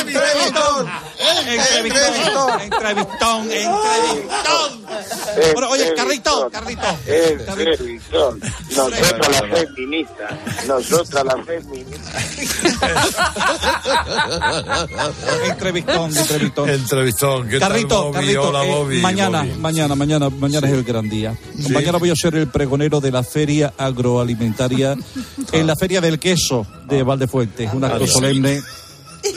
¡Entrevistón! 0.00 1.09
Entrevistón, 1.30 2.60
entrevistón, 2.60 3.50
entrevistón. 3.52 4.80
Bueno, 5.54 5.70
oye, 5.70 5.92
Carlito, 5.94 6.50
Carlito. 6.50 6.86
Entrevistón. 7.06 8.40
Nosotras 8.70 9.28
las 9.30 9.42
feministas. 9.60 10.32
Nosotras 10.66 11.24
las 11.24 11.46
feministas. 11.46 12.24
Entrevistón, 15.48 16.16
entrevistón. 16.16 16.68
Entrevistón. 16.70 17.48
¿Qué 17.48 17.58
Carlito, 17.58 17.88
tal, 17.88 17.98
Bobby? 18.04 18.12
Carlito, 18.14 18.48
Hola, 18.48 18.64
eh, 18.64 18.70
Bobby. 18.70 19.00
mañana, 19.00 19.46
mañana, 19.58 19.94
mañana, 19.94 20.30
mañana 20.30 20.66
es 20.66 20.72
el 20.72 20.84
gran 20.84 21.08
día. 21.08 21.34
Sí. 21.58 21.72
Mañana 21.72 21.98
voy 21.98 22.10
a 22.10 22.16
ser 22.16 22.34
el 22.34 22.48
pregonero 22.48 23.00
de 23.00 23.10
la 23.12 23.22
feria 23.22 23.72
agroalimentaria 23.78 24.96
en 25.52 25.66
la 25.66 25.76
feria 25.76 26.00
del 26.00 26.18
queso 26.18 26.66
de 26.86 27.02
Valdefuentes, 27.02 27.72
un 27.72 27.84
acto 27.84 28.04
Ah, 28.04 28.06
sí. 28.06 28.12
solemne. 28.12 28.60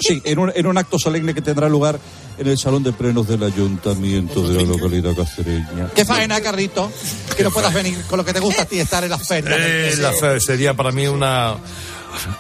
Sí, 0.02 0.22
en 0.26 0.40
un, 0.40 0.52
en 0.56 0.68
un 0.68 0.78
acto 0.78 0.98
solemne 0.98 1.34
que 1.34 1.42
tendrá 1.42 1.68
lugar 1.70 2.00
en 2.38 2.48
el 2.48 2.58
salón 2.58 2.84
de 2.84 2.94
plenos 2.94 3.28
del 3.28 3.44
ayuntamiento 3.44 4.42
de 4.48 4.56
la 4.56 4.64
localidad 4.64 5.16
cacereña. 5.16 5.90
Qué 5.94 6.04
faena, 6.06 6.42
Carlito, 6.42 6.92
que 7.38 7.44
no 7.44 7.52
puedas 7.52 7.74
venir 7.74 8.02
con 8.10 8.18
lo 8.18 8.26
que 8.26 8.34
te 8.34 8.40
gusta 8.40 8.64
a 8.64 8.66
ti 8.66 8.80
estar 8.80 9.04
en 9.04 9.10
las 9.12 9.28
ferias. 9.28 9.58
Eh, 9.60 9.96
la 10.00 10.12
fe 10.14 10.40
sería 10.40 10.74
para 10.74 10.92
mí 10.92 11.06
una 11.08 11.56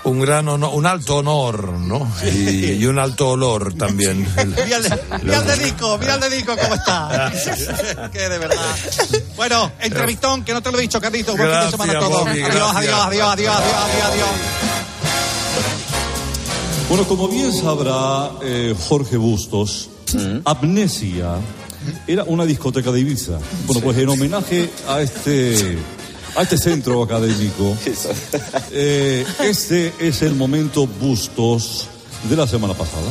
un 0.03 0.19
gran 0.21 0.47
honor, 0.49 0.71
un 0.75 0.85
alto 0.85 1.17
honor, 1.17 1.69
¿no? 1.73 2.11
Y, 2.23 2.73
y 2.73 2.85
un 2.85 2.99
alto 2.99 3.29
olor 3.29 3.73
también. 3.73 4.19
Mira 4.65 4.77
el, 4.77 4.83
de- 4.83 4.99
mira 5.23 5.37
el 5.39 5.45
de 5.47 5.57
Nico, 5.65 5.97
mira 5.97 6.13
el 6.15 6.21
de 6.21 6.29
Nico 6.29 6.55
cómo 6.55 6.75
está. 6.75 7.31
que 8.13 8.29
de 8.29 8.37
verdad. 8.37 8.75
Bueno, 9.35 9.71
entrevistón, 9.79 10.43
que 10.45 10.53
no 10.53 10.61
te 10.61 10.71
lo 10.71 10.77
he 10.77 10.81
dicho, 10.81 11.01
Carlito. 11.01 11.35
Buen 11.35 11.49
fin 11.51 11.59
de 11.65 11.71
semana 11.71 11.93
a 11.93 11.99
todos. 11.99 12.19
Bobby, 12.23 12.41
adiós, 12.43 12.53
gracias. 12.53 12.73
adiós, 12.75 12.99
adiós, 13.07 13.29
adiós, 13.33 13.55
adiós, 13.55 13.75
adiós, 13.75 14.05
adiós. 14.11 14.82
Bueno, 16.93 17.07
como 17.07 17.27
bien 17.27 17.51
sabrá 17.51 18.33
eh, 18.43 18.75
Jorge 18.87 19.17
Bustos, 19.17 19.89
Amnesia 20.45 21.37
era 22.05 22.23
una 22.23 22.45
discoteca 22.45 22.91
de 22.91 22.99
Ibiza. 22.99 23.39
Bueno, 23.65 23.81
pues 23.81 23.97
en 23.97 24.09
homenaje 24.09 24.69
a 24.87 25.01
este, 25.01 25.75
a 26.35 26.43
este 26.43 26.55
centro 26.59 27.01
académico, 27.01 27.75
eh, 28.71 29.25
este 29.39 29.91
es 29.99 30.21
el 30.21 30.35
momento 30.35 30.85
Bustos 30.85 31.87
de 32.29 32.35
la 32.35 32.45
semana 32.45 32.75
pasada. 32.75 33.09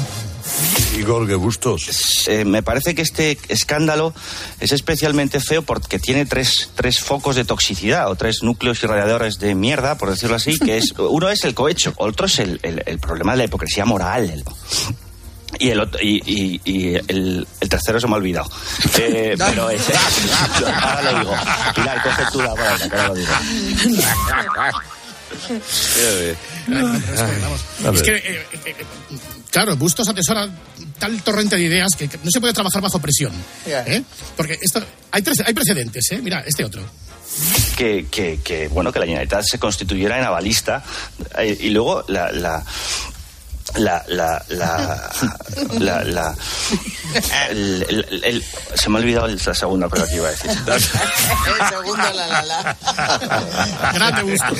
Igor 1.02 1.36
Bustos. 1.36 2.26
Eh, 2.28 2.44
me 2.44 2.62
parece 2.62 2.94
que 2.94 3.02
este 3.02 3.38
escándalo 3.48 4.14
es 4.60 4.72
especialmente 4.72 5.40
feo 5.40 5.62
porque 5.62 5.98
tiene 5.98 6.26
tres, 6.26 6.70
tres 6.74 7.00
focos 7.00 7.36
de 7.36 7.44
toxicidad 7.44 8.10
o 8.10 8.14
tres 8.16 8.42
núcleos 8.42 8.82
irradiadores 8.82 9.38
de 9.38 9.54
mierda, 9.54 9.98
por 9.98 10.10
decirlo 10.10 10.36
así, 10.36 10.58
que 10.58 10.78
es 10.78 10.92
uno 10.98 11.28
es 11.28 11.44
el 11.44 11.54
cohecho, 11.54 11.92
otro 11.96 12.26
es 12.26 12.38
el, 12.38 12.60
el- 12.62 12.82
el 12.86 12.98
problema 12.98 13.32
de 13.32 13.38
la 13.38 13.44
hipocresía 13.44 13.84
moral. 13.84 14.30
el- 14.30 14.44
y 15.58 15.68
el, 15.68 15.80
otro- 15.80 16.00
y, 16.02 16.22
y- 16.24 16.60
y 16.64 16.94
el, 16.94 17.46
el 17.60 17.68
tercero 17.68 18.00
se 18.00 18.06
me 18.06 18.14
ha 18.14 18.16
olvidado. 18.16 18.48
Eh, 18.98 19.34
pero 19.38 19.68
ese. 19.68 19.92
Ahora 20.82 21.12
lo 21.12 21.18
digo. 21.18 21.34
Pilar, 21.74 22.02
coge 22.02 22.22
tú 22.32 22.40
la 22.40 22.54
palabra, 22.54 22.88
que 22.88 22.96
ahora 22.96 23.08
lo 23.08 23.14
digo. 23.14 23.32
Vamos. 27.82 28.00
Es 28.00 28.02
que, 28.02 28.14
eh, 28.16 28.46
eh, 28.52 28.60
eh, 28.66 28.74
claro, 29.52 29.76
Bustos 29.76 30.08
atesora 30.08 30.48
tal 30.98 31.22
torrente 31.22 31.54
de 31.56 31.62
ideas 31.62 31.90
que, 31.96 32.08
que 32.08 32.18
no 32.18 32.30
se 32.32 32.40
puede 32.40 32.52
trabajar 32.52 32.82
bajo 32.82 32.98
presión. 32.98 33.32
¿eh? 33.66 34.02
Porque 34.36 34.58
esto, 34.60 34.82
hay, 35.12 35.22
tres- 35.22 35.42
hay 35.46 35.54
precedentes, 35.54 36.10
¿eh? 36.10 36.20
Mira, 36.20 36.42
este 36.44 36.64
otro. 36.64 36.82
que, 37.76 38.06
que, 38.10 38.40
que, 38.44 38.68
bueno 38.68 38.92
que 38.92 38.98
la 38.98 39.06
Generalitat 39.06 39.44
se 39.48 39.58
constituyera 39.58 40.18
en 40.18 40.24
avalista 40.24 40.82
eh, 41.38 41.56
y 41.60 41.70
luego 41.70 42.04
la 42.08 42.30
la 42.32 42.64
la 43.76 44.02
la 44.08 44.42
la, 44.48 45.10
la, 45.78 46.04
la- 46.04 46.34
el- 47.50 47.84
el- 47.88 48.24
el- 48.24 48.44
se 48.74 48.88
me 48.90 48.98
ha 48.98 49.00
olvidado 49.02 49.28
la 49.28 49.54
segunda 49.54 49.88
cosa 49.88 50.06
que 50.08 50.16
iba 50.16 50.28
a 50.28 50.30
decir 50.30 50.50
El 50.66 51.68
segundo, 51.68 51.96
la, 52.14 52.26
la, 52.26 52.42
la. 52.42 52.76
Grande 53.92 54.22
Bustos. 54.22 54.58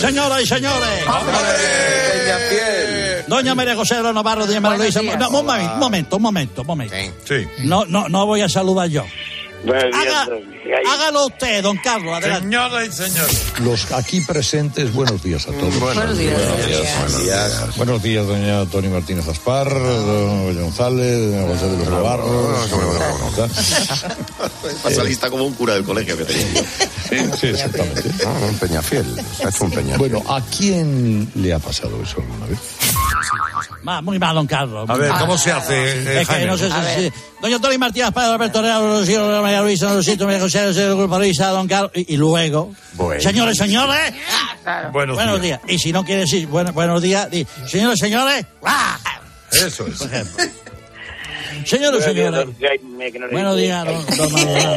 Señoras 0.00 0.42
y 0.42 0.46
señores. 0.46 1.04
Doña 3.26 3.54
María 3.54 3.74
José 3.74 4.02
de 4.02 4.12
Navarro, 4.12 4.46
doña 4.46 4.60
María 4.60 4.78
Luisa. 4.84 5.00
No, 5.18 5.28
un 5.28 5.46
momento, 5.46 5.72
un 5.74 5.80
momento, 5.80 6.16
un 6.16 6.22
momento, 6.22 6.60
un 6.60 6.66
momento. 6.66 6.94
Sí. 7.24 7.46
No, 7.60 7.84
no, 7.86 8.08
no 8.08 8.26
voy 8.26 8.42
a 8.42 8.48
saludar 8.48 8.88
yo. 8.88 9.04
Buenos 9.64 9.98
días, 10.00 10.14
Haga- 10.14 10.28
hágalo 10.92 11.26
usted, 11.26 11.62
don 11.62 11.76
Carlos, 11.78 12.14
adelante. 12.14 12.42
Señoras 12.44 12.88
y 12.88 12.92
señores. 12.92 13.44
Los 13.60 13.92
aquí 13.92 14.20
presentes, 14.20 14.92
buenos 14.92 15.22
días 15.22 15.46
a 15.48 15.52
todos. 15.52 15.78
Buenos 15.80 16.18
días. 16.18 16.38
Buenos 16.38 17.22
días. 17.24 17.76
Buenos 17.76 18.02
días, 18.02 18.26
doña 18.26 18.66
Tony 18.66 18.88
Martínez 18.88 19.26
Aspar, 19.28 19.70
don 19.72 20.54
González, 20.60 21.30
doña 21.30 21.46
José 21.48 21.68
de 21.70 21.78
los 21.78 21.88
Navarro. 21.88 22.24
Pasa 24.82 25.04
lista 25.04 25.30
como 25.30 25.44
un 25.44 25.54
cura 25.54 25.74
del 25.74 25.84
colegio 25.84 26.16
que 26.16 26.24
tenía. 26.24 26.62
Sí, 27.08 27.46
exactamente. 27.48 28.02
un 28.48 28.58
peñafiel. 28.58 29.04
Ha 29.44 29.48
hecho 29.48 29.64
un 29.64 29.70
peñafiel. 29.70 29.98
Bueno, 29.98 30.22
¿a 30.28 30.40
quién 30.40 31.30
le 31.34 31.52
ha 31.52 31.58
pasado 31.58 32.02
eso 32.02 32.16
alguna 32.20 32.46
vez? 32.46 32.58
Ma- 33.82 34.00
muy 34.00 34.18
mal, 34.18 34.34
don 34.34 34.46
Carlos. 34.46 34.88
A 34.88 34.94
ver, 34.96 35.10
mal. 35.10 35.20
¿cómo 35.20 35.36
se 35.38 35.52
hace, 35.52 35.74
eh, 35.74 36.20
Es 36.22 36.28
que 36.28 36.34
Jaime? 36.34 36.46
no 36.46 36.56
sé 36.58 36.68
si... 36.70 37.12
Doña 37.42 37.58
Tony 37.58 37.76
Martínez, 37.76 38.10
Padre 38.12 38.32
Alberto 38.32 38.62
Real, 38.62 39.42
María 39.42 39.60
Luisa, 39.60 39.92
Rosito, 39.92 40.24
María 40.24 40.40
José, 40.40 40.64
José 40.66 40.80
del 40.88 40.96
Grupo 40.96 41.18
Luisa, 41.18 41.48
don 41.48 41.68
Carlos... 41.68 41.90
Y, 41.94 42.14
y 42.14 42.16
luego... 42.16 42.72
Bueno. 42.94 43.20
Señores, 43.20 43.58
señores... 43.58 44.14
Buenos, 44.92 45.16
Buenos 45.16 45.42
días. 45.42 45.60
Y 45.68 45.78
si 45.78 45.92
no 45.92 46.04
quiere 46.04 46.22
decir 46.22 46.46
bueno, 46.46 46.72
buenos 46.72 47.02
días, 47.02 47.30
di, 47.30 47.46
señores, 47.66 47.98
señores... 47.98 48.46
¡ah! 48.64 48.98
Eso 49.52 49.86
es. 49.86 49.98
Por 49.98 50.06
ejemplo. 50.12 50.44
Que 51.64 51.78
no 51.78 53.26
le 53.26 53.32
Buenos 53.32 53.56
días, 53.56 53.84
don, 53.86 54.04
don 54.16 54.32
Maldonado. 54.32 54.74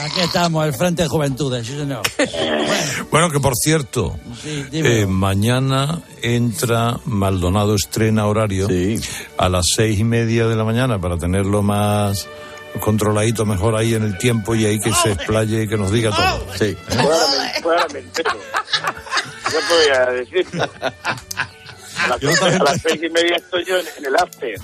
Aquí 0.00 0.20
estamos, 0.20 0.66
el 0.66 0.74
Frente 0.74 1.02
de 1.04 1.08
Juventudes, 1.08 1.66
sí, 1.66 1.78
señor. 1.78 2.02
Bueno, 3.10 3.30
que 3.30 3.38
por 3.38 3.54
cierto, 3.54 4.18
Sí, 4.42 4.66
eh, 4.72 5.06
mañana 5.06 6.02
entra 6.20 6.98
Maldonado, 7.04 7.76
estrena 7.76 8.26
horario 8.26 8.68
a 9.38 9.48
las 9.48 9.66
seis 9.74 10.00
y 10.00 10.04
media 10.04 10.46
de 10.46 10.56
la 10.56 10.64
mañana 10.64 10.98
para 10.98 11.16
tenerlo 11.16 11.62
más 11.62 12.26
controladito 12.80 13.46
mejor 13.46 13.76
ahí 13.76 13.94
en 13.94 14.02
el 14.02 14.18
tiempo 14.18 14.56
y 14.56 14.66
ahí 14.66 14.80
que 14.80 14.92
se 14.92 15.12
explaye 15.12 15.62
y 15.62 15.68
que 15.68 15.76
nos 15.76 15.92
diga 15.92 16.10
todo. 16.10 16.46
Sí. 16.58 16.76
Yo 19.52 19.60
podría 19.68 20.06
decir. 20.10 20.46
A 21.96 22.08
las, 22.08 22.20
seis, 22.20 22.42
a 22.42 22.64
las 22.64 22.82
seis 22.82 23.00
y 23.02 23.08
media 23.08 23.36
estoy 23.36 23.64
yo 23.64 23.78
en, 23.78 23.86
en 23.98 24.06
el 24.06 24.16
after. 24.16 24.54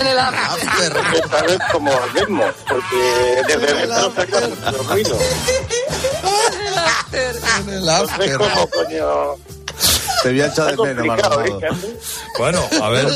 En 0.00 0.06
el 0.06 0.18
after. 0.18 0.96
Esta 1.14 1.42
vez 1.42 1.58
como 1.72 1.90
ritmo, 2.14 2.44
porque 2.68 3.42
desde 3.46 3.66
dentro 3.66 4.10
mucho 4.48 4.82
ruido. 4.84 5.18
En 7.12 7.68
el 7.68 7.88
after. 7.88 8.26
Entonces, 8.26 8.36
como 8.38 8.66
coño. 8.70 9.59
Te 10.22 10.28
había 10.28 10.46
echado 10.46 10.84
de 10.84 10.94
menos, 10.94 11.06
Maldonado. 11.06 11.44
¿eh? 11.60 11.68
Bueno, 12.38 12.60
a 12.82 12.88
ver, 12.90 13.06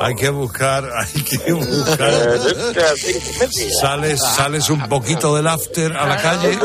hay 0.00 0.14
que 0.14 0.30
buscar, 0.30 0.88
hay 0.96 1.22
que 1.22 1.52
buscar. 1.52 2.10
Eh, 2.10 3.20
media. 3.40 3.70
Sales, 3.80 4.20
sales 4.20 4.70
un 4.70 4.88
poquito 4.88 5.34
del 5.36 5.46
after 5.46 5.96
a 5.96 6.06
la 6.06 6.16
calle, 6.16 6.58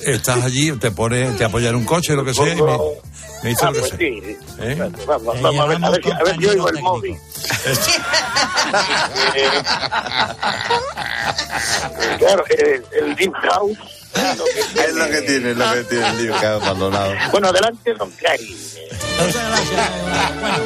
estás 0.00 0.44
allí, 0.44 0.72
te 0.72 0.90
pones, 0.90 1.36
te 1.38 1.44
apoyas 1.44 1.70
en 1.70 1.76
un 1.76 1.84
coche, 1.84 2.14
lo 2.14 2.24
que 2.24 2.34
sea, 2.34 2.52
y 2.54 2.62
me, 2.62 2.76
me 3.42 3.48
dices 3.50 3.62
Ah, 3.62 3.66
lo 3.70 3.72
que 3.72 3.80
pues 3.80 3.90
sea. 3.90 3.98
sí. 3.98 4.36
¿Eh? 4.60 4.90
Vamos, 5.06 5.40
vamos, 5.40 5.60
a 5.60 5.66
ver, 5.66 5.84
a 5.84 5.90
ver, 5.90 6.12
a 6.12 6.22
ver 6.24 6.36
si 6.38 6.46
oigo 6.46 6.68
el 6.68 6.80
móvil. 6.82 7.16
Eh, 11.98 12.16
claro, 12.18 12.44
eh, 12.50 12.82
el 13.00 13.14
Deep 13.16 13.32
House. 13.34 13.78
Es 14.14 14.94
lo 14.94 15.08
que 15.08 15.22
tiene, 15.22 15.50
es 15.50 15.56
lo 15.56 15.72
que 15.72 15.84
tiene 15.84 16.08
el 16.10 16.16
libro 16.18 16.40
que 16.40 16.46
ha 16.46 16.54
abandonado. 16.54 17.12
Bueno, 17.32 17.48
adelante, 17.48 17.94
don 17.94 18.10
Cari. 18.12 18.56
Muchas 19.20 19.48
gracias. 19.48 19.90
Bueno, 20.40 20.56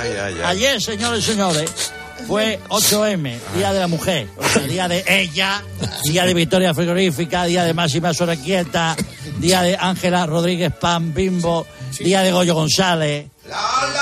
Ay, 0.00 0.10
ay, 0.12 0.34
ay. 0.36 0.42
ayer, 0.44 0.80
señores 0.82 1.20
y 1.20 1.30
señores, 1.32 1.92
fue 2.26 2.58
8M, 2.68 3.38
Día 3.56 3.72
de 3.72 3.80
la 3.80 3.86
Mujer. 3.88 4.28
O 4.36 4.46
sea, 4.48 4.62
día 4.62 4.86
de 4.88 5.02
ella, 5.08 5.62
día 6.04 6.24
de 6.24 6.34
Victoria 6.34 6.74
Frigorífica, 6.74 7.44
día 7.44 7.64
de 7.64 7.74
Máxima 7.74 8.12
Sorequieta, 8.14 8.94
día 9.38 9.62
de 9.62 9.76
Ángela 9.80 10.26
Rodríguez 10.26 10.72
Pan 10.78 11.14
Bimbo, 11.14 11.66
día 11.98 12.20
de 12.22 12.32
Goyo 12.32 12.54
González. 12.54 13.26
Qué 13.44 13.50
rollo. 13.50 13.98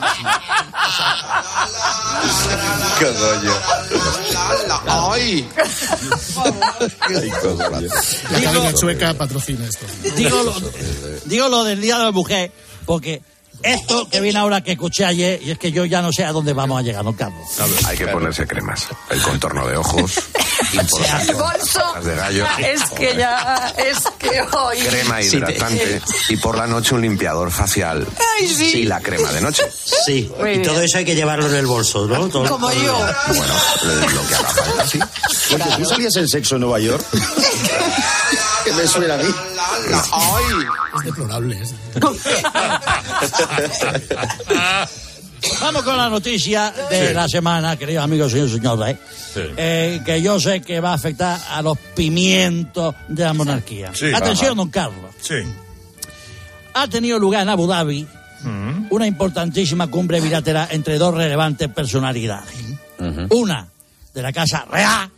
Ay. 0.00 0.57
Ay, 0.88 2.30
qué 2.98 3.12
rollo. 3.12 3.54
La 8.30 8.38
Academia 8.38 8.74
Chueca 8.74 9.14
patrocina 9.14 9.66
esto. 9.66 9.86
Digo 10.16 10.42
lo, 10.42 10.54
digo 11.24 11.48
lo 11.48 11.64
del 11.64 11.80
Día 11.80 11.98
de 11.98 12.04
la 12.04 12.12
Mujer, 12.12 12.52
porque 12.84 13.22
esto 13.62 14.08
que 14.08 14.20
viene 14.20 14.38
ahora 14.38 14.62
que 14.62 14.72
escuché 14.72 15.04
ayer, 15.04 15.40
y 15.42 15.50
es 15.50 15.58
que 15.58 15.72
yo 15.72 15.84
ya 15.84 16.00
no 16.00 16.12
sé 16.12 16.24
a 16.24 16.32
dónde 16.32 16.52
vamos 16.52 16.78
a 16.78 16.82
llegar, 16.82 17.04
don 17.04 17.14
Carlos. 17.14 17.46
Hay 17.86 17.96
que 17.96 18.06
ponerse 18.08 18.46
cremas. 18.46 18.88
El 19.10 19.20
contorno 19.22 19.66
de 19.66 19.76
ojos, 19.76 20.12
Importante. 20.72 21.32
Bolso. 21.34 21.80
Patas 21.80 22.04
de 22.04 22.14
gallo. 22.16 22.46
Es 22.58 22.82
que 22.90 23.16
ya, 23.16 23.72
es 23.76 23.98
que 24.18 24.40
hoy. 24.56 24.78
Crema 24.78 25.22
hidratante 25.22 26.02
y 26.28 26.36
por 26.36 26.56
la 26.56 26.66
noche 26.66 26.94
un 26.94 27.02
limpiador 27.02 27.50
facial. 27.50 28.06
Ay, 28.38 28.48
sí. 28.48 28.78
Y 28.78 28.82
la 28.84 29.00
crema 29.00 29.30
de 29.32 29.40
noche. 29.40 29.62
Sí, 30.06 30.30
Muy 30.38 30.50
y 30.50 30.58
bien. 30.58 30.62
todo 30.62 30.80
eso 30.82 30.98
hay 30.98 31.04
que 31.04 31.14
llevarlo 31.14 31.46
en 31.48 31.54
el 31.54 31.66
bolso, 31.66 32.06
¿no? 32.06 32.28
Todo- 32.28 32.48
Como 32.48 32.70
yo. 32.72 32.98
Bueno, 33.28 33.54
lo 34.12 34.28
que 34.28 34.34
haga 34.34 34.48
falta, 34.48 34.86
sí. 34.86 34.98
Tú 35.78 35.84
salías 35.84 36.16
en 36.16 36.28
sexo 36.28 36.54
en 36.56 36.60
Nueva 36.62 36.78
York. 36.80 37.04
que 38.64 38.72
me 38.72 38.86
suena 38.86 39.14
a 39.14 39.18
mí. 39.18 39.34
Es 40.98 41.04
deplorable. 41.04 41.60
es- 41.62 41.74
Vamos 45.60 45.82
con 45.82 45.96
la 45.96 46.08
noticia 46.08 46.72
de 46.90 47.08
Sí. 47.08 47.14
la 47.14 47.28
semana, 47.28 47.76
queridos 47.76 48.04
amigos 48.04 48.32
y 48.34 48.48
señores, 48.48 48.96
Sí. 49.34 49.40
eh, 49.56 50.00
que 50.04 50.22
yo 50.22 50.38
sé 50.40 50.60
que 50.62 50.80
va 50.80 50.90
a 50.90 50.94
afectar 50.94 51.38
a 51.50 51.60
los 51.62 51.76
pimientos 51.94 52.94
de 53.08 53.24
la 53.24 53.34
monarquía. 53.34 53.92
Sí. 53.94 54.06
Atención, 54.14 54.50
Ajá. 54.50 54.54
don 54.56 54.68
Carlos. 54.70 55.10
Sí. 55.20 55.34
Ha 56.74 56.88
tenido 56.88 57.18
lugar 57.18 57.42
en 57.42 57.48
Abu 57.48 57.66
Dhabi 57.66 58.06
Mm. 58.44 58.86
una 58.90 59.06
importantísima 59.06 59.88
cumbre 59.88 60.20
bilateral 60.20 60.68
entre 60.70 60.96
dos 60.96 61.12
relevantes 61.14 61.68
personalidades. 61.68 62.54
Una 63.30 63.68
de 64.14 64.22
la 64.22 64.32
Casa 64.32 64.64
Real 64.70 65.10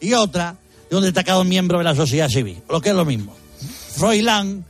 y 0.00 0.12
otra 0.14 0.56
de 0.90 0.96
un 0.96 1.02
destacado 1.02 1.44
miembro 1.44 1.76
de 1.78 1.84
la 1.84 1.94
sociedad 1.94 2.28
civil, 2.30 2.62
lo 2.70 2.80
que 2.80 2.88
es 2.90 2.94
lo 2.94 3.04
mismo. 3.04 3.36
Froilán 3.96 4.64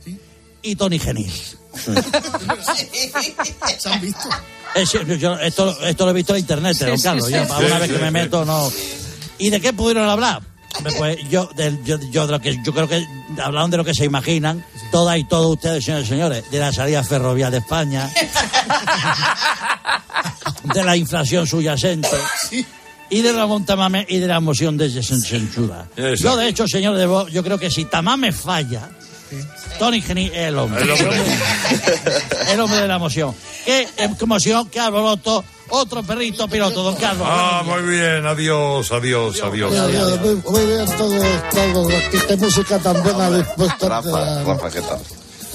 y 0.61 0.75
Tony 0.75 0.99
Genil. 0.99 1.31
¿Se 3.79 3.89
han 3.89 4.01
visto? 4.01 4.29
Es 4.75 4.91
decir, 4.91 5.17
yo- 5.17 5.39
esto, 5.39 5.75
esto 5.83 6.05
lo 6.05 6.11
he 6.11 6.13
visto 6.13 6.33
en 6.33 6.39
internet, 6.41 6.75
Sí, 6.77 6.85
don 6.85 6.99
Carlos. 7.01 7.27
sí, 7.27 7.33
sí. 7.33 7.39
Sí, 7.39 7.79
vez 7.79 7.91
que 7.91 7.97
me 7.97 8.11
meto, 8.11 8.45
no. 8.45 8.71
¿Y 9.37 9.49
de 9.49 9.59
qué 9.61 9.73
pudieron 9.73 10.07
hablar? 10.09 10.41
Pues 10.97 11.17
yo, 11.29 11.49
del- 11.55 11.83
yo, 11.83 11.97
yo 12.11 12.25
de 12.27 12.31
lo 12.33 12.39
que 12.39 12.57
yo 12.63 12.71
creo 12.73 12.87
que 12.87 13.03
hablaron 13.43 13.71
de 13.71 13.77
lo 13.77 13.83
que 13.85 13.93
se 13.95 14.05
imaginan, 14.05 14.63
todas 14.91 15.17
y 15.17 15.23
todos 15.23 15.55
ustedes, 15.55 15.83
señores 15.83 16.05
y 16.05 16.09
señores, 16.09 16.51
de 16.51 16.59
la 16.59 16.71
salida 16.71 17.03
ferroviaria 17.03 17.49
de 17.51 17.57
España, 17.57 18.09
de 20.63 20.83
la 20.83 20.95
inflación 20.95 21.47
subyacente 21.47 22.09
y 23.09 23.21
de 23.21 23.33
la 23.33 23.47
montamame 23.47 24.05
y 24.07 24.19
de 24.19 24.27
la 24.27 24.39
moción 24.39 24.77
de 24.77 24.89
censura. 25.01 25.87
Yo, 26.17 26.37
de 26.37 26.47
hecho, 26.47 26.67
señor 26.67 26.95
de 26.95 27.07
Bo, 27.07 27.27
yo 27.27 27.43
creo 27.43 27.57
que 27.57 27.71
si 27.71 27.85
Tamame 27.85 28.31
falla, 28.31 28.89
Tony 29.77 30.01
Geni 30.01 30.27
es 30.27 30.33
el 30.47 30.57
hombre. 30.57 30.81
El 30.83 30.91
hombre. 30.91 31.23
El 32.51 32.59
hombre 32.59 32.81
de 32.81 32.87
la 32.87 32.97
moción. 32.97 33.35
Qué 33.65 33.87
emoción, 34.19 34.69
qué 34.69 34.79
alboroto. 34.79 35.43
Otro 35.71 36.01
perrito 36.01 36.47
piloto, 36.47 36.81
don 36.81 36.95
Carlos. 36.95 37.27
Ah, 37.29 37.61
muy 37.63 37.83
bien. 37.83 38.25
Adiós, 38.25 38.91
adiós, 38.91 39.39
adiós. 39.43 39.71
Muy, 39.71 40.35
muy 40.35 40.65
bien, 40.65 40.85
todo, 40.97 41.19
todo. 41.51 41.87
¿Qué, 42.27 42.35
música 42.37 42.79
tan 42.79 43.03
buena 43.03 43.27
habéis 43.27 43.45
puesto? 43.55 43.87
Rafa, 43.87 44.43
Rafa, 44.43 44.71
¿qué 44.71 44.81
tal? 44.81 44.99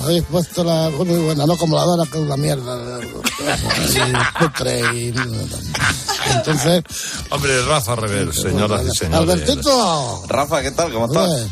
Habéis 0.02 0.22
puesto 0.24 0.62
la 0.62 0.90
muy 0.90 1.18
buena, 1.18 1.46
no 1.46 1.56
como 1.56 1.76
la 1.76 1.84
Dora, 1.84 2.04
que 2.10 2.18
es 2.18 2.24
una 2.24 2.36
mierda. 2.36 3.00
Y 3.00 4.38
putre 4.44 4.80
y- 4.94 5.14
Entonces, 6.36 6.82
Hombre, 7.30 7.62
Rafa 7.62 7.96
Rebel, 7.96 8.32
señoras 8.32 8.82
y 8.86 8.96
señores. 8.96 9.20
Albertito, 9.20 10.22
Rafa, 10.28 10.62
¿qué 10.62 10.70
tal? 10.70 10.92
¿Cómo 10.92 11.06
estás? 11.06 11.48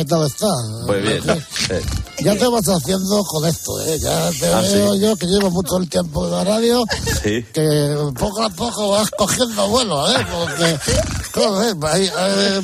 ¿Qué 0.00 0.04
tal 0.06 0.26
estás? 0.26 0.64
Muy 0.86 0.98
bien. 1.00 1.20
Ya 2.24 2.34
te 2.36 2.46
vas 2.48 2.66
haciendo 2.68 3.22
con 3.24 3.44
esto, 3.46 3.80
¿eh? 3.82 3.98
Ya 3.98 4.30
te 4.30 4.46
Ah, 4.52 4.60
veo 4.62 4.94
¿sí? 4.94 5.00
yo 5.00 5.16
que 5.16 5.26
llevo 5.26 5.50
mucho 5.50 5.76
el 5.76 5.88
tiempo 5.90 6.24
en 6.26 6.30
la 6.32 6.44
radio, 6.44 6.84
Sí. 7.22 7.44
que 7.52 7.96
poco 8.18 8.42
a 8.42 8.48
poco 8.50 8.90
vas 8.90 9.10
cogiendo 9.10 9.68
vuelo, 9.68 10.10
¿eh? 10.10 10.26
Porque, 10.30 10.78
joder, 11.34 11.76
ahí, 11.86 12.10
eh, 12.18 12.60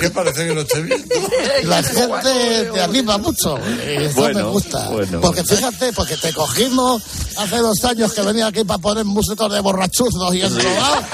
¿Qué 0.00 0.10
parece 0.10 0.46
que 0.46 0.54
lo 0.54 0.60
esté 0.62 0.82
viendo? 0.82 1.14
la 1.64 1.82
gente 1.82 2.70
te 2.72 2.80
anima 2.82 3.18
mucho. 3.18 3.58
Y 3.86 4.04
eso 4.04 4.20
Bueno, 4.20 4.38
me 4.40 4.44
gusta. 4.50 4.88
bueno. 4.90 5.20
porque 5.20 5.44
fíjate, 5.44 5.92
porque 5.92 6.16
te 6.16 6.32
cogimos 6.32 7.02
hace 7.36 7.56
dos 7.58 7.84
años 7.84 8.12
que 8.12 8.22
venía 8.22 8.46
aquí 8.48 8.64
para 8.64 8.78
poner 8.78 9.04
músicos 9.04 9.52
de 9.52 9.60
borrachuzos 9.60 10.34
y 10.34 10.42
enrobados. 10.42 11.04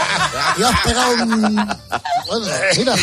y 0.59 0.63
has 0.63 0.81
pegado 0.83 1.13
un. 1.25 1.57
Bueno, 2.29 2.47
mira. 2.77 2.97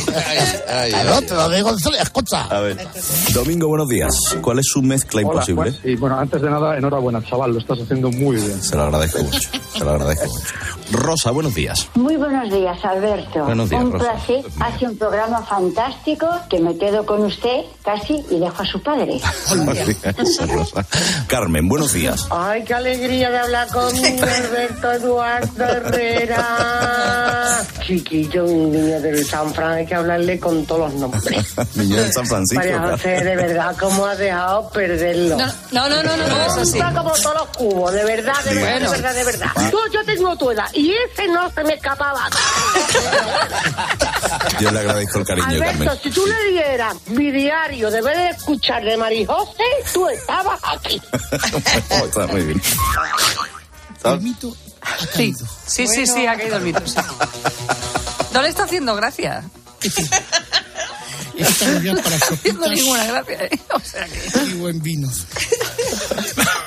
no, 1.03 1.21
te 1.21 1.33
lo 1.33 1.49
digo 1.49 1.69
en 1.71 1.79
serio, 1.79 1.99
escucha. 2.01 2.43
A 2.43 2.59
ver. 2.59 2.87
Domingo, 3.33 3.67
buenos 3.67 3.87
días. 3.89 4.13
¿Cuál 4.41 4.59
es 4.59 4.65
su 4.67 4.81
mezcla 4.81 5.21
Hola, 5.21 5.29
imposible? 5.31 5.71
Juan. 5.71 5.81
Y 5.83 5.95
bueno, 5.95 6.19
antes 6.19 6.41
de 6.41 6.49
nada, 6.49 6.77
enhorabuena, 6.77 7.23
chaval, 7.23 7.51
lo 7.53 7.59
estás 7.59 7.79
haciendo 7.81 8.09
muy 8.11 8.37
bien. 8.37 8.61
Se 8.61 8.75
lo 8.75 8.83
agradezco 8.83 9.23
mucho. 9.23 9.49
Se 9.77 9.83
lo 9.83 9.91
agradezco 9.91 10.27
mucho. 10.27 10.45
Rosa, 10.91 11.31
buenos 11.31 11.53
días. 11.53 11.87
Muy 11.95 12.15
buenos 12.15 12.49
días, 12.51 12.77
Alberto. 12.85 13.43
Buenos 13.43 13.69
días, 13.69 13.83
un 13.83 13.96
Rosa. 13.97 14.13
Hace 14.59 14.85
un 14.85 14.97
programa 14.97 15.41
fantástico 15.43 16.27
que 16.49 16.59
me 16.59 16.77
quedo 16.77 17.05
con 17.05 17.23
usted 17.23 17.61
casi 17.83 18.23
y 18.29 18.39
dejo 18.39 18.61
a 18.61 18.65
su 18.65 18.81
padre. 18.81 19.19
Rosa. 20.47 20.85
Carmen, 21.27 21.67
buenos 21.67 21.93
días. 21.93 22.27
Ay, 22.29 22.63
qué 22.63 22.73
alegría 22.73 23.29
de 23.29 23.37
hablar 23.37 23.67
con 23.69 23.95
Alberto 24.05 24.91
Eduardo 24.91 25.63
Herrera. 25.63 27.63
Chiquillo, 27.85 28.45
un 28.45 28.71
niño 28.71 28.99
del 29.01 29.25
San 29.25 29.53
Fran, 29.53 29.73
hay 29.73 29.85
que 29.85 29.95
hablarle 29.95 30.39
con 30.39 30.65
todos 30.65 30.91
los 30.91 30.99
nombres. 30.99 31.55
Niño 31.75 32.01
de 32.01 32.11
San 32.11 32.25
Francisco. 32.25 32.63
María. 32.63 32.79
José, 32.91 33.23
de 33.23 33.35
verdad, 33.35 33.75
¿cómo 33.79 34.05
has 34.05 34.17
dejado 34.17 34.69
perderlo? 34.69 35.37
No, 35.37 35.45
no, 35.71 35.89
no, 35.89 36.03
no, 36.03 36.17
no, 36.17 36.27
no, 36.27 36.45
eso 36.45 36.65
sí. 36.65 36.77
Está 36.77 36.93
como 36.93 37.11
todos 37.11 37.35
los 37.35 37.47
cubos, 37.57 37.93
de 37.93 38.03
verdad, 38.03 38.43
de 38.43 38.53
verdad, 38.55 38.79
de 38.79 38.89
verdad, 38.89 39.13
de 39.13 39.23
verdad. 39.23 39.47
Tú, 39.71 39.77
yo 39.93 40.03
tengo 40.05 40.35
tu 40.35 40.51
edad 40.51 40.65
y 40.73 40.91
ese 40.91 41.27
no 41.27 41.49
se 41.51 41.63
me 41.63 41.73
escapaba. 41.75 42.27
Yo 44.59 44.71
le 44.71 44.79
agradezco 44.79 45.19
el 45.19 45.25
cariño, 45.25 45.47
Carmen. 45.47 45.89
Alberto, 45.89 45.99
si 46.03 46.09
tú 46.11 46.25
le 46.25 46.51
dieras 46.51 46.95
mi 47.07 47.31
diario 47.31 47.91
de 47.91 48.01
de 48.01 48.29
escuchar 48.29 48.83
de 48.83 48.97
Marijose, 48.97 49.63
tú 49.93 50.07
estabas 50.07 50.59
aquí. 50.63 51.01
Oh, 51.91 52.05
está 52.05 52.27
muy 52.27 52.41
bien. 52.43 52.61
El 54.03 54.21
mito 54.21 54.55
Sí, 55.13 55.33
sí, 55.65 55.87
sí, 55.87 56.07
sí, 56.07 56.25
ha 56.25 56.37
caído 56.37 56.57
el 56.57 56.63
mito. 56.63 56.81
sí. 56.85 56.95
No 58.33 58.41
le 58.43 58.49
está 58.49 58.63
haciendo 58.65 58.95
gracia. 58.95 59.43
está 61.35 61.65
muy 61.65 61.79
bien 61.79 61.95
para 61.97 62.09
No 62.09 62.15
está 62.15 62.33
haciendo 62.35 62.63
sopitas 62.65 62.69
ninguna 62.69 63.05
gracia. 63.05 63.43
¿eh? 63.45 63.59
O 63.73 63.79
sea 63.79 64.05
que... 64.05 64.43
y 64.43 64.53
buen 64.53 64.81
vino. 64.81 65.09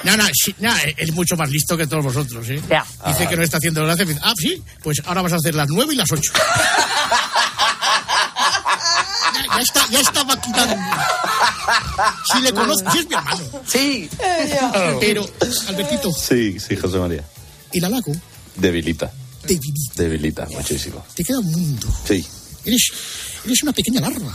No, 0.03 0.17
no, 0.17 0.25
sí, 0.33 0.55
no, 0.59 0.73
es 0.97 1.13
mucho 1.13 1.37
más 1.37 1.51
listo 1.51 1.77
que 1.77 1.87
todos 1.87 2.05
vosotros, 2.05 2.49
¿eh? 2.49 2.61
Ya. 2.69 2.85
Dice 3.07 3.29
que 3.29 3.37
no 3.37 3.43
está 3.43 3.59
haciendo 3.59 3.85
gracia. 3.85 4.07
Ah, 4.23 4.33
sí, 4.37 4.63
pues 4.83 5.01
ahora 5.05 5.23
vas 5.23 5.35
a 5.35 5.37
hacer 5.37 5.55
las 5.55 5.69
nueve 5.69 5.95
y 5.95 5.97
las 5.97 6.11
ocho. 6.11 6.33
Ya, 9.55 9.61
está, 9.61 9.87
ya 9.91 10.01
está 10.01 10.25
maquinando. 10.25 10.77
Si 12.33 12.41
le 12.43 12.53
conozco, 12.53 12.91
si 12.93 12.99
es 12.99 13.09
mi 13.09 13.15
hermano. 13.15 13.41
Sí. 13.67 14.09
Pero, 15.01 15.29
Albertito, 15.69 16.13
Sí, 16.13 16.59
sí, 16.61 16.77
José 16.77 16.99
María. 16.99 17.25
el 17.73 17.85
halago 17.85 18.13
Debilita. 18.57 19.11
debilita. 19.45 19.93
Debilita 20.03 20.47
muchísimo. 20.51 21.05
Te 21.15 21.25
queda 21.25 21.39
un 21.41 21.51
mundo. 21.51 21.89
Sí. 22.07 22.25
Eres, 22.65 22.89
eres 23.45 23.63
una 23.63 23.73
pequeña 23.73 24.01
larva. 24.03 24.35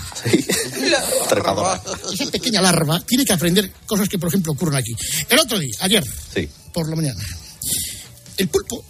Trepadora. 1.30 1.82
Esa 2.12 2.26
pequeña 2.32 2.62
larva 2.62 3.00
tiene 3.02 3.24
que 3.26 3.34
aprender 3.34 3.72
cosas 3.86 4.10
que, 4.10 4.18
por 4.18 4.30
ejemplo, 4.30 4.52
ocurren 4.54 4.78
aquí. 4.78 4.94
El 5.30 5.40
otro 5.40 5.60
día, 5.60 5.72
ayer, 5.82 6.04
Sí. 6.34 6.50
por 6.74 6.90
la 6.90 6.96
mañana, 6.96 7.24
el 8.38 8.48
pulpo, 8.48 8.84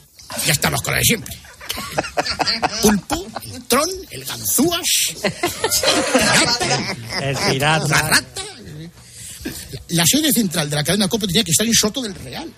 ya 0.46 0.54
estamos 0.54 0.82
con 0.82 0.94
la 0.94 1.00
de 1.00 1.06
siempre. 1.06 1.38
Pulpo, 2.82 3.28
el 3.54 3.64
tron, 3.66 3.90
el 4.12 4.24
ganzúas, 4.26 4.82
El 7.22 7.34
la 7.34 7.50
pirata. 7.52 8.02
rata. 8.10 8.42
La 9.90 10.04
sede 10.08 10.32
central 10.32 10.68
de 10.70 10.76
la 10.78 10.84
cadena 10.84 11.08
Copo 11.08 11.28
tenía 11.28 11.44
que 11.44 11.52
estar 11.52 11.66
en 11.68 11.74
Soto 11.74 12.02
del 12.02 12.16
Real. 12.16 12.52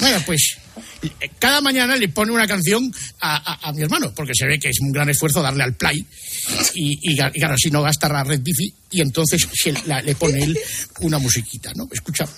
Bueno, 0.00 0.22
pues 0.26 0.56
cada 1.38 1.60
mañana 1.62 1.96
le 1.96 2.08
pone 2.10 2.30
una 2.32 2.46
canción 2.46 2.92
a, 3.20 3.36
a- 3.36 3.68
a 3.68 3.72
mi 3.72 3.82
hermano, 3.82 4.12
porque 4.14 4.32
se 4.34 4.46
ve 4.46 4.58
que 4.58 4.68
es 4.68 4.78
un 4.80 4.92
gran 4.92 5.08
esfuerzo 5.08 5.40
darle 5.40 5.64
al 5.64 5.74
play 5.74 5.96
y, 6.74 6.98
y, 7.12 7.16
ga- 7.16 7.30
y 7.34 7.38
claro, 7.40 7.56
si 7.56 7.70
no 7.70 7.80
gasta 7.82 8.08
la 8.10 8.22
red 8.24 8.40
bici 8.42 8.74
y 8.90 9.00
entonces 9.00 9.46
se 9.54 9.72
la- 9.86 10.02
le 10.02 10.14
pone 10.14 10.42
él 10.42 10.58
una 11.00 11.18
musiquita, 11.18 11.72
¿no? 11.74 11.88
Escuchamos. 11.90 12.34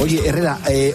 Oye, 0.00 0.26
Herrera, 0.26 0.60
eh, 0.68 0.94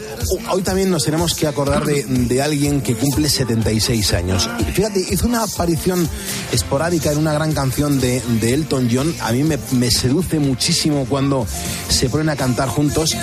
hoy 0.50 0.62
también 0.64 0.90
nos 0.90 1.04
tenemos 1.04 1.36
que 1.36 1.48
acordar 1.48 1.86
de, 1.86 2.04
de 2.04 2.42
alguien 2.42 2.82
que 2.82 2.96
cumple 2.96 3.30
76 3.30 4.14
años. 4.14 4.50
Fíjate, 4.74 5.00
hizo 5.00 5.28
una 5.28 5.44
aparición 5.44 6.10
esporádica 6.52 7.12
en 7.12 7.20
una 7.20 7.34
gran 7.34 7.54
canción 7.54 8.00
de, 8.02 8.22
de 8.42 8.54
Elton 8.54 8.90
John. 8.92 9.14
A 9.22 9.32
mí 9.32 9.44
me, 9.44 9.58
me 9.72 9.92
seduce 9.92 10.40
muchísimo 10.40 11.06
cuando 11.08 11.46
se 11.90 12.10
ponen 12.10 12.30
a 12.30 12.36
cantar 12.36 12.70
juntos. 12.70 13.16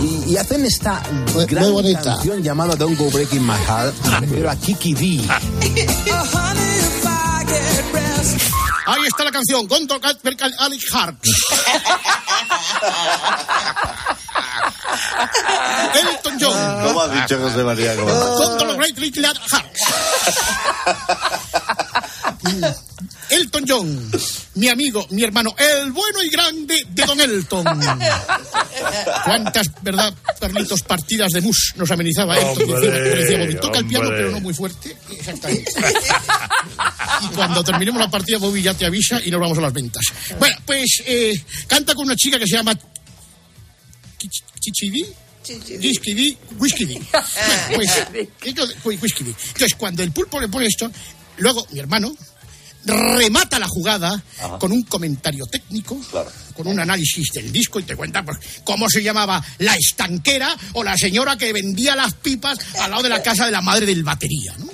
Y, 0.00 0.32
y 0.32 0.36
hacen 0.36 0.64
esta 0.64 1.02
gran 1.48 1.72
bonita. 1.72 2.02
canción 2.02 2.42
llamada 2.42 2.76
Don't 2.76 2.98
Go 2.98 3.10
Breaking 3.10 3.44
My 3.44 3.56
Heart. 3.66 3.94
Pero 4.30 4.50
a 4.50 4.56
Kiki 4.56 4.94
D. 4.94 5.20
Ahí 8.84 9.06
está 9.06 9.24
la 9.24 9.30
canción, 9.30 9.66
Gonto 9.68 9.98
Alex 10.58 10.84
Harks. 10.92 11.30
Elton 15.94 16.38
John. 16.40 16.86
¿Cómo 16.86 17.02
ha 17.02 17.08
dicho 17.08 17.38
José 17.38 17.64
María? 17.64 17.94
Gonto 17.94 18.76
Great 18.76 18.98
Little. 18.98 19.28
Elton 23.30 23.64
John, 23.66 24.10
mi 24.56 24.68
amigo, 24.68 25.06
mi 25.10 25.24
hermano, 25.24 25.54
el 25.56 25.90
bueno 25.90 26.22
y 26.22 26.28
grande 26.28 26.86
de 26.90 27.06
Don 27.06 27.18
Elton. 27.18 27.64
¿Cuántas, 29.24 29.68
verdad, 29.80 30.12
perlitos 30.38 30.82
partidas 30.82 31.32
de 31.32 31.40
mus 31.40 31.72
nos 31.76 31.90
amenizaba 31.90 32.36
Elton? 32.36 32.70
Hombre, 32.70 33.54
toca 33.54 33.78
el 33.78 33.86
piano, 33.86 34.10
pero 34.10 34.32
no 34.32 34.40
muy 34.40 34.52
fuerte. 34.52 34.94
Exactamente. 35.10 35.72
Y 37.22 37.26
cuando 37.34 37.64
terminemos 37.64 38.00
la 38.00 38.10
partida, 38.10 38.36
Bobby 38.36 38.60
ya 38.60 38.74
te 38.74 38.84
avisa 38.84 39.18
y 39.24 39.30
nos 39.30 39.40
vamos 39.40 39.56
a 39.56 39.62
las 39.62 39.72
ventas. 39.72 40.04
Bueno, 40.38 40.56
pues 40.66 41.02
eh, 41.06 41.42
canta 41.66 41.94
con 41.94 42.04
una 42.04 42.16
chica 42.16 42.38
que 42.38 42.46
se 42.46 42.56
llama 42.56 42.76
Chich- 44.28 44.44
Chichidi. 44.60 45.06
Whisky 46.58 46.84
pues, 47.74 47.90
entonces, 48.44 48.76
Whisky 48.84 49.24
Dee. 49.24 49.34
Entonces, 49.48 49.74
cuando 49.76 50.02
el 50.02 50.12
pulpo 50.12 50.40
le 50.40 50.48
pone 50.48 50.66
esto, 50.66 50.90
luego 51.38 51.66
mi 51.72 51.80
hermano 51.80 52.14
remata 52.84 53.58
la 53.58 53.66
jugada 53.68 54.22
con 54.58 54.72
un 54.72 54.82
comentario 54.84 55.46
técnico, 55.46 56.00
con 56.54 56.66
un 56.66 56.78
análisis 56.80 57.28
del 57.32 57.50
disco 57.52 57.78
y 57.80 57.84
te 57.84 57.94
cuenta 57.96 58.24
pues, 58.24 58.38
cómo 58.64 58.88
se 58.88 59.02
llamaba 59.02 59.44
la 59.58 59.74
estanquera 59.74 60.56
o 60.74 60.82
la 60.84 60.96
señora 60.96 61.36
que 61.36 61.52
vendía 61.52 61.94
las 61.96 62.14
pipas 62.14 62.58
al 62.80 62.90
lado 62.90 63.02
de 63.04 63.08
la 63.08 63.22
casa 63.22 63.44
de 63.46 63.52
la 63.52 63.62
madre 63.62 63.86
del 63.86 64.02
batería, 64.04 64.54
¿no? 64.58 64.68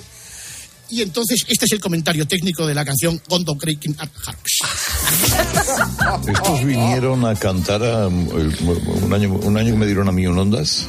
Y 0.91 1.03
entonces, 1.03 1.45
este 1.47 1.65
es 1.65 1.71
el 1.73 1.79
comentario 1.79 2.27
técnico 2.27 2.65
de 2.65 2.73
la 2.73 2.83
canción 2.83 3.21
Gondo 3.27 3.53
Breaking 3.55 3.95
at 3.99 4.09
Hearts. 4.25 4.57
Estos 6.27 6.63
vinieron 6.65 7.25
a 7.25 7.35
cantar 7.35 7.81
a- 7.83 8.05
el- 8.07 8.55
un, 9.03 9.13
año, 9.13 9.33
un 9.33 9.57
año 9.57 9.73
que 9.73 9.79
me 9.79 9.85
dieron 9.85 10.07
a 10.07 10.11
mí 10.11 10.25
un 10.27 10.37
Ondas. 10.37 10.87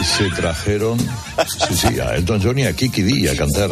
Y 0.00 0.04
se 0.04 0.28
trajeron, 0.30 0.98
sí, 0.98 1.74
sí, 1.76 2.00
a 2.00 2.14
Elton 2.16 2.40
John 2.42 2.58
y 2.58 2.64
a 2.64 2.72
Kiki 2.74 3.02
Dee 3.02 3.28
a 3.28 3.36
cantar. 3.36 3.70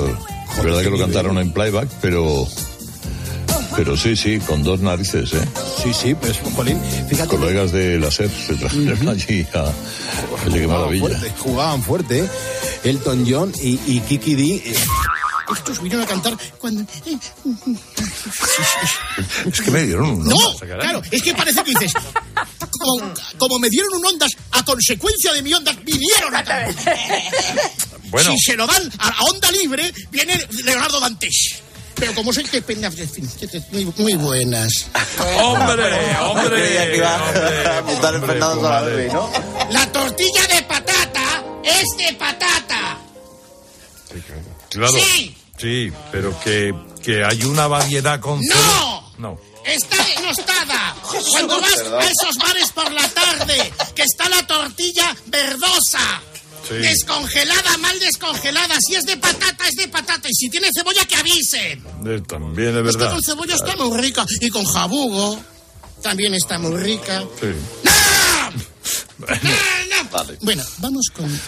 Es 0.56 0.64
verdad 0.64 0.82
que 0.82 0.90
lo 0.90 0.98
cantaron 0.98 1.38
en 1.38 1.52
playback, 1.52 1.88
pero. 2.00 2.46
Pero 3.76 3.96
sí, 3.96 4.16
sí, 4.16 4.38
con 4.40 4.62
dos 4.64 4.80
narices, 4.80 5.32
¿eh? 5.32 5.40
Sí, 5.82 5.92
sí, 5.94 6.14
pues, 6.14 6.38
Jolín, 6.56 6.78
fíjate. 7.08 7.36
Colegas 7.36 7.70
de 7.72 7.98
la 8.00 8.10
SER 8.10 8.28
se 8.28 8.54
trajeron 8.54 9.08
allí 9.08 9.46
a. 9.54 9.70
Oye, 10.46 10.60
qué 10.60 10.66
maravilla. 10.66 11.06
Fuerte, 11.08 11.32
jugaban 11.38 11.82
fuerte. 11.82 12.18
¿eh? 12.20 12.28
Elton 12.84 13.24
John 13.28 13.52
y, 13.62 13.78
y 13.86 14.00
Kiki 14.00 14.34
Dee. 14.34 14.74
Estos 15.54 15.80
vinieron 15.82 16.04
a 16.04 16.06
cantar 16.06 16.36
cuando... 16.58 16.84
Es 19.46 19.60
que 19.60 19.70
me 19.70 19.82
dieron 19.82 20.10
un 20.10 20.24
No, 20.24 20.36
Ondas, 20.36 20.60
claro, 20.60 21.02
es 21.10 21.22
que 21.22 21.34
parece 21.34 21.62
que 21.64 21.70
dices, 21.70 21.92
como, 22.70 23.12
como 23.38 23.58
me 23.58 23.68
dieron 23.68 23.94
un 23.94 24.06
ondas, 24.06 24.30
a 24.52 24.64
consecuencia 24.64 25.32
de 25.32 25.42
mi 25.42 25.52
ondas, 25.52 25.76
vinieron 25.84 26.34
a 26.34 26.44
cantar. 26.44 26.74
Bueno. 28.10 28.32
Si 28.32 28.50
se 28.50 28.56
lo 28.56 28.66
dan 28.66 28.90
a 28.98 29.22
onda 29.30 29.50
libre, 29.52 29.92
viene 30.10 30.46
Leonardo 30.64 30.98
Dantes. 31.00 31.62
Pero 31.94 32.14
como 32.14 32.32
soy 32.32 32.44
que 32.44 32.62
muy, 33.72 33.84
muy 33.98 34.14
buenas. 34.14 34.86
¡Hombre, 35.38 36.16
hombre! 36.20 36.98
La 39.70 39.92
tortilla 39.92 40.46
de 40.46 40.62
patata 40.62 41.44
es 41.62 41.84
de 41.98 42.14
patata. 42.14 42.98
Claro. 44.70 44.92
Sí. 44.92 45.36
Sí, 45.60 45.92
pero 46.10 46.38
que, 46.40 46.74
que 47.02 47.22
hay 47.24 47.42
una 47.44 47.66
variedad 47.66 48.18
con... 48.20 48.40
¡No! 48.40 49.12
No. 49.18 49.38
Está 49.64 49.96
denostada. 50.16 50.96
Cuando 51.30 51.60
vas 51.60 51.78
a 51.78 52.00
esos 52.04 52.36
bares 52.38 52.70
por 52.72 52.90
la 52.90 53.06
tarde, 53.08 53.70
que 53.94 54.02
está 54.02 54.28
la 54.30 54.46
tortilla 54.46 55.14
verdosa. 55.26 56.22
Sí. 56.66 56.74
Descongelada, 56.76 57.76
mal 57.78 57.98
descongelada. 57.98 58.76
Si 58.86 58.94
es 58.94 59.04
de 59.04 59.16
patata, 59.18 59.66
es 59.68 59.74
de 59.74 59.88
patata. 59.88 60.28
Y 60.28 60.34
si 60.34 60.48
tiene 60.48 60.68
cebolla, 60.74 61.04
que 61.06 61.16
avisen. 61.16 61.84
Eh, 62.06 62.22
También 62.26 62.70
es 62.78 62.86
Esta 62.86 62.98
verdad. 62.98 63.10
con 63.12 63.22
cebolla 63.22 63.54
está 63.54 63.76
muy 63.76 63.98
rica. 64.00 64.24
Y 64.40 64.48
con 64.48 64.64
jabugo 64.64 65.38
también 66.02 66.32
está 66.34 66.58
muy 66.58 66.76
rica. 66.80 67.22
Sí. 67.40 67.52
Bueno, 70.40 70.64
vamos 70.78 71.06
con... 71.14 71.26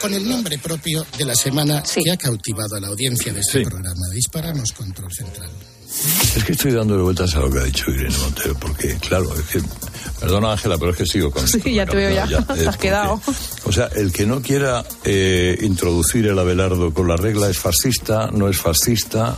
con 0.00 0.14
el 0.14 0.28
nombre 0.28 0.58
propio 0.58 1.04
de 1.16 1.24
la 1.24 1.34
semana 1.34 1.82
que 1.82 2.10
ha 2.10 2.16
cautivado 2.16 2.76
a 2.76 2.80
la 2.80 2.88
audiencia 2.88 3.32
de 3.32 3.40
este 3.40 3.62
programa. 3.62 4.06
Disparamos 4.12 4.72
control 4.72 5.12
central. 5.12 5.50
Es 6.36 6.44
que 6.44 6.52
estoy 6.52 6.72
dándole 6.72 7.02
vueltas 7.02 7.34
a 7.34 7.40
lo 7.40 7.50
que 7.50 7.58
ha 7.58 7.64
dicho 7.64 7.90
Irene 7.90 8.16
Montero, 8.18 8.54
porque, 8.60 8.94
claro, 8.96 9.34
es 9.34 9.46
que. 9.46 9.62
Perdona, 10.20 10.52
Ángela, 10.52 10.76
pero 10.78 10.90
es 10.90 10.96
que 10.96 11.06
sigo 11.06 11.30
con 11.30 11.44
esto. 11.44 11.58
Sí, 11.62 11.74
ya 11.74 11.86
te 11.86 11.96
veo 11.96 12.10
ya. 12.10 12.26
Ya, 12.26 12.42
Te 12.42 12.68
has 12.68 12.76
quedado. 12.76 13.20
O 13.64 13.72
sea, 13.72 13.86
el 13.96 14.12
que 14.12 14.26
no 14.26 14.42
quiera 14.42 14.84
eh, 15.04 15.56
introducir 15.62 16.26
el 16.26 16.38
Abelardo 16.38 16.92
con 16.92 17.08
la 17.08 17.16
regla 17.16 17.48
es 17.48 17.58
fascista, 17.58 18.30
no 18.32 18.48
es 18.48 18.58
fascista. 18.58 19.36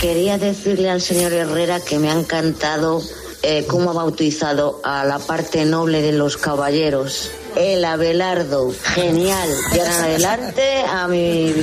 Quería 0.00 0.38
decirle 0.38 0.90
al 0.90 1.00
señor 1.00 1.32
Herrera 1.32 1.80
que 1.80 1.98
me 1.98 2.10
ha 2.10 2.18
encantado 2.18 3.02
eh, 3.48 3.64
cómo 3.64 3.90
ha 3.90 3.94
bautizado 3.94 4.80
a 4.82 5.04
la 5.04 5.20
parte 5.20 5.64
noble 5.64 6.02
de 6.02 6.10
los 6.10 6.36
caballeros. 6.36 7.30
El 7.54 7.84
Abelardo, 7.84 8.74
genial. 8.82 9.48
Y 9.72 9.78
ahora 9.78 9.98
en 9.98 10.04
adelante 10.04 10.78
a 10.84 11.06
mi 11.06 11.54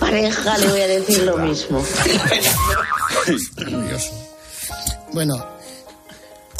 pareja 0.00 0.58
le 0.58 0.68
voy 0.68 0.80
a 0.80 0.86
decir 0.88 1.22
lo 1.22 1.36
mismo. 1.36 1.84
Maravilloso. 3.56 4.10
Bueno, 5.12 5.46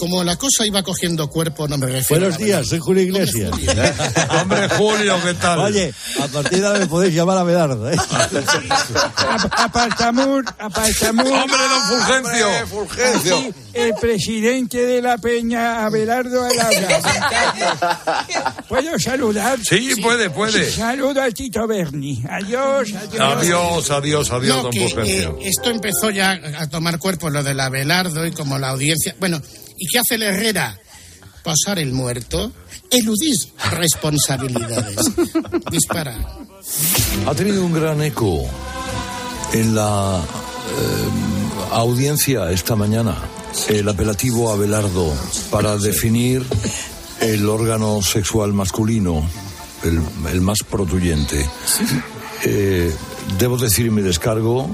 como 0.01 0.25
la 0.25 0.37
cosa 0.37 0.65
iba 0.65 0.83
cogiendo 0.83 1.29
cuerpo, 1.29 1.69
no 1.69 1.77
me 1.77 1.87
refiero 1.87 2.23
Buenos 2.23 2.39
días, 2.39 2.67
soy 2.69 2.79
Julio 2.79 3.03
Iglesias. 3.03 3.51
Hombre, 4.41 4.67
Julio, 4.71 5.19
¿qué 5.23 5.35
tal? 5.35 5.59
Oye, 5.59 5.93
a 6.19 6.27
partir 6.29 6.61
de 6.61 6.67
ahora 6.67 6.79
me 6.79 6.87
podéis 6.87 7.15
llamar 7.15 7.37
a 7.37 7.43
Belardo, 7.43 7.91
¿eh? 7.91 7.97
Apartamur, 9.59 10.43
apartamur. 10.59 11.27
¡Hombre, 11.31 11.59
don 11.69 11.83
Fulgencio! 12.01 12.67
Fulgencio! 12.67 13.37
Aquí, 13.37 13.53
el 13.75 13.95
presidente 14.01 14.79
de 14.87 15.03
la 15.03 15.19
Peña, 15.19 15.85
Abelardo 15.85 16.45
Alabra. 16.47 16.99
¿Puedo 18.69 18.99
saludar? 18.99 19.59
Sí, 19.63 19.97
puede, 20.03 20.31
puede. 20.31 20.71
Saludo 20.71 21.23
a 21.23 21.31
Tito 21.31 21.67
Berni. 21.67 22.25
Adiós, 22.29 22.89
adiós. 22.95 23.21
Adiós, 23.21 23.91
adiós, 23.91 24.31
adiós, 24.31 24.57
No, 24.57 24.63
don 24.63 24.73
que, 24.73 24.89
Fulgencio. 24.89 25.37
eh, 25.41 25.49
esto 25.49 25.69
empezó 25.69 26.09
ya 26.11 26.41
a 26.59 26.67
tomar 26.69 26.99
cuerpo 26.99 27.29
lo 27.29 27.43
del 27.43 27.61
Abelardo 27.61 28.27
y 28.27 28.33
como 28.33 28.59
la 28.59 28.71
audiencia. 28.71 29.15
Bueno, 29.21 29.43
¿y 29.81 29.87
qué 29.87 29.99
hace 29.99 30.15
el 30.15 30.23
Herrera? 30.23 30.79
Pasar 31.43 31.79
el 31.79 31.93
muerto, 31.93 32.53
eludir 32.91 33.35
responsabilidades. 33.73 34.97
Dispara. 35.71 36.17
Ha 37.27 37.35
tenido 37.35 37.65
un 37.65 37.73
gran 37.73 38.03
eco 38.03 38.45
en 39.55 39.75
la 39.75 40.21
eh, 40.21 41.73
audiencia 41.73 42.51
esta 42.51 42.77
mañana 42.77 43.17
el 43.69 43.89
apelativo 43.89 44.53
Abelardo 44.53 45.13
para 45.51 45.77
definir 45.77 46.45
el 47.21 47.49
órgano 47.49 48.03
sexual 48.03 48.53
masculino, 48.53 49.29
el, 49.83 50.01
el 50.31 50.41
más 50.41 50.59
protuyente. 50.63 51.49
Eh, 52.45 52.95
debo 53.39 53.59
decir 53.59 53.87
y 53.87 53.91
me 53.91 54.03
descargo 54.03 54.71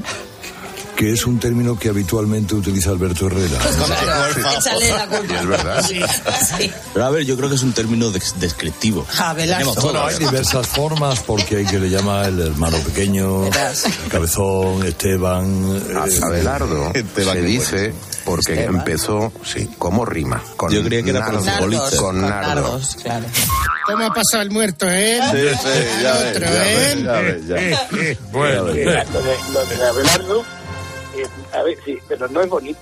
que 0.97 1.13
es 1.13 1.27
un 1.27 1.39
término 1.39 1.79
que 1.79 1.91
habitualmente 1.91 2.55
utiliza 2.55 2.91
Alberto 2.91 3.27
Herrera. 3.27 3.59
Échale 4.59 4.91
la 4.93 5.07
culpa. 5.07 5.33
Y 5.33 5.37
es 5.37 5.47
verdad. 5.47 5.85
Sí, 5.87 6.01
sí. 6.59 6.73
Pero 6.95 7.05
a 7.05 7.11
ver, 7.11 7.25
yo 7.25 7.37
creo 7.37 7.49
que 7.49 7.55
es 7.57 7.63
un 7.63 7.73
término 7.73 8.11
des- 8.11 8.35
descriptivo. 8.41 9.07
Tenemos. 9.37 9.77
Bueno, 9.77 10.05
hay 10.07 10.17
diversas 10.17 10.67
formas 10.67 11.21
porque 11.21 11.57
hay 11.57 11.67
que 11.67 11.79
le 11.79 11.91
llama 11.91 12.27
el 12.27 12.41
hermano 12.41 12.79
pequeño, 12.79 13.47
el 13.47 13.53
cabezón, 14.11 14.85
Esteban. 14.87 15.83
eh, 15.91 16.21
Abelardo 16.23 16.93
se 17.15 17.43
dice 17.43 17.93
porque 18.25 18.65
empezó, 18.65 19.33
sí, 19.45 19.69
como 19.79 20.05
rima. 20.05 20.43
Con 20.57 20.73
Yo 20.73 20.83
creía 20.83 21.03
que 21.03 21.11
era 21.11 21.25
por 21.27 21.35
los 21.35 21.45
nardo, 21.45 21.59
futbolistas. 21.65 22.01
Con 22.01 22.21
nardo. 22.23 22.63
Nardos, 22.63 22.97
claro. 23.03 23.25
¿Cómo 23.87 24.05
ha 24.05 24.13
pasado 24.15 24.43
el 24.43 24.51
muerto, 24.51 24.87
eh? 24.91 25.21
Sí, 25.31 25.59
sí, 25.63 26.03
ya 26.03 26.13
ves, 26.15 26.37
¿eh? 26.37 26.41
ves, 26.41 27.05
ya 27.05 27.13
ves, 27.21 27.47
ya. 27.47 28.17
Bueno, 28.33 28.65
Lo 28.65 28.73
de, 28.75 28.85
lo 29.53 29.65
de 29.67 29.87
Abelardo, 29.89 30.45
eh, 31.23 31.29
a 31.55 31.63
ver, 31.63 31.79
sí, 31.85 31.99
pero 32.09 32.29
no 32.29 32.41
es 32.43 32.49
bonito. 32.49 32.79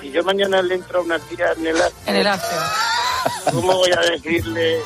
Si 0.00 0.10
yo 0.12 0.22
mañana 0.22 0.62
le 0.62 0.76
entro 0.76 1.00
a 1.00 1.02
una 1.02 1.18
tía 1.18 1.52
en 1.56 1.66
el 1.66 1.76
acto, 1.82 1.96
En 2.06 2.16
el 2.16 2.26
after. 2.26 2.58
¿cómo 3.52 3.74
voy 3.78 3.90
a 3.90 4.00
decirle? 4.10 4.78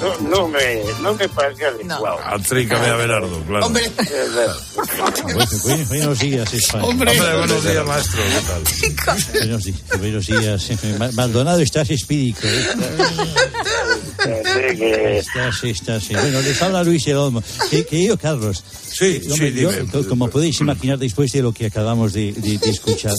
No, 0.00 0.14
no 0.28 0.48
me, 0.48 0.82
no 1.00 1.14
me 1.14 1.26
parece 1.30 1.64
adecuado. 1.64 2.18
Atrícame 2.22 2.86
Abelardo, 2.88 3.42
claro. 3.46 3.64
Hombre, 3.66 3.90
Bueno, 3.96 5.46
bueno, 5.64 5.84
buenos 5.88 6.18
días, 6.18 6.52
España. 6.52 6.84
Hombre, 6.84 7.10
Hombre, 7.18 7.36
buenos 7.38 7.64
días, 7.64 7.86
maestro. 7.86 8.20
¿Qué 8.22 8.90
tal? 8.90 9.16
Buenos 9.40 9.64
días, 9.64 9.80
buenos 9.98 10.26
días. 10.26 10.98
Ma- 10.98 11.10
Maldonado, 11.12 11.60
estás 11.60 11.88
espíritu. 11.90 12.46
¿eh? 12.46 12.66
Pensé 14.26 14.76
que- 14.76 15.18
Estás, 15.18 15.64
estás. 15.64 16.08
Bueno, 16.10 16.40
les 16.42 16.60
habla 16.62 16.82
Luis 16.84 17.06
El 17.06 17.16
Olmo. 17.16 17.42
Que- 17.70 17.84
Querido 17.86 18.16
Carlos. 18.18 18.62
Sí, 18.88 19.20
hombre, 19.30 19.52
sí, 19.52 19.60
yo, 19.92 20.08
como 20.08 20.28
podéis 20.30 20.60
imaginar, 20.60 20.98
después 20.98 21.30
de 21.32 21.42
lo 21.42 21.52
que 21.52 21.66
acabamos 21.66 22.12
de, 22.12 22.32
de- 22.32 22.58
de 22.58 22.70
escuchar, 22.70 23.12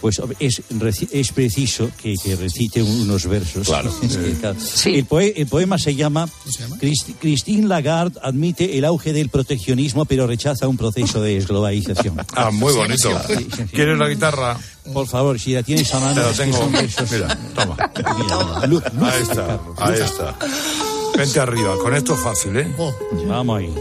Pues 0.00 0.20
es, 0.38 0.62
reci- 0.70 1.08
es 1.12 1.32
preciso 1.32 1.90
que, 2.00 2.14
que 2.22 2.36
recite 2.36 2.82
unos 2.82 3.26
versos. 3.26 3.66
Claro. 3.66 3.92
El, 4.86 5.06
poe- 5.06 5.32
el 5.36 5.46
poema 5.46 5.78
se 5.78 5.94
llama, 5.94 6.28
Christ- 6.80 7.14
Christine 7.20 7.66
Lagarde 7.66 8.18
admite 8.22 8.78
el 8.78 8.84
auge 8.84 9.12
del 9.12 9.28
proteccionismo 9.28 10.04
pero 10.04 10.26
rechaza 10.26 10.68
un 10.68 10.76
proceso 10.76 11.20
de 11.20 11.34
desglobalización. 11.34 12.16
Ah, 12.34 12.50
muy 12.50 12.72
bonito. 12.72 13.10
¿Quieres 13.72 13.98
la 13.98 14.08
guitarra? 14.08 14.58
Por 14.92 15.06
favor, 15.06 15.38
si 15.38 15.52
la 15.52 15.62
tienes 15.62 15.92
a 15.92 16.00
mano. 16.00 16.14
Te 16.14 16.26
la 16.28 16.32
tengo. 16.32 16.70
Mira, 17.10 17.38
toma. 17.54 17.76
Luz, 18.66 18.82
luz, 18.94 19.08
Ahí 19.08 19.22
está, 19.22 19.60
ahí 19.78 19.92
luz. 19.98 20.00
está. 20.00 20.36
Vente 21.16 21.40
arriba, 21.40 21.76
con 21.78 21.94
esto 21.94 22.14
es 22.14 22.20
fácil, 22.20 22.56
¿eh? 22.56 22.74
Vamos 23.26 23.58
ahí. 23.58 23.74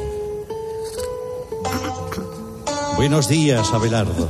Buenos 2.95 3.27
días, 3.29 3.71
Abelardo. 3.73 4.27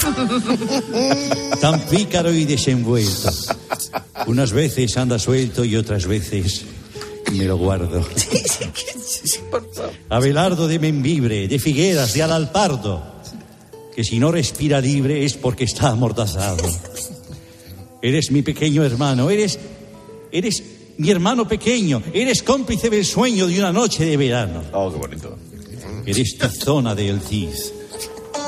Tan 1.60 1.80
pícaro 1.88 2.32
y 2.32 2.44
desenvuelto. 2.44 3.30
Unas 4.26 4.52
veces 4.52 4.96
anda 4.96 5.18
suelto 5.18 5.64
y 5.64 5.76
otras 5.76 6.06
veces 6.06 6.64
me 7.32 7.44
lo 7.44 7.56
guardo. 7.56 8.04
Abelardo 10.08 10.68
de 10.68 10.78
Membibre, 10.78 11.48
de 11.48 11.58
Figueras, 11.58 12.14
de 12.14 12.22
Alalpardo, 12.22 13.02
que 13.94 14.04
si 14.04 14.18
no 14.18 14.32
respira 14.32 14.80
libre 14.80 15.24
es 15.24 15.34
porque 15.34 15.64
está 15.64 15.90
amordazado. 15.90 16.64
Eres 18.02 18.30
mi 18.30 18.42
pequeño 18.42 18.84
hermano, 18.84 19.30
eres, 19.30 19.58
eres 20.32 20.62
mi 20.96 21.10
hermano 21.10 21.46
pequeño, 21.46 22.02
eres 22.12 22.42
cómplice 22.42 22.90
del 22.90 23.04
sueño 23.04 23.46
de 23.46 23.58
una 23.58 23.72
noche 23.72 24.04
de 24.04 24.16
verano. 24.16 24.62
Oh, 24.72 24.90
qué 24.90 24.98
bonito. 24.98 25.38
Eres 26.06 26.38
tizona 26.38 26.94
de 26.94 27.08
Eltiz, 27.08 27.72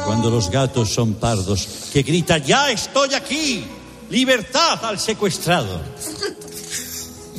cuando 0.04 0.30
los 0.30 0.50
gatos 0.50 0.90
son 0.90 1.14
pardos, 1.14 1.90
que 1.92 2.02
grita, 2.02 2.38
ya 2.38 2.70
estoy 2.70 3.14
aquí, 3.14 3.64
libertad 4.10 4.84
al 4.84 4.98
secuestrado. 4.98 5.80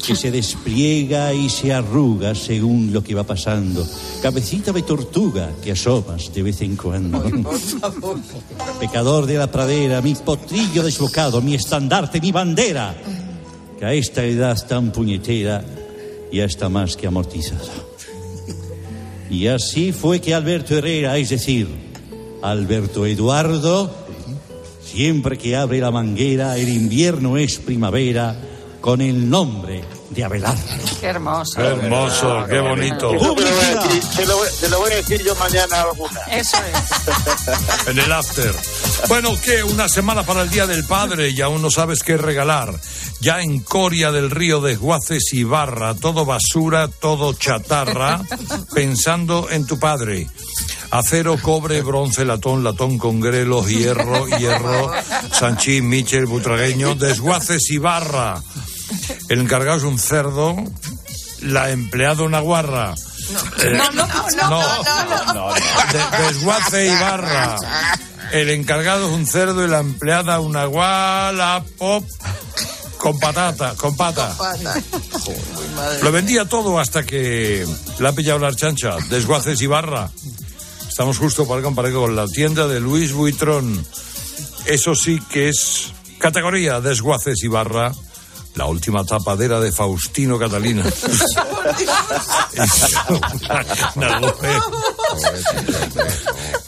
Que 0.06 0.16
se 0.18 0.32
despliega 0.32 1.34
y 1.34 1.50
se 1.50 1.74
arruga 1.74 2.36
según 2.36 2.92
lo 2.92 3.02
que 3.02 3.16
va 3.16 3.24
pasando. 3.24 3.88
Cabecita 4.22 4.74
de 4.74 4.82
tortuga 4.82 5.52
que 5.64 5.72
asomas 5.72 6.34
de 6.34 6.44
vez 6.44 6.60
en 6.62 6.76
cuando. 6.76 7.24
Pecador 8.82 9.26
de 9.26 9.38
la 9.38 9.50
pradera, 9.50 10.02
mi 10.02 10.14
potrillo 10.16 10.84
desbocado, 10.84 11.42
mi 11.42 11.56
estandarte, 11.56 12.20
mi 12.20 12.34
bandera. 12.34 12.94
Que 13.80 13.86
a 13.86 13.94
esta 13.94 14.26
edad 14.26 14.68
tan 14.68 14.92
puñetera 14.92 15.64
ya 16.34 16.44
está 16.44 16.68
más 16.68 16.98
que 16.98 17.08
amortizado. 17.08 17.94
Y 19.30 19.48
así 19.48 19.94
fue 19.94 20.20
que 20.20 20.34
Alberto 20.34 20.78
Herrera, 20.78 21.18
es 21.18 21.30
decir, 21.30 21.83
Alberto 22.44 23.06
Eduardo, 23.06 23.94
siempre 24.86 25.38
que 25.38 25.56
abre 25.56 25.80
la 25.80 25.92
manguera, 25.92 26.58
el 26.58 26.70
invierno 26.70 27.38
es 27.38 27.58
primavera, 27.58 28.36
con 28.82 29.00
el 29.02 29.30
nombre 29.30 29.82
de 30.10 30.24
Abelardo. 30.26 30.62
Qué 31.00 31.08
hermoso. 31.08 31.56
Qué 31.56 31.64
hermoso, 31.68 32.46
qué 32.50 32.60
bonito. 32.60 33.10
Te 33.12 33.16
lo, 33.16 33.34
voy 33.34 33.44
a 33.46 33.82
decir, 33.82 34.04
te 34.16 34.26
lo 34.26 34.38
voy- 34.38 34.48
te 34.60 34.70
lo 34.70 34.80
voy 34.80 34.92
a 34.92 34.96
decir 34.98 35.24
yo 35.24 35.36
mañana 35.36 35.82
alguna. 35.82 36.20
Eso 36.32 36.58
es. 36.58 37.88
En 37.88 37.98
el 38.00 38.12
after. 38.12 38.54
Bueno, 39.08 39.32
¿qué? 39.44 39.64
Una 39.64 39.88
semana 39.90 40.24
para 40.24 40.42
el 40.44 40.50
Día 40.50 40.68
del 40.68 40.86
Padre 40.86 41.30
y 41.30 41.42
aún 41.42 41.62
no 41.62 41.72
sabes 41.72 42.04
qué 42.04 42.18
regalar. 42.18 42.74
Ya 43.22 43.42
en 43.42 43.60
Coria 43.62 44.12
del 44.12 44.30
Río 44.32 44.60
desguaces 44.62 45.32
y 45.34 45.44
barra, 45.46 45.94
todo 45.96 46.26
basura, 46.26 46.88
todo 46.90 47.34
chatarra, 47.34 48.22
pensando 48.74 49.50
en 49.50 49.66
tu 49.66 49.80
padre. 49.80 50.28
Acero, 50.94 51.38
cobre, 51.42 51.82
bronce, 51.82 52.24
latón, 52.24 52.64
latón 52.64 53.00
con 53.00 53.20
grelos, 53.20 53.68
hierro, 53.68 54.28
hierro, 54.38 54.92
sanchín, 55.32 55.90
michel, 55.90 56.28
butragueño, 56.28 56.94
desguaces 56.96 57.70
y 57.72 57.80
barra. 57.80 58.42
El 59.30 59.42
encargado 59.42 59.78
es 59.78 59.84
un 59.84 59.98
cerdo, 59.98 60.56
la 61.42 61.72
empleada 61.72 62.22
una 62.24 62.40
guarra. 62.42 62.94
Eh, 63.64 63.72
No, 63.74 63.92
no, 63.92 64.06
no, 64.06 64.50
no, 64.50 65.34
no, 65.34 65.54
de- 65.54 66.24
desguace 66.28 66.86
y 66.86 66.90
barra. 66.96 67.56
El 68.32 68.50
encargado 68.52 69.08
es 69.08 69.14
un 69.16 69.26
cerdo 69.26 69.66
y 69.66 69.68
la 69.70 69.80
empleada 69.80 70.40
una 70.42 70.66
guala 70.66 71.64
pop 71.78 72.06
con 72.98 73.18
patata, 73.20 73.74
con 73.76 73.96
pata. 73.98 74.36
Lo 76.04 76.12
vendía 76.12 76.46
todo 76.46 76.80
hasta 76.80 77.04
que 77.04 77.66
la 78.00 78.10
ha 78.10 78.14
pillado 78.14 78.40
la 78.40 78.54
chancha. 78.56 78.96
Desguaces 79.10 79.60
y 79.62 79.68
barra. 79.68 80.10
Estamos 80.94 81.18
justo 81.18 81.48
para 81.48 81.64
comparar 81.64 81.92
con 81.92 82.16
la 82.16 82.28
tienda 82.28 82.68
de 82.68 82.80
Luis 82.80 83.14
Buitrón. 83.14 83.84
Eso 84.68 84.94
sí 84.94 85.20
que 85.28 85.50
es 85.50 85.92
categoría 86.20 86.82
desguaces 86.82 87.44
y 87.44 87.48
barra. 87.48 87.92
La 88.54 88.68
última 88.68 89.04
tapadera 89.04 89.60
de 89.60 89.72
Faustino 89.72 90.38
Catalina. 90.38 90.84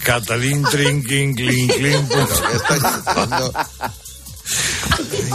Catalín, 0.03 0.63
trinquín, 0.71 1.35
clink, 1.35 1.73
clink. 1.75 2.11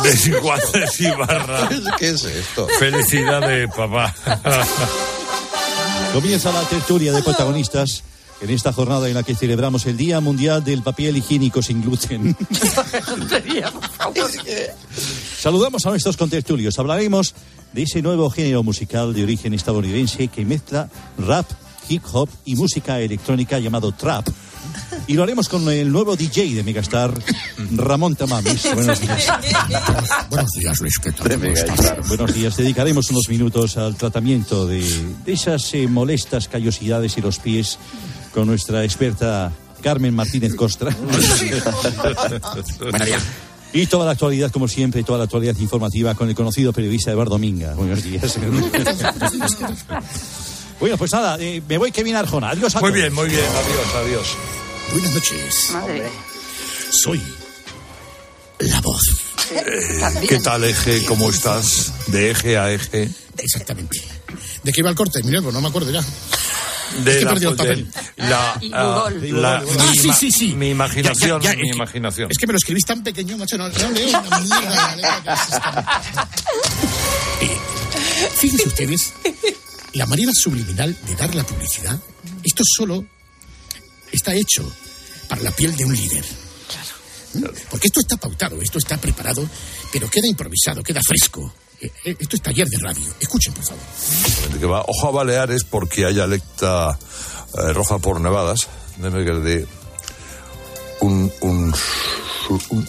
Desguaces 0.03 1.01
y 1.01 1.11
barra. 1.13 1.69
¿Qué 1.97 2.09
es 2.09 2.25
esto? 2.25 2.67
Felicidades, 2.81 3.71
papá. 3.73 4.13
Comienza 6.13 6.51
la 6.51 6.63
tertulia 6.63 7.13
de 7.13 7.23
protagonistas 7.23 8.03
en 8.41 8.51
esta 8.51 8.73
jornada 8.73 9.09
en 9.09 9.15
la 9.15 9.23
que 9.23 9.35
celebramos 9.35 9.87
el 9.87 9.97
Día 9.97 10.21
Mundial 10.21 10.65
del 10.65 10.83
Papel 10.83 11.17
Higiénico 11.17 11.63
sin 11.63 11.83
gluten. 11.83 12.37
Saludamos 15.39 15.87
a 15.87 15.91
nuestros 15.91 16.17
contertulios. 16.17 16.79
Hablaremos 16.79 17.35
de 17.73 17.83
ese 17.83 18.03
nuevo 18.03 18.31
género 18.31 18.63
musical 18.63 19.13
de 19.15 19.23
origen 19.23 19.55
estadounidense 19.55 20.29
que 20.29 20.45
mezcla 20.45 20.89
rap, 21.19 21.47
hip 21.89 22.03
hop 22.13 22.29
y 22.45 22.57
música 22.57 23.01
electrónica 23.01 23.59
llamado 23.59 23.93
trap. 23.93 24.29
Y 25.07 25.15
lo 25.15 25.23
haremos 25.23 25.49
con 25.49 25.69
el 25.71 25.91
nuevo 25.91 26.17
DJ 26.17 26.55
de 26.55 26.63
Megastar, 26.63 27.13
Ramón 27.73 28.15
Tamames. 28.15 28.63
Buenos 28.75 29.01
días. 29.01 29.27
Buenos 30.29 30.51
días, 30.53 30.81
Luis. 30.81 30.99
¿Qué 30.99 31.13
tal? 31.13 31.33
¿Cómo 31.33 31.45
estás? 31.47 32.09
Buenos 32.09 32.35
días. 32.35 32.57
Dedicaremos 32.57 33.11
unos 33.11 33.29
minutos 33.29 33.77
al 33.77 33.97
tratamiento 33.97 34.67
de, 34.67 34.83
de 35.25 35.33
esas 35.33 35.73
eh, 35.75 35.89
molestas 35.89 36.49
callosidades 36.49 37.17
y 37.17 37.21
los 37.23 37.39
pies 37.39 37.79
con 38.33 38.47
nuestra 38.47 38.85
experta 38.85 39.53
Carmen 39.83 40.15
Martínez 40.15 40.55
Costra. 40.55 40.95
Y 43.73 43.87
toda 43.87 44.05
la 44.05 44.11
actualidad, 44.13 44.51
como 44.51 44.67
siempre, 44.67 45.05
toda 45.05 45.19
la 45.19 45.25
actualidad 45.25 45.57
informativa 45.59 46.17
con 46.17 46.29
el 46.29 46.35
conocido 46.35 46.73
periodista 46.73 47.13
Eduardo 47.13 47.39
Minga. 47.39 47.75
Buenos 47.75 48.03
días. 48.03 48.37
bueno, 50.81 50.97
pues 50.99 51.13
nada, 51.13 51.37
eh, 51.39 51.63
me 51.69 51.79
voy 51.79 51.93
Kevin 51.93 52.17
Arjona. 52.17 52.51
Adiós 52.51 52.75
a 52.75 52.81
Muy 52.81 52.91
todos. 52.91 53.01
bien, 53.01 53.15
muy 53.15 53.29
bien. 53.29 53.45
Adiós, 53.45 53.95
adiós. 54.05 54.27
Buenas 54.93 55.15
noches. 55.15 55.71
Madre. 55.73 56.11
Soy 56.91 57.23
la 58.59 58.81
voz. 58.81 59.03
Eh, 59.53 60.27
¿Qué 60.29 60.41
tal, 60.41 60.65
Eje? 60.65 61.05
¿Cómo 61.05 61.31
estás? 61.31 61.93
De 62.09 62.33
eje 62.33 62.59
a 62.59 62.73
eje. 62.73 63.09
Exactamente. 63.39 64.01
¿De 64.65 64.73
qué 64.73 64.81
iba 64.81 64.91
el 64.91 64.97
corte, 64.97 65.23
Minervo? 65.23 65.53
No 65.53 65.61
me 65.61 65.69
acuerdo 65.69 65.93
ya. 65.93 66.03
De 66.99 67.11
Es 67.11 67.17
que 67.17 67.23
he 67.23 67.25
la, 67.25 67.31
perdido 67.31 67.51
el 67.51 67.57
de 67.57 67.63
papel. 67.65 67.89
la, 68.17 68.61
ah, 68.73 69.09
Google. 69.11 69.33
la- 69.41 69.57
Ah, 69.59 69.63
mi, 69.91 69.97
sí, 69.97 70.13
sí, 70.13 70.31
sí. 70.33 70.55
mi 70.55 70.71
imaginación, 70.71 71.41
Ya, 71.41 71.51
ya, 71.51 71.53
ya, 71.53 71.57
mi 71.57 71.63
es 71.63 71.71
que- 71.73 71.77
imaginación. 71.77 72.31
Es 72.31 72.39
que 72.39 72.47
me 72.47 72.53
lo 72.53 72.57
escribís 72.59 72.85
tan 72.85 73.03
pequeño, 73.03 73.37
macho. 73.39 73.57
No, 73.57 73.69
no 73.69 73.91
leo 73.91 74.09
una 74.09 74.39
mierda 74.41 74.71
la 74.75 74.97
letra 74.97 75.23
que 75.25 75.33
es 75.33 75.41
esta. 75.43 76.01
Eh, 77.43 77.59
Fíjense 78.37 78.69
ustedes, 78.69 79.13
la 79.95 80.07
manera 80.07 80.33
subliminal 80.35 80.97
de 81.07 81.15
dar 81.15 81.35
la 81.35 81.45
publicidad, 81.45 81.99
esto 82.45 82.63
solo 82.77 83.05
está 84.13 84.35
hecho 84.35 84.71
para 85.29 85.43
la 85.43 85.51
piel 85.53 85.75
de 85.77 85.85
un 85.85 85.95
líder. 85.95 86.25
Porque 87.71 87.87
esto 87.87 88.01
está 88.01 88.17
pautado, 88.17 88.61
esto 88.61 88.79
está 88.79 88.97
preparado, 88.99 89.49
pero 89.93 90.09
queda 90.11 90.27
improvisado, 90.27 90.83
queda 90.83 91.01
fresco. 91.07 91.55
Eh, 91.81 92.17
Esto 92.19 92.37
es 92.37 92.43
taller 92.43 92.67
de 92.69 92.79
radio. 92.79 93.05
Escuchen, 93.21 93.53
por 93.55 93.65
favor. 93.65 93.83
que 94.59 94.67
ojo 94.87 95.09
a 95.09 95.11
Baleares 95.11 95.65
porque 95.65 96.05
hay 96.07 96.21
alecta 96.21 96.99
eh, 97.59 97.73
roja 97.73 97.99
por 97.99 98.21
nevadas. 98.21 98.69
Déjame 98.99 99.25
que 99.25 99.33
dé 99.33 99.67
un, 101.01 101.33
un, 101.41 101.75
un- 102.71 102.89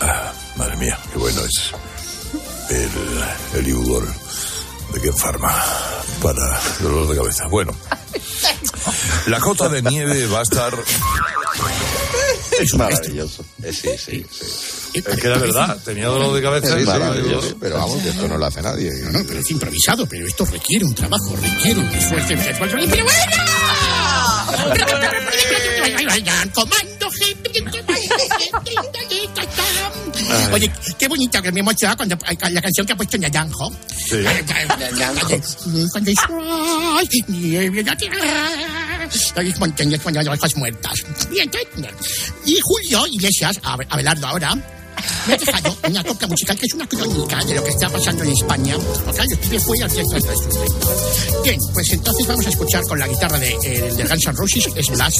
Ah, 0.00 0.32
madre 0.56 0.76
mía, 0.76 0.98
qué 1.12 1.18
bueno 1.18 1.40
es 1.44 1.72
el, 2.70 3.58
el 3.60 3.66
de 4.92 5.00
Ken 5.00 5.16
Pharma 5.16 5.54
para 6.22 6.60
dolor 6.80 7.08
de 7.08 7.16
cabeza. 7.16 7.46
Bueno, 7.48 7.72
la 9.26 9.40
cota 9.40 9.68
de 9.68 9.82
nieve 9.82 10.26
va 10.26 10.40
a 10.40 10.42
estar... 10.42 10.74
Es 12.60 12.74
maravilloso. 12.74 13.44
Eh, 13.62 13.72
Sí, 13.72 13.88
sí, 13.98 14.26
sí. 14.30 14.98
Es 14.98 15.04
que 15.20 15.26
era 15.26 15.38
verdad, 15.38 15.78
tenía 15.84 16.06
dolor 16.08 16.34
de 16.34 16.42
cabeza. 16.42 16.78
Y- 16.78 16.84
maravilloso, 16.84 17.56
pero 17.58 17.76
vamos, 17.78 18.02
que 18.02 18.10
esto 18.10 18.28
no 18.28 18.36
lo 18.36 18.44
hace 18.46 18.60
nadie. 18.60 18.90
No, 19.04 19.10
no, 19.20 19.24
pero 19.26 19.40
es 19.40 19.50
improvisado, 19.50 20.06
pero 20.06 20.26
esto 20.26 20.44
requiere 20.44 20.84
un 20.84 20.94
trabajo, 20.94 21.34
requiere 21.40 21.80
un 21.80 21.88
esfuerzo. 21.88 22.28
¡Pero 22.28 23.04
bueno! 23.04 23.32
Ay, 25.82 26.04
vayan, 26.06 26.52
Oye, 30.52 30.70
qué 30.98 31.08
bonita 31.08 31.40
que 31.40 31.50
me 31.52 31.60
emocionado 31.60 31.96
cuando 31.98 32.16
la 32.50 32.60
canción 32.62 32.86
que 32.86 32.92
ha 32.92 32.96
puesto 32.96 33.16
Ñañanjo. 33.16 33.72
Sí. 34.08 34.16
Cuando 35.92 36.10
dice, 36.10 36.22
"Ay, 36.30 37.08
Hay 39.36 39.54
montañas 39.58 40.00
cuando 40.00 40.20
hay 40.20 40.26
hojas 40.28 40.56
muertas. 40.56 40.92
Y 41.34 41.38
entonces, 41.40 41.68
Y 42.46 42.58
Julio 42.62 43.06
Iglesias, 43.06 43.58
Abe- 43.62 43.86
Abelardo 43.90 44.26
ahora, 44.26 44.56
me 45.26 45.34
ha 45.34 45.36
dejado 45.36 45.76
una 45.88 46.04
copla 46.04 46.28
musical 46.28 46.58
que 46.58 46.66
es 46.66 46.74
una 46.74 46.88
crónica 46.88 47.44
de 47.44 47.54
lo 47.54 47.64
que 47.64 47.70
está 47.70 47.88
pasando 47.88 48.24
en 48.24 48.30
España. 48.30 48.76
Porque 49.04 49.20
yo 49.28 49.36
estuve 49.40 49.60
fuera 49.60 49.88
de 49.88 50.02
Bien, 51.44 51.60
pues 51.72 51.92
entonces 51.92 52.26
vamos 52.26 52.46
a 52.46 52.48
escuchar 52.48 52.82
con 52.84 52.98
la 52.98 53.08
guitarra 53.08 53.38
de, 53.38 53.52
eh, 53.64 53.92
de 53.96 54.04
Guns 54.04 54.26
N' 54.26 54.32
Roses, 54.36 54.68
es 54.74 54.88
Blas. 54.88 55.14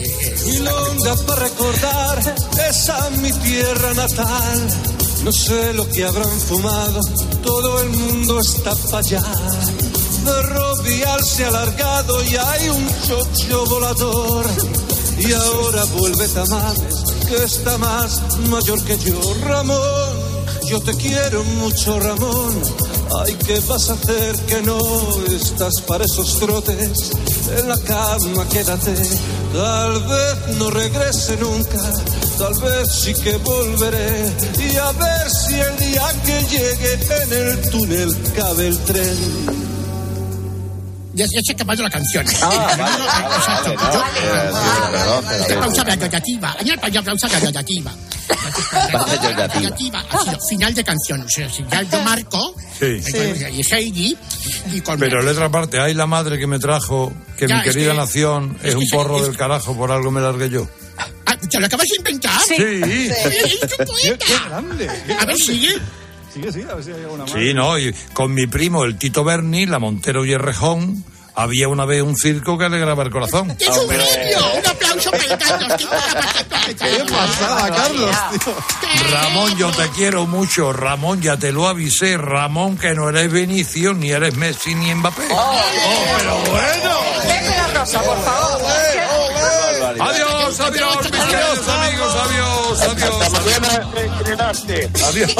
Eh, 0.00 0.36
Milonga 0.46 1.16
para 1.26 1.42
recordar 1.42 2.34
esa 2.68 3.10
mi 3.10 3.32
tierra 3.32 3.94
natal. 3.94 4.68
No 5.24 5.32
sé 5.32 5.74
lo 5.74 5.88
que 5.90 6.04
habrán 6.04 6.40
fumado, 6.40 7.00
todo 7.42 7.82
el 7.82 7.90
mundo 7.90 8.40
está 8.40 8.74
para 8.74 8.98
allá. 8.98 9.22
Ferrovial 10.24 11.24
se 11.24 11.44
ha 11.44 11.48
alargado 11.48 12.24
y 12.24 12.36
hay 12.36 12.68
un 12.68 12.88
chocho 13.06 13.66
volador. 13.66 14.46
Y 15.18 15.32
ahora 15.32 15.84
vuelve 15.96 16.28
Tamales, 16.28 17.04
que 17.30 17.44
está 17.44 17.78
más 17.78 18.20
mayor 18.48 18.82
que 18.82 18.98
yo. 18.98 19.20
Ramón, 19.42 20.10
yo 20.68 20.80
te 20.80 20.92
quiero 20.96 21.44
mucho, 21.44 22.00
Ramón. 22.00 22.60
Ay, 23.22 23.36
¿qué 23.46 23.60
vas 23.68 23.88
a 23.88 23.92
hacer 23.92 24.36
que 24.46 24.60
no 24.62 24.78
estás 25.28 25.80
para 25.86 26.04
esos 26.04 26.40
trotes? 26.40 27.12
En 27.56 27.68
la 27.68 27.78
cama 27.78 28.48
quédate. 28.48 28.94
Tal 29.52 30.02
vez 30.08 30.56
no 30.58 30.70
regrese 30.70 31.36
nunca, 31.36 31.92
tal 32.36 32.54
vez 32.62 32.88
sí 33.00 33.14
que 33.14 33.36
volveré. 33.36 34.32
Y 34.58 34.76
a 34.76 34.90
ver 34.92 35.30
si 35.30 35.54
el 35.54 35.76
día 35.76 36.08
que 36.24 36.40
llegue 36.46 36.92
en 37.22 37.32
el 37.32 37.70
túnel 37.70 38.32
cabe 38.34 38.68
el 38.68 38.78
tren. 38.80 39.69
Ya, 41.14 41.24
ya 41.26 41.40
se 41.44 41.52
ha 41.52 41.54
acabado 41.54 41.82
la 41.82 41.90
canción. 41.90 42.24
Ah, 42.42 42.76
vale, 42.78 43.36
Exacto. 43.36 43.74
vale, 43.74 43.92
Yo- 43.92 44.52
vale, 44.52 45.20
vale. 45.22 45.40
Esta 45.42 45.60
pausa 45.60 45.84
graduativa. 45.84 46.56
Añade 46.58 46.78
para 46.78 47.02
pausa 47.02 47.28
graduativa. 47.28 47.92
Graduativa. 49.34 50.04
Ha 50.10 50.18
sido 50.24 50.38
final 50.48 50.74
de 50.74 50.84
canción. 50.84 51.20
O 51.22 51.28
sea, 51.28 51.48
si 51.50 51.64
ya 51.70 51.82
yo 51.82 52.02
marco, 52.02 52.54
Sí. 52.78 52.86
entonces, 53.04 53.46
y 53.52 53.74
Heidi, 53.74 54.16
y 54.72 54.80
con 54.80 54.98
Pero 54.98 55.22
letra 55.22 55.46
aparte, 55.46 55.78
hay 55.80 55.94
la 55.94 56.06
madre 56.06 56.38
que 56.38 56.46
me 56.46 56.58
trajo, 56.58 57.12
que 57.36 57.46
Ya, 57.48 57.56
mi 57.56 57.60
es 57.68 57.74
querida 57.74 57.92
que- 57.92 57.96
nación 57.98 58.56
es, 58.62 58.70
es 58.70 58.74
un 58.76 58.84
porro 58.90 59.18
es- 59.18 59.26
del 59.26 59.36
carajo, 59.36 59.76
por 59.76 59.90
algo 59.92 60.10
me 60.10 60.20
largué 60.20 60.48
yo. 60.50 60.68
Ah, 61.26 61.36
¿Te 61.48 61.58
lo 61.60 61.66
acabas 61.66 61.86
de 61.86 61.96
inventar? 61.96 62.40
Sí. 62.40 62.54
Oye, 62.54 63.06
eres 63.06 63.62
un 63.78 63.86
poeta. 63.86 64.26
Qué 64.26 64.34
grande, 64.48 64.90
qué 65.06 65.12
A 65.14 65.24
ver, 65.24 65.36
sigue. 65.36 65.78
Sigue, 66.32 66.52
sigue, 66.52 66.70
a 66.70 66.74
ver 66.74 66.84
si 66.84 66.92
hay 66.92 67.02
alguna 67.02 67.24
más. 67.24 67.32
Sí, 67.32 67.54
no, 67.54 67.78
y 67.78 67.92
con 68.12 68.32
mi 68.32 68.46
primo, 68.46 68.84
el 68.84 68.96
Tito 68.96 69.24
Berni, 69.24 69.66
la 69.66 69.78
Montero 69.78 70.24
y 70.24 70.32
el 70.32 70.38
Rejón, 70.38 71.04
había 71.34 71.68
una 71.68 71.84
vez 71.84 72.02
un 72.02 72.16
circo 72.16 72.58
que 72.58 72.66
alegraba 72.66 73.02
el 73.02 73.10
corazón. 73.10 73.56
¡Es 73.58 73.68
un 73.68 73.88
genio! 73.88 74.38
Un 74.58 74.66
aplauso 74.68 75.10
para 75.10 75.24
el 75.24 75.38
Carlos. 75.38 75.88
¿Qué 76.78 77.04
pasada, 77.10 77.74
Carlos, 77.74 78.16
Ramón, 79.10 79.56
yo 79.56 79.70
te 79.70 79.88
quiero 79.90 80.26
mucho. 80.26 80.72
Ramón, 80.72 81.20
ya 81.20 81.36
te 81.36 81.52
lo 81.52 81.66
avisé. 81.66 82.16
Ramón, 82.16 82.76
que 82.76 82.94
no 82.94 83.08
eres 83.08 83.30
Benicio, 83.30 83.94
ni 83.94 84.10
eres 84.10 84.36
Messi, 84.36 84.74
ni 84.74 84.94
Mbappé. 84.94 85.22
Oh, 85.32 85.60
pero 86.18 86.38
bueno. 86.50 87.00
La 87.56 87.80
Rosa, 87.80 88.02
por 88.02 88.22
favor. 88.22 89.69
Adiós, 89.98 90.60
adiós, 90.60 90.96
mis 91.02 91.10
queridos 91.10 91.68
amigos. 91.68 92.14
Adiós, 92.14 92.80
adiós. 92.82 93.22
Hasta 93.22 93.40
mañana, 93.40 93.90
eh, 93.96 94.10
estrenaste. 94.18 94.90
Adiós. 95.04 95.30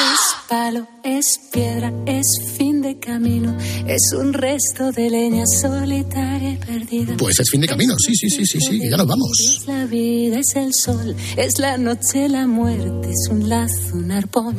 Es 0.00 0.20
palo, 0.48 0.88
es 1.04 1.40
piedra, 1.52 1.92
es 2.06 2.26
fin 2.56 2.82
de 2.82 2.98
camino, 2.98 3.56
es 3.86 4.12
un 4.16 4.32
resto 4.32 4.90
de 4.92 5.10
leña 5.10 5.44
solitaria 5.46 6.50
y 6.50 6.56
perdida. 6.56 7.16
Pues 7.16 7.38
es 7.38 7.50
fin 7.50 7.60
de 7.60 7.68
camino, 7.68 7.94
sí, 7.98 8.14
sí, 8.14 8.28
sí, 8.30 8.44
sí, 8.44 8.60
sí, 8.60 8.80
que 8.80 8.90
ya 8.90 8.96
nos 8.96 9.06
vamos. 9.06 9.28
Es 9.38 9.66
la 9.66 9.84
vida, 9.86 10.38
es 10.38 10.56
el 10.56 10.72
sol, 10.74 11.14
es 11.36 11.58
la 11.58 11.78
noche, 11.78 12.28
la 12.28 12.46
muerte, 12.46 13.10
es 13.10 13.28
un 13.30 13.48
lazo, 13.48 13.94
un 13.94 14.10
arpón, 14.10 14.56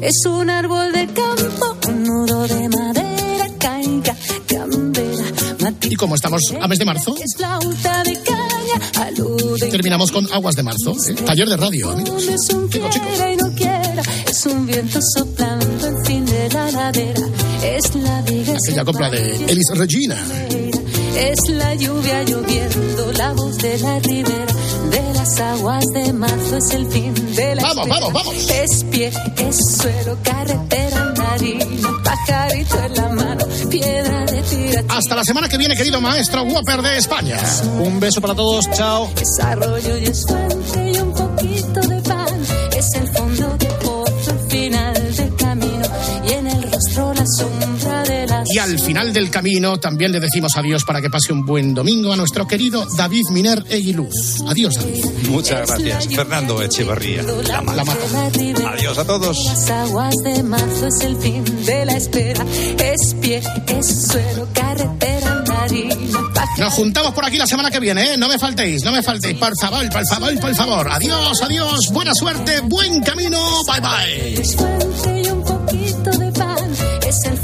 es 0.00 0.24
un 0.26 0.48
árbol 0.48 0.92
de 0.92 1.06
campo, 1.08 1.76
un 1.88 2.02
nudo 2.02 2.46
de 2.46 2.68
madera, 2.68 3.48
caiga, 3.58 4.16
Y 5.92 5.94
como 5.94 6.14
estamos 6.14 6.40
a 6.58 6.66
mes 6.68 6.78
de 6.78 6.86
marzo, 6.86 7.14
terminamos 9.70 10.10
con 10.10 10.26
Aguas 10.32 10.54
de 10.54 10.62
Marzo. 10.62 10.92
¿eh? 10.92 11.12
Taller 11.26 11.46
de 11.46 11.56
radio, 11.58 11.90
amigos. 11.90 12.28
Es 12.28 12.48
un 12.54 12.66
quiera 12.66 13.30
y 13.30 13.36
no 13.36 13.52
quiera, 13.52 14.02
es 14.26 14.46
un 14.46 14.64
viento 14.64 14.98
soplando 15.14 15.88
el 15.88 16.06
fin 16.06 16.24
de 16.24 16.48
la 16.48 16.70
ladera, 16.70 17.20
es 17.62 17.94
la 17.94 18.22
viga, 18.22 18.54
es 18.54 18.68
Aquella 18.70 18.86
copla 18.86 19.10
de 19.10 19.36
Elis 19.52 19.66
Regina. 19.74 20.16
Es 21.14 21.50
la 21.50 21.74
lluvia 21.74 22.22
lloviendo, 22.22 23.12
la 23.12 23.34
voz 23.34 23.58
de 23.58 23.78
la 23.80 23.98
ribera, 23.98 24.54
de 24.90 25.12
las 25.12 25.40
aguas 25.40 25.84
de 25.92 26.10
marzo 26.14 26.56
es 26.56 26.70
el 26.70 26.86
fin 26.86 27.12
de 27.36 27.54
la 27.54 27.62
Vamos, 27.64 27.86
espera. 27.86 28.00
vamos, 28.00 28.12
vamos. 28.14 28.50
Es 28.50 28.84
pie, 28.84 29.08
es 29.08 29.58
suelo, 29.76 30.16
carretera, 30.22 31.12
marina, 31.18 31.66
pajarito 32.02 32.82
en 32.82 32.94
la 32.94 33.08
mano, 33.10 33.44
piedra. 33.68 34.31
Hasta 34.88 35.16
la 35.16 35.24
semana 35.24 35.48
que 35.48 35.56
viene, 35.56 35.76
querido 35.76 36.00
maestro 36.00 36.42
Whopper 36.42 36.82
de 36.82 36.98
España. 36.98 37.38
Un 37.78 38.00
beso 38.00 38.20
para 38.20 38.34
todos, 38.34 38.70
chao. 38.72 39.10
Y 48.54 48.58
al 48.58 48.78
final 48.78 49.14
del 49.14 49.30
camino 49.30 49.78
también 49.78 50.12
le 50.12 50.20
decimos 50.20 50.52
adiós 50.56 50.84
para 50.84 51.00
que 51.00 51.08
pase 51.08 51.32
un 51.32 51.46
buen 51.46 51.72
domingo 51.72 52.12
a 52.12 52.16
nuestro 52.16 52.46
querido 52.46 52.86
David 52.98 53.22
Miner 53.30 53.64
Eguiluz. 53.70 54.42
Adiós, 54.46 54.74
David. 54.74 55.06
Muchas 55.30 55.66
gracias, 55.66 56.08
Fernando 56.14 56.60
Echeverría. 56.60 57.22
La 57.22 57.62
la 57.62 58.30
ribera. 58.30 58.72
Adiós 58.72 58.98
a 58.98 59.06
todos. 59.06 59.38
Las 59.46 59.70
aguas 59.70 60.14
de 60.22 60.42
marzo 60.42 60.86
es 60.86 61.00
el 61.00 61.16
fin 61.16 61.44
de 61.64 61.86
la 61.86 61.92
espera. 61.94 62.44
Es 62.78 63.14
pie, 63.22 63.42
es 63.68 64.06
suelo, 64.08 64.46
carretera, 64.52 65.44
marina, 65.48 65.96
Nos 66.58 66.74
juntamos 66.74 67.14
por 67.14 67.24
aquí 67.24 67.38
la 67.38 67.46
semana 67.46 67.70
que 67.70 67.80
viene, 67.80 68.12
¿eh? 68.12 68.16
No 68.18 68.28
me 68.28 68.38
faltéis, 68.38 68.84
no 68.84 68.92
me 68.92 69.02
faltéis. 69.02 69.38
Por 69.38 69.52
favor, 69.58 69.88
por 69.88 70.06
favor, 70.06 70.40
por 70.40 70.54
favor. 70.54 70.88
Adiós, 70.90 71.40
adiós. 71.40 71.80
Buena 71.90 72.12
suerte, 72.14 72.60
buen 72.64 73.00
camino. 73.02 73.38
Bye, 73.66 73.80
bye. 73.80 74.40
Es 74.42 74.54
fuente 74.56 75.22
y 75.24 75.30
un 75.30 75.42
poquito 75.42 76.10
de 76.18 76.32
pan. 76.32 76.70
Es 77.06 77.24
el 77.24 77.36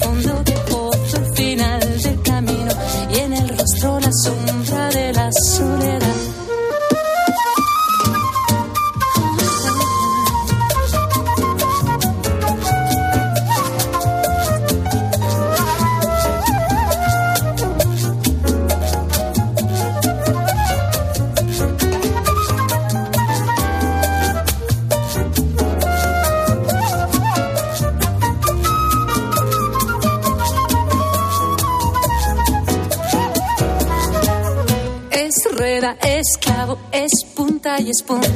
es 37.90 38.02
punto. 38.02 38.28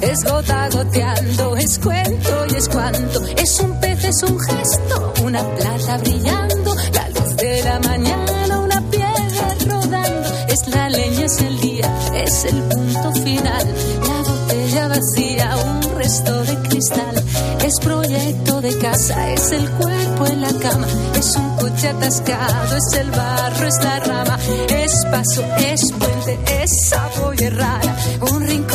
Es 0.00 0.24
gota 0.24 0.68
goteando, 0.70 1.56
es 1.56 1.78
cuento 1.78 2.46
y 2.50 2.54
es 2.54 2.68
cuanto. 2.68 3.20
Es 3.36 3.60
un 3.60 3.80
pez, 3.80 4.04
es 4.04 4.22
un 4.22 4.38
gesto, 4.38 5.14
una 5.24 5.42
plata 5.56 5.98
brillando. 5.98 6.74
La 6.92 7.08
luz 7.08 7.36
de 7.36 7.62
la 7.64 7.78
mañana, 7.80 8.58
una 8.60 8.80
piedra 8.90 9.54
rodando. 9.66 10.28
Es 10.48 10.68
la 10.68 10.88
leña, 10.88 11.24
es 11.24 11.40
el 11.40 11.60
día, 11.60 12.12
es 12.14 12.44
el 12.44 12.62
punto 12.62 13.12
final. 13.12 13.74
La 14.06 14.30
botella 14.30 14.88
vacía, 14.88 15.56
un 15.56 15.96
resto 15.96 16.44
de 16.44 16.68
cristal. 16.68 17.24
Es 17.64 17.80
proyecto 17.80 18.60
de 18.60 18.78
casa, 18.78 19.30
es 19.32 19.52
el 19.52 19.68
cuerpo 19.70 20.26
en 20.26 20.40
la 20.42 20.52
cama. 20.60 20.86
Es 21.18 21.34
un 21.36 21.56
coche 21.56 21.88
atascado, 21.88 22.76
es 22.76 22.98
el 22.98 23.10
barro, 23.10 23.66
es 23.66 23.84
la 23.84 24.00
rama. 24.00 24.38
Es 24.68 25.04
paso, 25.06 25.44
es 25.58 25.92
puente, 25.92 26.38
es 26.62 26.92
es 27.40 27.56
rara. 27.56 27.96
Un 28.30 28.46
rincón 28.46 28.71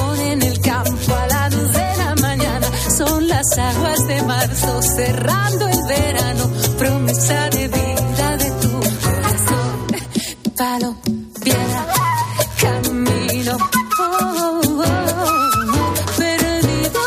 aguas 3.58 4.08
de 4.08 4.22
marzo, 4.24 4.82
cerrando 4.82 5.68
el 5.68 5.84
verano, 5.88 6.52
promesa 6.78 7.50
de 7.50 7.68
vida 7.68 8.38
de 8.38 8.52
tu 8.62 8.72
corazón. 9.04 9.88
Palo, 10.58 10.96
piedra, 11.44 11.86
camino. 12.62 13.58
Oh, 14.00 14.62
oh, 14.64 14.84
oh, 14.84 15.94
perdido, 16.18 17.02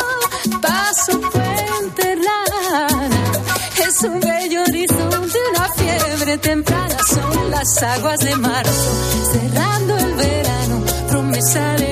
paso, 0.60 1.20
puente, 1.20 2.16
lana. 2.16 2.86
Es 3.86 4.02
un 4.02 4.20
bello 4.20 4.62
horizonte, 4.62 5.38
una 5.54 5.68
fiebre 5.74 6.38
temprana. 6.38 6.96
Son 7.08 7.50
las 7.50 7.82
aguas 7.82 8.18
de 8.20 8.36
marzo, 8.36 8.90
cerrando 9.32 9.96
el 9.96 10.14
verano, 10.14 10.82
promesa 11.08 11.60
de 11.74 11.84
vida. 11.84 11.89